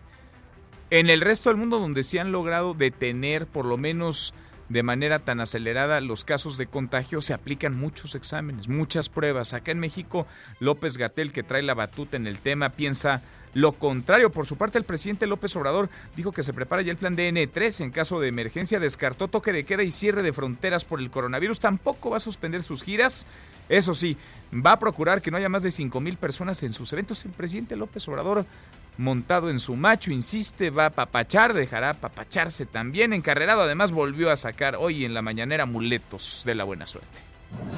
[0.89, 4.34] En el resto del mundo donde se han logrado detener por lo menos
[4.69, 9.53] de manera tan acelerada los casos de contagio, se aplican muchos exámenes, muchas pruebas.
[9.53, 10.26] Acá en México,
[10.59, 13.22] López Gatel, que trae la batuta en el tema, piensa
[13.56, 14.30] lo contrario.
[14.32, 17.86] Por su parte, el presidente López Obrador dijo que se prepara ya el plan DN3
[17.86, 21.60] en caso de emergencia, descartó toque de queda y cierre de fronteras por el coronavirus,
[21.61, 23.26] tampoco va a suspender sus giras.
[23.69, 24.18] Eso sí,
[24.53, 27.23] va a procurar que no haya más de 5 mil personas en sus eventos.
[27.23, 28.45] El presidente López Obrador,
[28.98, 33.14] montado en su macho, insiste, va a papachar, dejará papacharse también.
[33.14, 37.19] Encarrerado, además, volvió a sacar hoy en la mañanera amuletos de la buena suerte.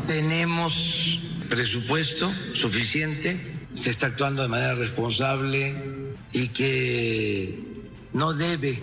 [0.08, 3.40] Tenemos presupuesto suficiente,
[3.78, 7.64] se está actuando de manera responsable y que
[8.12, 8.82] no debe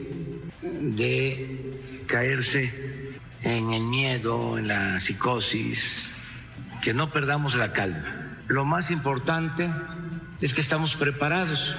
[0.62, 3.11] de caerse
[3.43, 6.15] en el miedo, en la psicosis,
[6.81, 8.39] que no perdamos la calma.
[8.47, 9.69] Lo más importante
[10.41, 11.75] es que estamos preparados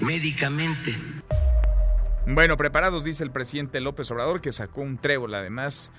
[0.00, 0.94] médicamente.
[2.26, 5.90] Bueno, preparados, dice el presidente López Obrador, que sacó un trébol además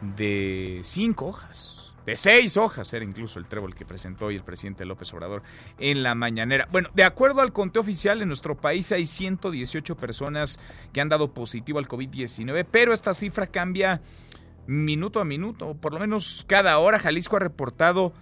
[0.00, 1.89] de cinco hojas.
[2.06, 5.42] De seis hojas era incluso el trébol que presentó hoy el presidente López Obrador
[5.78, 6.66] en la mañanera.
[6.72, 10.58] Bueno, de acuerdo al conteo oficial, en nuestro país hay 118 personas
[10.92, 14.00] que han dado positivo al COVID-19, pero esta cifra cambia
[14.66, 16.98] minuto a minuto, por lo menos cada hora.
[16.98, 18.12] Jalisco ha reportado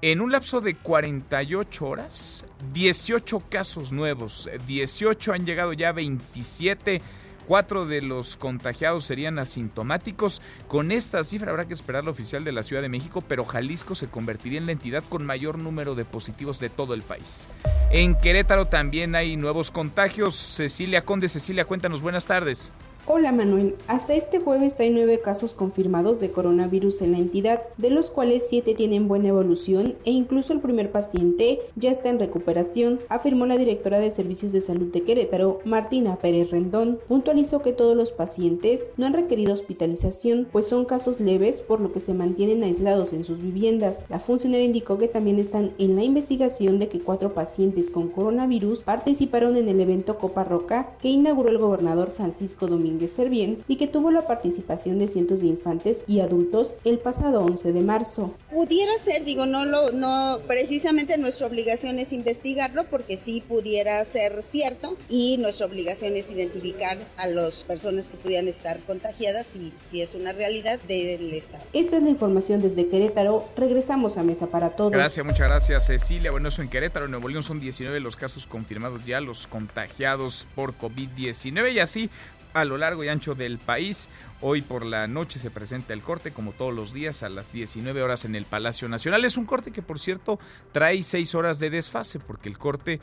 [0.00, 7.02] en un lapso de 48 horas 18 casos nuevos, 18 han llegado ya 27.
[7.48, 10.42] Cuatro de los contagiados serían asintomáticos.
[10.66, 13.94] Con esta cifra habrá que esperar la oficial de la Ciudad de México, pero Jalisco
[13.94, 17.48] se convertiría en la entidad con mayor número de positivos de todo el país.
[17.90, 20.34] En Querétaro también hay nuevos contagios.
[20.34, 22.70] Cecilia Conde, Cecilia, cuéntanos, buenas tardes.
[23.10, 27.88] Hola Manuel, hasta este jueves hay nueve casos confirmados de coronavirus en la entidad, de
[27.88, 33.00] los cuales siete tienen buena evolución e incluso el primer paciente ya está en recuperación,
[33.08, 36.98] afirmó la directora de Servicios de Salud de Querétaro, Martina Pérez Rendón.
[37.08, 41.92] Puntualizó que todos los pacientes no han requerido hospitalización, pues son casos leves, por lo
[41.92, 43.96] que se mantienen aislados en sus viviendas.
[44.10, 48.82] La funcionaria indicó que también están en la investigación de que cuatro pacientes con coronavirus
[48.82, 53.62] participaron en el evento Copa Roca que inauguró el gobernador Francisco Domínguez de Ser Bien
[53.68, 57.80] y que tuvo la participación de cientos de infantes y adultos el pasado 11 de
[57.80, 58.34] marzo.
[58.50, 64.42] Pudiera ser, digo, no lo, no, precisamente nuestra obligación es investigarlo porque sí pudiera ser
[64.42, 70.02] cierto y nuestra obligación es identificar a las personas que pudieran estar contagiadas y si
[70.02, 71.64] es una realidad del Estado.
[71.72, 73.48] Esta es la información desde Querétaro.
[73.56, 74.92] Regresamos a Mesa para Todos.
[74.92, 76.30] Gracias, muchas gracias Cecilia.
[76.30, 80.46] Bueno, eso en Querétaro, en Nuevo León son 19 los casos confirmados ya, los contagiados
[80.54, 82.10] por COVID-19 y así
[82.52, 84.08] a lo largo y ancho del país.
[84.40, 88.02] Hoy por la noche se presenta el corte, como todos los días, a las 19
[88.02, 89.24] horas en el Palacio Nacional.
[89.24, 90.38] Es un corte que, por cierto,
[90.72, 93.00] trae seis horas de desfase, porque el corte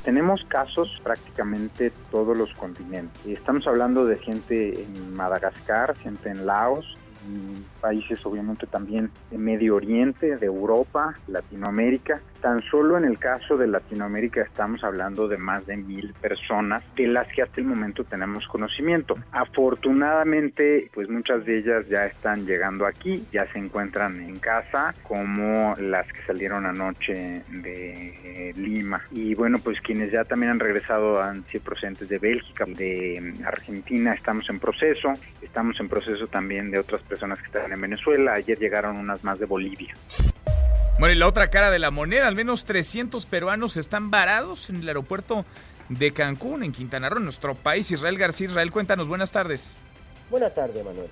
[0.04, 3.26] Tenemos casos prácticamente todos los continentes.
[3.26, 6.86] Estamos hablando de gente en Madagascar, gente en Laos,
[7.84, 12.22] países obviamente también de Medio Oriente, de Europa, Latinoamérica.
[12.42, 17.08] Tan solo en el caso de Latinoamérica estamos hablando de más de mil personas de
[17.08, 19.18] las que hasta el momento tenemos conocimiento.
[19.32, 25.76] Afortunadamente, pues muchas de ellas ya están llegando aquí, ya se encuentran en casa, como
[25.80, 29.02] las que salieron anoche de eh, Lima.
[29.12, 34.14] Y bueno, pues quienes ya también han regresado han sido procedentes de Bélgica, de Argentina,
[34.14, 38.58] estamos en proceso, estamos en proceso también de otras personas que están en Venezuela, ayer
[38.58, 39.94] llegaron unas más de Bolivia.
[41.00, 44.78] Bueno, y la otra cara de la moneda, al menos 300 peruanos están varados en
[44.78, 45.46] el aeropuerto
[45.90, 47.92] de Cancún, en Quintana Roo, en nuestro país.
[47.92, 49.74] Israel García, Israel, cuéntanos, buenas tardes.
[50.30, 51.10] Buenas tardes, Manuel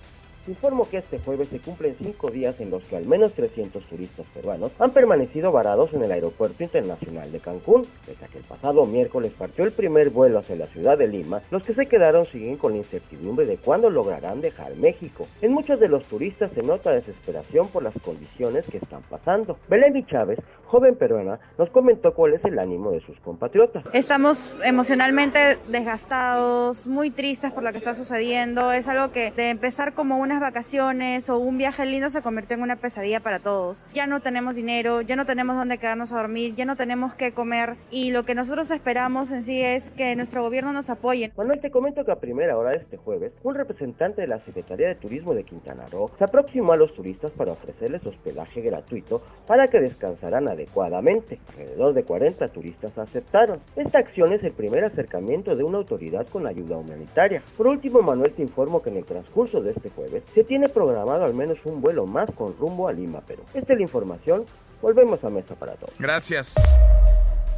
[0.48, 4.26] informo que este jueves se cumplen cinco días en los que al menos 300 turistas
[4.34, 9.32] peruanos han permanecido varados en el Aeropuerto Internacional de Cancún, desde que el pasado miércoles
[9.38, 11.42] partió el primer vuelo hacia la ciudad de Lima.
[11.52, 15.28] Los que se quedaron siguen con la incertidumbre de cuándo lograrán dejar México.
[15.42, 19.58] En muchos de los turistas se nota desesperación por las condiciones que están pasando.
[19.70, 23.84] Belén Chávez, joven peruana, nos comentó cuál es el ánimo de sus compatriotas.
[23.94, 28.72] Estamos emocionalmente desgastados, muy tristes por lo que está sucediendo.
[28.72, 32.64] Es algo que de empezar como una vacaciones o un viaje lindo se convirtió en
[32.64, 33.84] una pesadilla para todos.
[33.94, 37.34] Ya no tenemos dinero, ya no tenemos dónde quedarnos a dormir, ya no tenemos qué
[37.34, 41.32] comer y lo que nosotros esperamos en sí es que nuestro gobierno nos apoye.
[41.36, 44.88] Manuel, te comento que a primera hora de este jueves, un representante de la Secretaría
[44.88, 49.68] de Turismo de Quintana Roo se aproximó a los turistas para ofrecerles hospedaje gratuito para
[49.68, 51.40] que descansaran adecuadamente.
[51.50, 53.60] Alrededor de 40 turistas aceptaron.
[53.76, 57.42] Esta acción es el primer acercamiento de una autoridad con ayuda humanitaria.
[57.58, 61.26] Por último, Manuel, te informo que en el transcurso de este jueves se tiene programado
[61.26, 63.44] al menos un vuelo más con rumbo a Lima, Perú.
[63.54, 64.46] Esta es la información.
[64.82, 65.94] Volvemos a Mesa para Todos.
[66.00, 66.56] Gracias.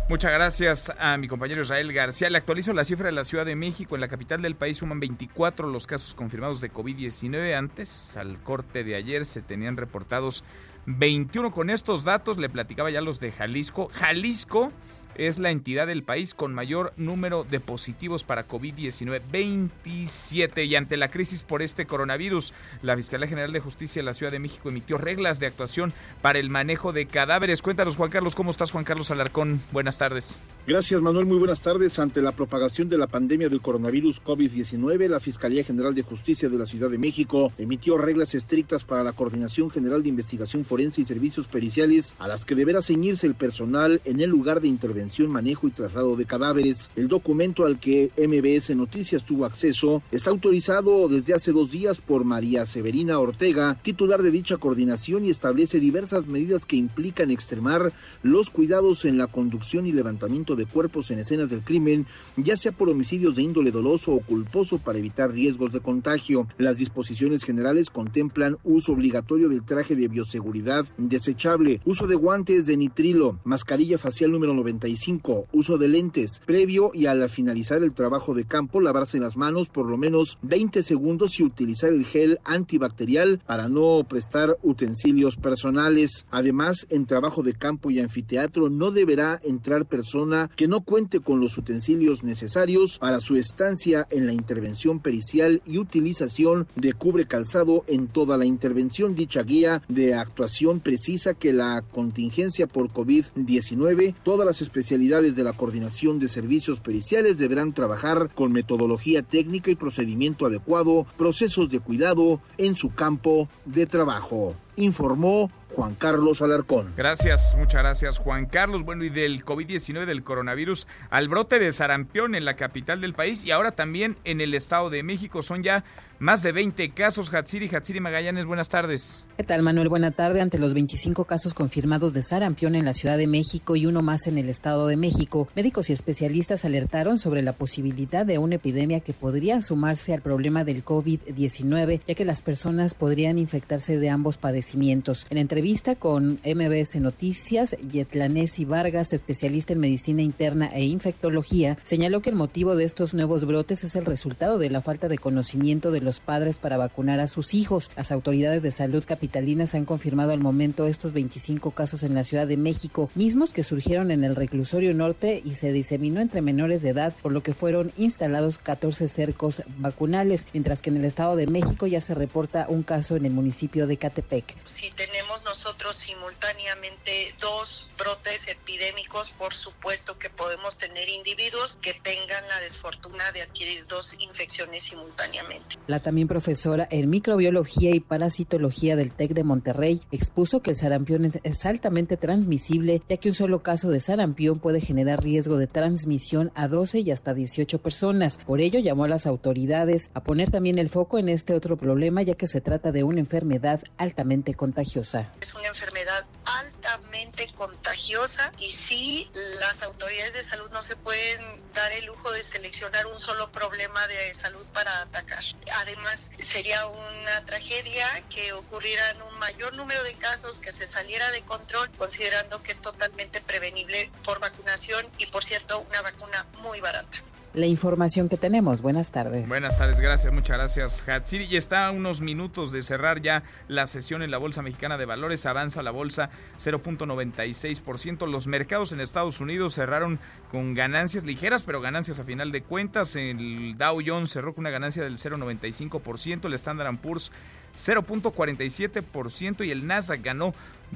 [0.09, 2.29] Muchas gracias a mi compañero Israel García.
[2.29, 3.95] Le actualizo la cifra de la Ciudad de México.
[3.95, 7.55] En la capital del país suman 24 los casos confirmados de COVID-19.
[7.55, 10.43] Antes, al corte de ayer, se tenían reportados
[10.87, 11.51] 21.
[11.51, 13.89] Con estos datos, le platicaba ya los de Jalisco.
[13.93, 14.73] Jalisco
[15.15, 20.63] es la entidad del país con mayor número de positivos para COVID-19, 27.
[20.65, 24.31] Y ante la crisis por este coronavirus, la Fiscalía General de Justicia de la Ciudad
[24.31, 27.61] de México emitió reglas de actuación para el manejo de cadáveres.
[27.61, 29.61] Cuéntanos, Juan Carlos, ¿cómo estás, Juan Carlos Alarcón?
[29.71, 30.39] Buenas tardes.
[30.65, 31.25] Gracias, Manuel.
[31.25, 31.99] Muy buenas tardes.
[31.99, 36.57] Ante la propagación de la pandemia del coronavirus COVID-19, la Fiscalía General de Justicia de
[36.57, 41.05] la Ciudad de México emitió reglas estrictas para la Coordinación General de Investigación Forense y
[41.05, 45.67] Servicios Periciales, a las que deberá ceñirse el personal en el lugar de intervención manejo
[45.67, 46.91] y traslado de cadáveres.
[46.95, 52.23] El documento al que MBS Noticias tuvo acceso está autorizado desde hace dos días por
[52.23, 58.49] María Severina Ortega, titular de dicha coordinación, y establece diversas medidas que implican extremar los
[58.49, 62.05] cuidados en la conducción y levantamiento de cuerpos en escenas del crimen,
[62.37, 66.47] ya sea por homicidios de índole doloso o culposo para evitar riesgos de contagio.
[66.57, 72.77] Las disposiciones generales contemplan uso obligatorio del traje de bioseguridad desechable, uso de guantes de
[72.77, 74.53] nitrilo, mascarilla facial número
[74.93, 76.41] 95 Uso de lentes.
[76.45, 80.83] Previo y al finalizar el trabajo de campo, lavarse las manos por lo menos 20
[80.83, 86.25] segundos y utilizar el gel antibacterial para no prestar utensilios personales.
[86.31, 91.39] Además, en trabajo de campo y anfiteatro no deberá entrar persona que no cuente con
[91.39, 97.83] los utensilios necesarios para su estancia en la intervención pericial y utilización de cubre calzado
[97.87, 99.15] en toda la intervención.
[99.15, 105.45] Dicha guía de actuación precisa que la contingencia por COVID-19, todas las especialidades especialidades de
[105.45, 111.79] la Coordinación de Servicios Periciales deberán trabajar con metodología técnica y procedimiento adecuado, procesos de
[111.79, 116.93] cuidado en su campo de trabajo, informó Juan Carlos Alarcón.
[116.95, 118.83] Gracias, muchas gracias Juan Carlos.
[118.83, 123.43] Bueno, y del COVID-19, del coronavirus, al brote de sarampión en la capital del país
[123.45, 125.41] y ahora también en el Estado de México.
[125.41, 125.83] Son ya
[126.19, 127.33] más de 20 casos.
[127.33, 129.25] Hatsiri, Hatsiri Magallanes, buenas tardes.
[129.35, 129.89] ¿Qué tal, Manuel?
[129.89, 130.41] Buena tarde.
[130.41, 134.27] Ante los 25 casos confirmados de sarampión en la Ciudad de México y uno más
[134.27, 138.99] en el Estado de México, médicos y especialistas alertaron sobre la posibilidad de una epidemia
[138.99, 144.37] que podría sumarse al problema del COVID-19, ya que las personas podrían infectarse de ambos
[144.37, 145.25] padecimientos.
[145.29, 145.62] En entrevista
[145.97, 152.75] con MBS Noticias, Yetlanesi Vargas, especialista en medicina interna e infectología, señaló que el motivo
[152.75, 156.59] de estos nuevos brotes es el resultado de la falta de conocimiento de los padres
[156.59, 157.91] para vacunar a sus hijos.
[157.95, 162.45] Las autoridades de salud capitalinas han confirmado al momento estos 25 casos en la Ciudad
[162.45, 166.89] de México, mismos que surgieron en el reclusorio norte y se diseminó entre menores de
[166.89, 171.47] edad, por lo que fueron instalados 14 cercos vacunales, mientras que en el Estado de
[171.47, 174.57] México ya se reporta un caso en el municipio de Catepec.
[174.65, 182.43] Si tenemos nosotros simultáneamente dos brotes epidémicos, por supuesto que podemos tener individuos que tengan
[182.49, 185.75] la desfortuna de adquirir dos infecciones simultáneamente.
[185.85, 191.31] La también profesora en microbiología y parasitología del TEC de Monterrey expuso que el sarampión
[191.43, 196.51] es altamente transmisible, ya que un solo caso de sarampión puede generar riesgo de transmisión
[196.55, 198.39] a 12 y hasta 18 personas.
[198.43, 202.23] Por ello llamó a las autoridades a poner también el foco en este otro problema,
[202.23, 205.31] ya que se trata de una enfermedad altamente contagiosa.
[205.43, 209.29] Es una enfermedad altamente contagiosa y sí,
[209.59, 214.07] las autoridades de salud no se pueden dar el lujo de seleccionar un solo problema
[214.07, 215.43] de salud para atacar.
[215.79, 221.43] Además, sería una tragedia que ocurrieran un mayor número de casos, que se saliera de
[221.43, 227.21] control, considerando que es totalmente prevenible por vacunación y, por cierto, una vacuna muy barata.
[227.53, 228.81] La información que tenemos.
[228.81, 229.47] Buenas tardes.
[229.47, 231.45] Buenas tardes, gracias, muchas gracias, Hatsiri.
[231.45, 235.05] Y está a unos minutos de cerrar ya la sesión en la Bolsa Mexicana de
[235.05, 235.45] Valores.
[235.45, 238.27] Avanza la bolsa 0.96%.
[238.27, 240.19] Los mercados en Estados Unidos cerraron
[240.51, 243.15] con ganancias ligeras, pero ganancias a final de cuentas.
[243.15, 246.45] El Dow Jones cerró con una ganancia del 0.95%.
[246.45, 247.31] El Standard Poor's
[247.75, 250.53] 0.47% y el Nasdaq ganó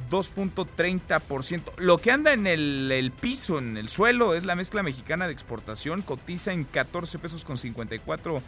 [0.09, 1.77] 2.30%.
[1.77, 6.01] Lo que anda en el, piso, en el suelo, es la mezcla mexicana de exportación.
[6.01, 8.41] Cotiza en 14 pesos con 54,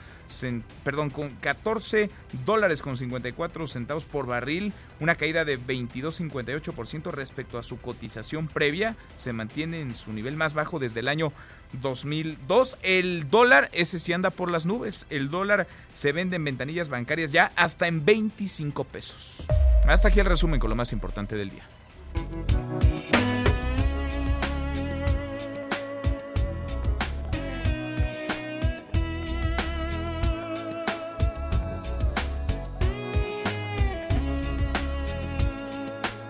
[0.84, 2.10] perdón, con 14
[2.46, 4.74] dólares con 54 centavos por barril.
[5.00, 8.96] Una caída de 22.58% respecto a su cotización previa.
[9.18, 11.34] Se mantiene en su nivel más bajo desde el año
[11.74, 12.78] 2002.
[12.82, 15.06] El dólar, ese sí anda por las nubes.
[15.10, 19.48] El dólar se vende en ventanillas bancarias ya hasta en 25 pesos.
[19.88, 21.64] Hasta aquí el resumen con lo más importante del día.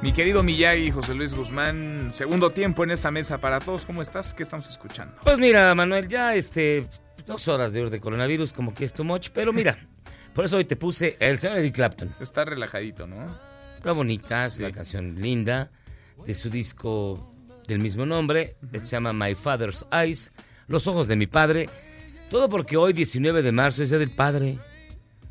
[0.01, 3.83] Mi querido Miyagi, José Luis Guzmán, segundo tiempo en esta mesa para todos.
[3.83, 4.33] ¿Cómo estás?
[4.33, 5.17] ¿Qué estamos escuchando?
[5.23, 6.85] Pues mira, Manuel, ya este,
[7.27, 9.77] dos horas de, de coronavirus, como que es too much, pero mira,
[10.33, 12.15] por eso hoy te puse el señor Eric Clapton.
[12.21, 13.27] Está relajadito, ¿no?
[13.75, 15.69] Está bonita, es una canción linda
[16.25, 17.35] de su disco
[17.67, 20.31] del mismo nombre, se llama My Father's Eyes,
[20.67, 21.65] Los Ojos de mi Padre.
[22.31, 24.59] Todo porque hoy, 19 de marzo, es Día del Padre.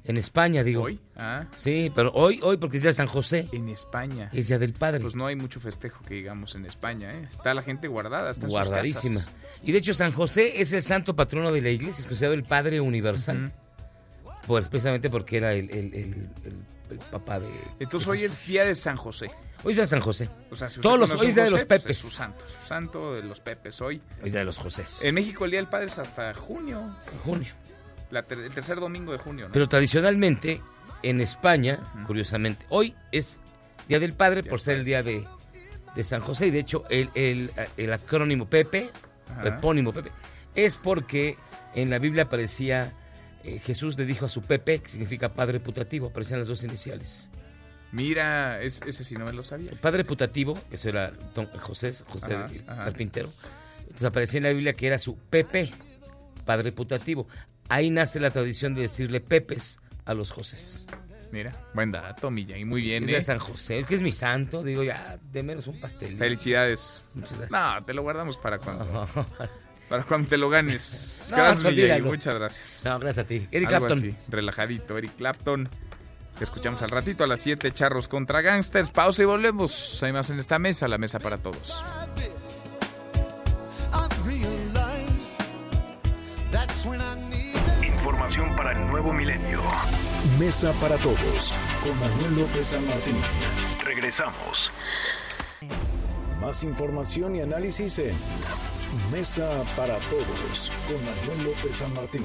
[0.09, 0.85] En España, digo.
[0.85, 0.99] ¿Hoy?
[1.17, 1.45] Ah.
[1.59, 3.47] Sí, pero hoy, hoy porque es día de San José.
[3.53, 4.31] En España.
[4.33, 5.01] Es día del padre.
[5.01, 7.29] Pues no hay mucho festejo que digamos en España, ¿eh?
[7.31, 9.23] Está la gente guardada, está en Guardadísima.
[9.63, 12.45] Y de hecho, San José es el santo patrono de la iglesia, es considerado el
[12.45, 13.53] padre universal.
[14.47, 16.29] pues, precisamente porque era el, el,
[17.11, 17.49] papá de.
[17.79, 19.31] Entonces hoy es día de San José.
[19.63, 20.31] Hoy es día de San José.
[20.51, 21.99] O sea, si Todos los, hoy es día de los pues, Pepes.
[21.99, 24.01] su santo, su santo de los Pepes hoy.
[24.23, 25.01] Hoy es día de los Josés.
[25.03, 26.97] En México el día del padre es hasta junio.
[27.13, 27.53] En junio.
[28.11, 29.53] El tercer domingo de junio, ¿no?
[29.53, 30.61] Pero tradicionalmente
[31.03, 33.39] en España, curiosamente, hoy es
[33.89, 35.27] Día del Padre por ser el día de,
[36.03, 36.47] San José.
[36.49, 38.91] Y de hecho, el, el, acrónimo Pepe,
[39.41, 40.13] el epónimo Pepe,
[40.55, 41.37] es porque
[41.75, 42.93] en la Biblia aparecía,
[43.45, 47.29] eh, Jesús le dijo a su Pepe, que significa padre putativo, aparecían las dos iniciales.
[47.91, 49.71] Mira, ese sí no me lo sabía.
[49.71, 51.13] El padre putativo, que eso era
[51.61, 52.37] José, José
[52.67, 53.31] Carpintero,
[53.81, 55.71] entonces aparecía en la Biblia que era su Pepe,
[56.45, 57.27] padre putativo.
[57.69, 60.87] Ahí nace la tradición de decirle Pepes a los José.
[61.31, 63.05] Mira, buen dato, y muy bien.
[63.05, 63.23] Es de ¿eh?
[63.23, 66.17] San José, que es mi santo, digo ya, de menos un pastel.
[66.17, 67.07] Felicidades.
[67.51, 69.07] No, te lo guardamos para cuando.
[69.89, 71.33] Para cuando te lo ganes.
[71.35, 72.83] gracias, Millay, muchas gracias.
[72.85, 73.49] No, gracias a ti.
[73.51, 74.17] Eric Clapton.
[74.29, 75.67] relajadito, Eric Clapton.
[76.39, 78.91] escuchamos al ratito a las 7, Charros contra Gangsters.
[78.91, 80.03] Pausa y volvemos.
[80.03, 81.83] Hay más en esta mesa, la mesa para todos.
[88.59, 89.63] Para el nuevo milenio.
[90.37, 93.15] Mesa para todos con Manuel López San Martín.
[93.85, 94.73] Regresamos.
[96.41, 98.17] Más información y análisis en
[99.13, 102.25] Mesa para todos con Manuel López San Martín.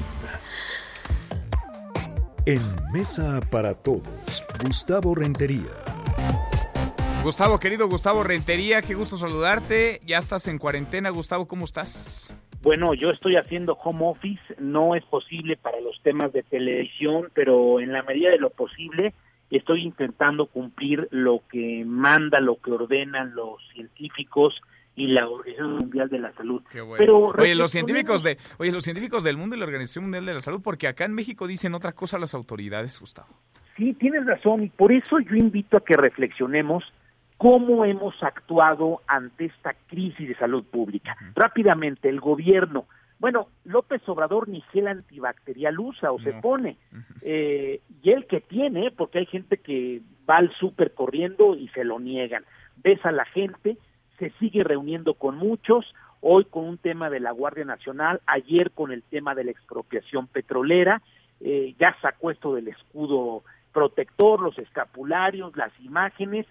[2.47, 2.61] En
[2.91, 5.71] Mesa para todos, Gustavo Rentería.
[7.23, 10.01] Gustavo, querido Gustavo Rentería, qué gusto saludarte.
[10.03, 12.33] Ya estás en cuarentena, Gustavo, ¿cómo estás?
[12.63, 17.81] Bueno, yo estoy haciendo home office, no es posible para los temas de televisión, pero
[17.81, 19.13] en la medida de lo posible
[19.51, 24.61] estoy intentando cumplir lo que manda, lo que ordenan los científicos
[24.95, 26.61] y la Organización Mundial de la Salud.
[26.97, 30.33] Pero oye, los científicos de, oye, los científicos del mundo y la Organización Mundial de
[30.35, 33.27] la Salud, porque acá en México dicen otra cosa las autoridades, Gustavo.
[33.75, 36.85] Sí, tienes razón y por eso yo invito a que reflexionemos
[37.43, 41.17] cómo hemos actuado ante esta crisis de salud pública.
[41.35, 42.85] Rápidamente, el gobierno,
[43.19, 46.77] bueno, López Obrador ni gel antibacterial usa o se pone,
[47.21, 51.83] eh, y el que tiene, porque hay gente que va al súper corriendo y se
[51.83, 52.45] lo niegan.
[52.77, 53.77] Ves a la gente,
[54.19, 58.93] se sigue reuniendo con muchos, hoy con un tema de la Guardia Nacional, ayer con
[58.93, 61.01] el tema de la expropiación petrolera,
[61.41, 63.43] eh, ya sacó esto del escudo
[63.73, 66.45] protector, los escapularios, las imágenes,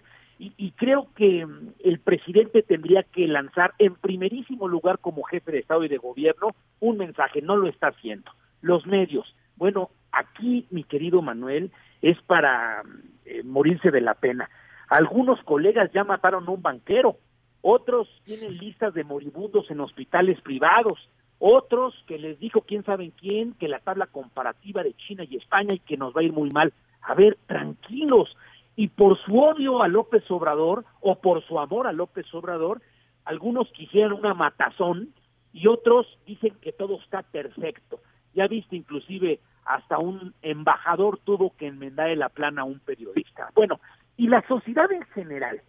[0.57, 5.59] y, creo que mm, el presidente tendría que lanzar en primerísimo lugar como jefe de
[5.59, 6.47] Estado y de Gobierno
[6.79, 8.31] un mensaje, no lo está haciendo.
[8.61, 11.71] Los medios, bueno, aquí mi querido Manuel
[12.01, 14.49] es para mm, eh, morirse de la pena.
[14.89, 17.17] Algunos colegas ya mataron a un banquero,
[17.61, 21.09] otros tienen listas de moribundos en hospitales privados,
[21.39, 25.75] otros que les dijo quién sabe quién que la tabla comparativa de China y España
[25.75, 26.73] y que nos va a ir muy mal.
[27.01, 28.35] A ver, tranquilos,
[28.75, 32.81] y por su odio a López Obrador o por su amor a López Obrador,
[33.25, 35.09] algunos quisieran una matazón
[35.51, 37.99] y otros dicen que todo está perfecto.
[38.33, 43.49] Ya viste, inclusive hasta un embajador tuvo que enmendar la plana a un periodista.
[43.55, 43.79] Bueno,
[44.17, 45.61] y la sociedad en general.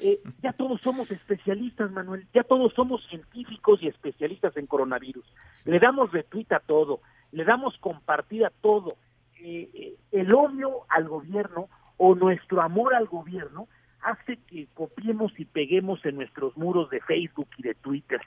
[0.00, 5.24] Eh, ya todos somos especialistas, Manuel, ya todos somos científicos y especialistas en coronavirus.
[5.64, 7.00] Le damos retweet a todo,
[7.30, 8.96] le damos compartida a todo.
[9.38, 11.68] Eh, eh, el odio al gobierno
[12.04, 13.68] o nuestro amor al gobierno
[14.00, 18.20] hace que copiemos y peguemos en nuestros muros de Facebook y de Twitter.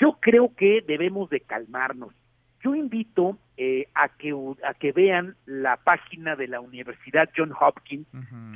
[0.00, 2.14] Yo creo que debemos de calmarnos.
[2.64, 4.34] Yo invito eh, a que
[4.66, 8.06] a que vean la página de la Universidad John Hopkins,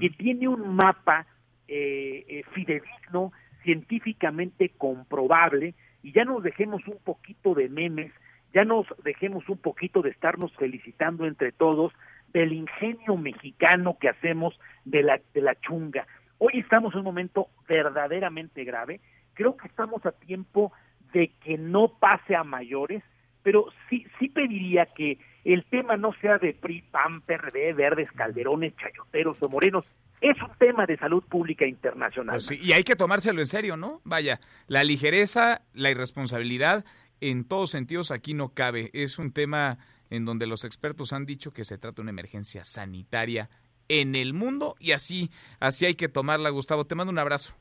[0.00, 1.26] que tiene un mapa
[1.68, 3.30] eh, eh, fidedigno,
[3.62, 8.10] científicamente comprobable, y ya nos dejemos un poquito de memes,
[8.54, 11.92] ya nos dejemos un poquito de estarnos felicitando entre todos
[12.32, 16.06] del ingenio mexicano que hacemos de la, de la chunga.
[16.38, 19.00] Hoy estamos en un momento verdaderamente grave,
[19.34, 20.72] creo que estamos a tiempo
[21.12, 23.02] de que no pase a mayores,
[23.42, 28.74] pero sí, sí pediría que el tema no sea de PRI, PAN, PRD, Verdes, Calderones,
[28.76, 29.84] Chayoteros o Morenos,
[30.20, 32.36] es un tema de salud pública internacional.
[32.36, 34.00] Pues y hay que tomárselo en serio, ¿no?
[34.04, 36.84] Vaya, la ligereza, la irresponsabilidad,
[37.20, 38.90] en todos sentidos aquí no cabe.
[38.94, 39.78] Es un tema
[40.12, 43.48] en donde los expertos han dicho que se trata de una emergencia sanitaria
[43.88, 46.84] en el mundo y así, así hay que tomarla, Gustavo.
[46.84, 47.54] Te mando un abrazo.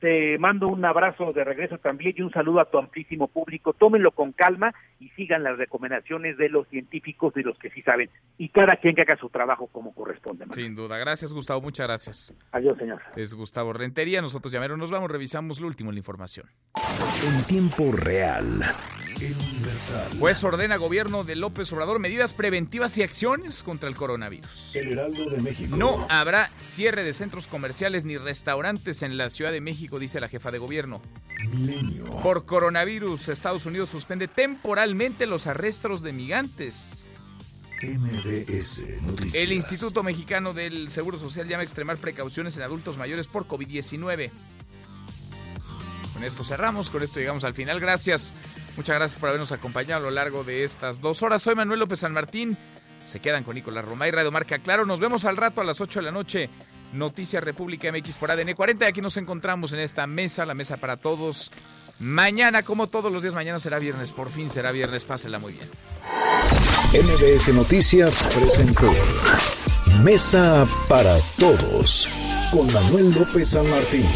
[0.00, 3.72] Te mando un abrazo de regreso también y un saludo a tu amplísimo público.
[3.72, 8.10] Tómenlo con calma y sigan las recomendaciones de los científicos y los que sí saben.
[8.36, 10.44] Y cada quien que haga su trabajo como corresponde.
[10.52, 10.98] Sin duda.
[10.98, 11.62] Gracias, Gustavo.
[11.62, 12.34] Muchas gracias.
[12.52, 13.00] Adiós, señor.
[13.16, 14.20] Es Gustavo Rentería.
[14.20, 15.10] Nosotros ya nos vamos.
[15.10, 16.46] Revisamos lo último en la información.
[17.24, 18.62] En tiempo real.
[20.18, 24.76] Juez ordena gobierno de López Obrador medidas preventivas y acciones contra el coronavirus.
[24.76, 25.74] El Heraldo de México.
[25.74, 30.28] No habrá cierre de centros comerciales ni restaurantes en la Ciudad de México, dice la
[30.28, 31.00] jefa de gobierno.
[31.50, 32.04] Milenio.
[32.22, 37.06] Por coronavirus, Estados Unidos suspende temporalmente los arrestos de migrantes.
[37.82, 39.34] MBS Noticias.
[39.34, 44.30] El Instituto Mexicano del Seguro Social llama a extremar precauciones en adultos mayores por COVID-19.
[46.14, 47.78] Con esto cerramos, con esto llegamos al final.
[47.78, 48.32] Gracias
[48.76, 51.42] Muchas gracias por habernos acompañado a lo largo de estas dos horas.
[51.42, 52.58] Soy Manuel López San Martín.
[53.06, 54.84] Se quedan con Nicolás Romay, Radio Marca Claro.
[54.84, 56.50] Nos vemos al rato a las 8 de la noche.
[56.96, 58.84] Noticias República MX por ADN 40.
[58.84, 61.50] Y aquí nos encontramos en esta mesa, la mesa para todos.
[61.98, 64.10] Mañana, como todos los días, mañana será viernes.
[64.10, 65.04] Por fin será viernes.
[65.04, 65.68] Pásela muy bien.
[66.92, 68.92] MBS Noticias presentó
[70.02, 72.08] Mesa para Todos
[72.50, 74.06] con Manuel López San Martín.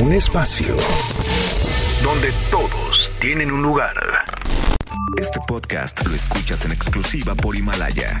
[0.00, 0.76] Un espacio
[2.02, 3.94] donde todos tienen un lugar.
[5.16, 8.20] Este podcast lo escuchas en exclusiva por Himalaya.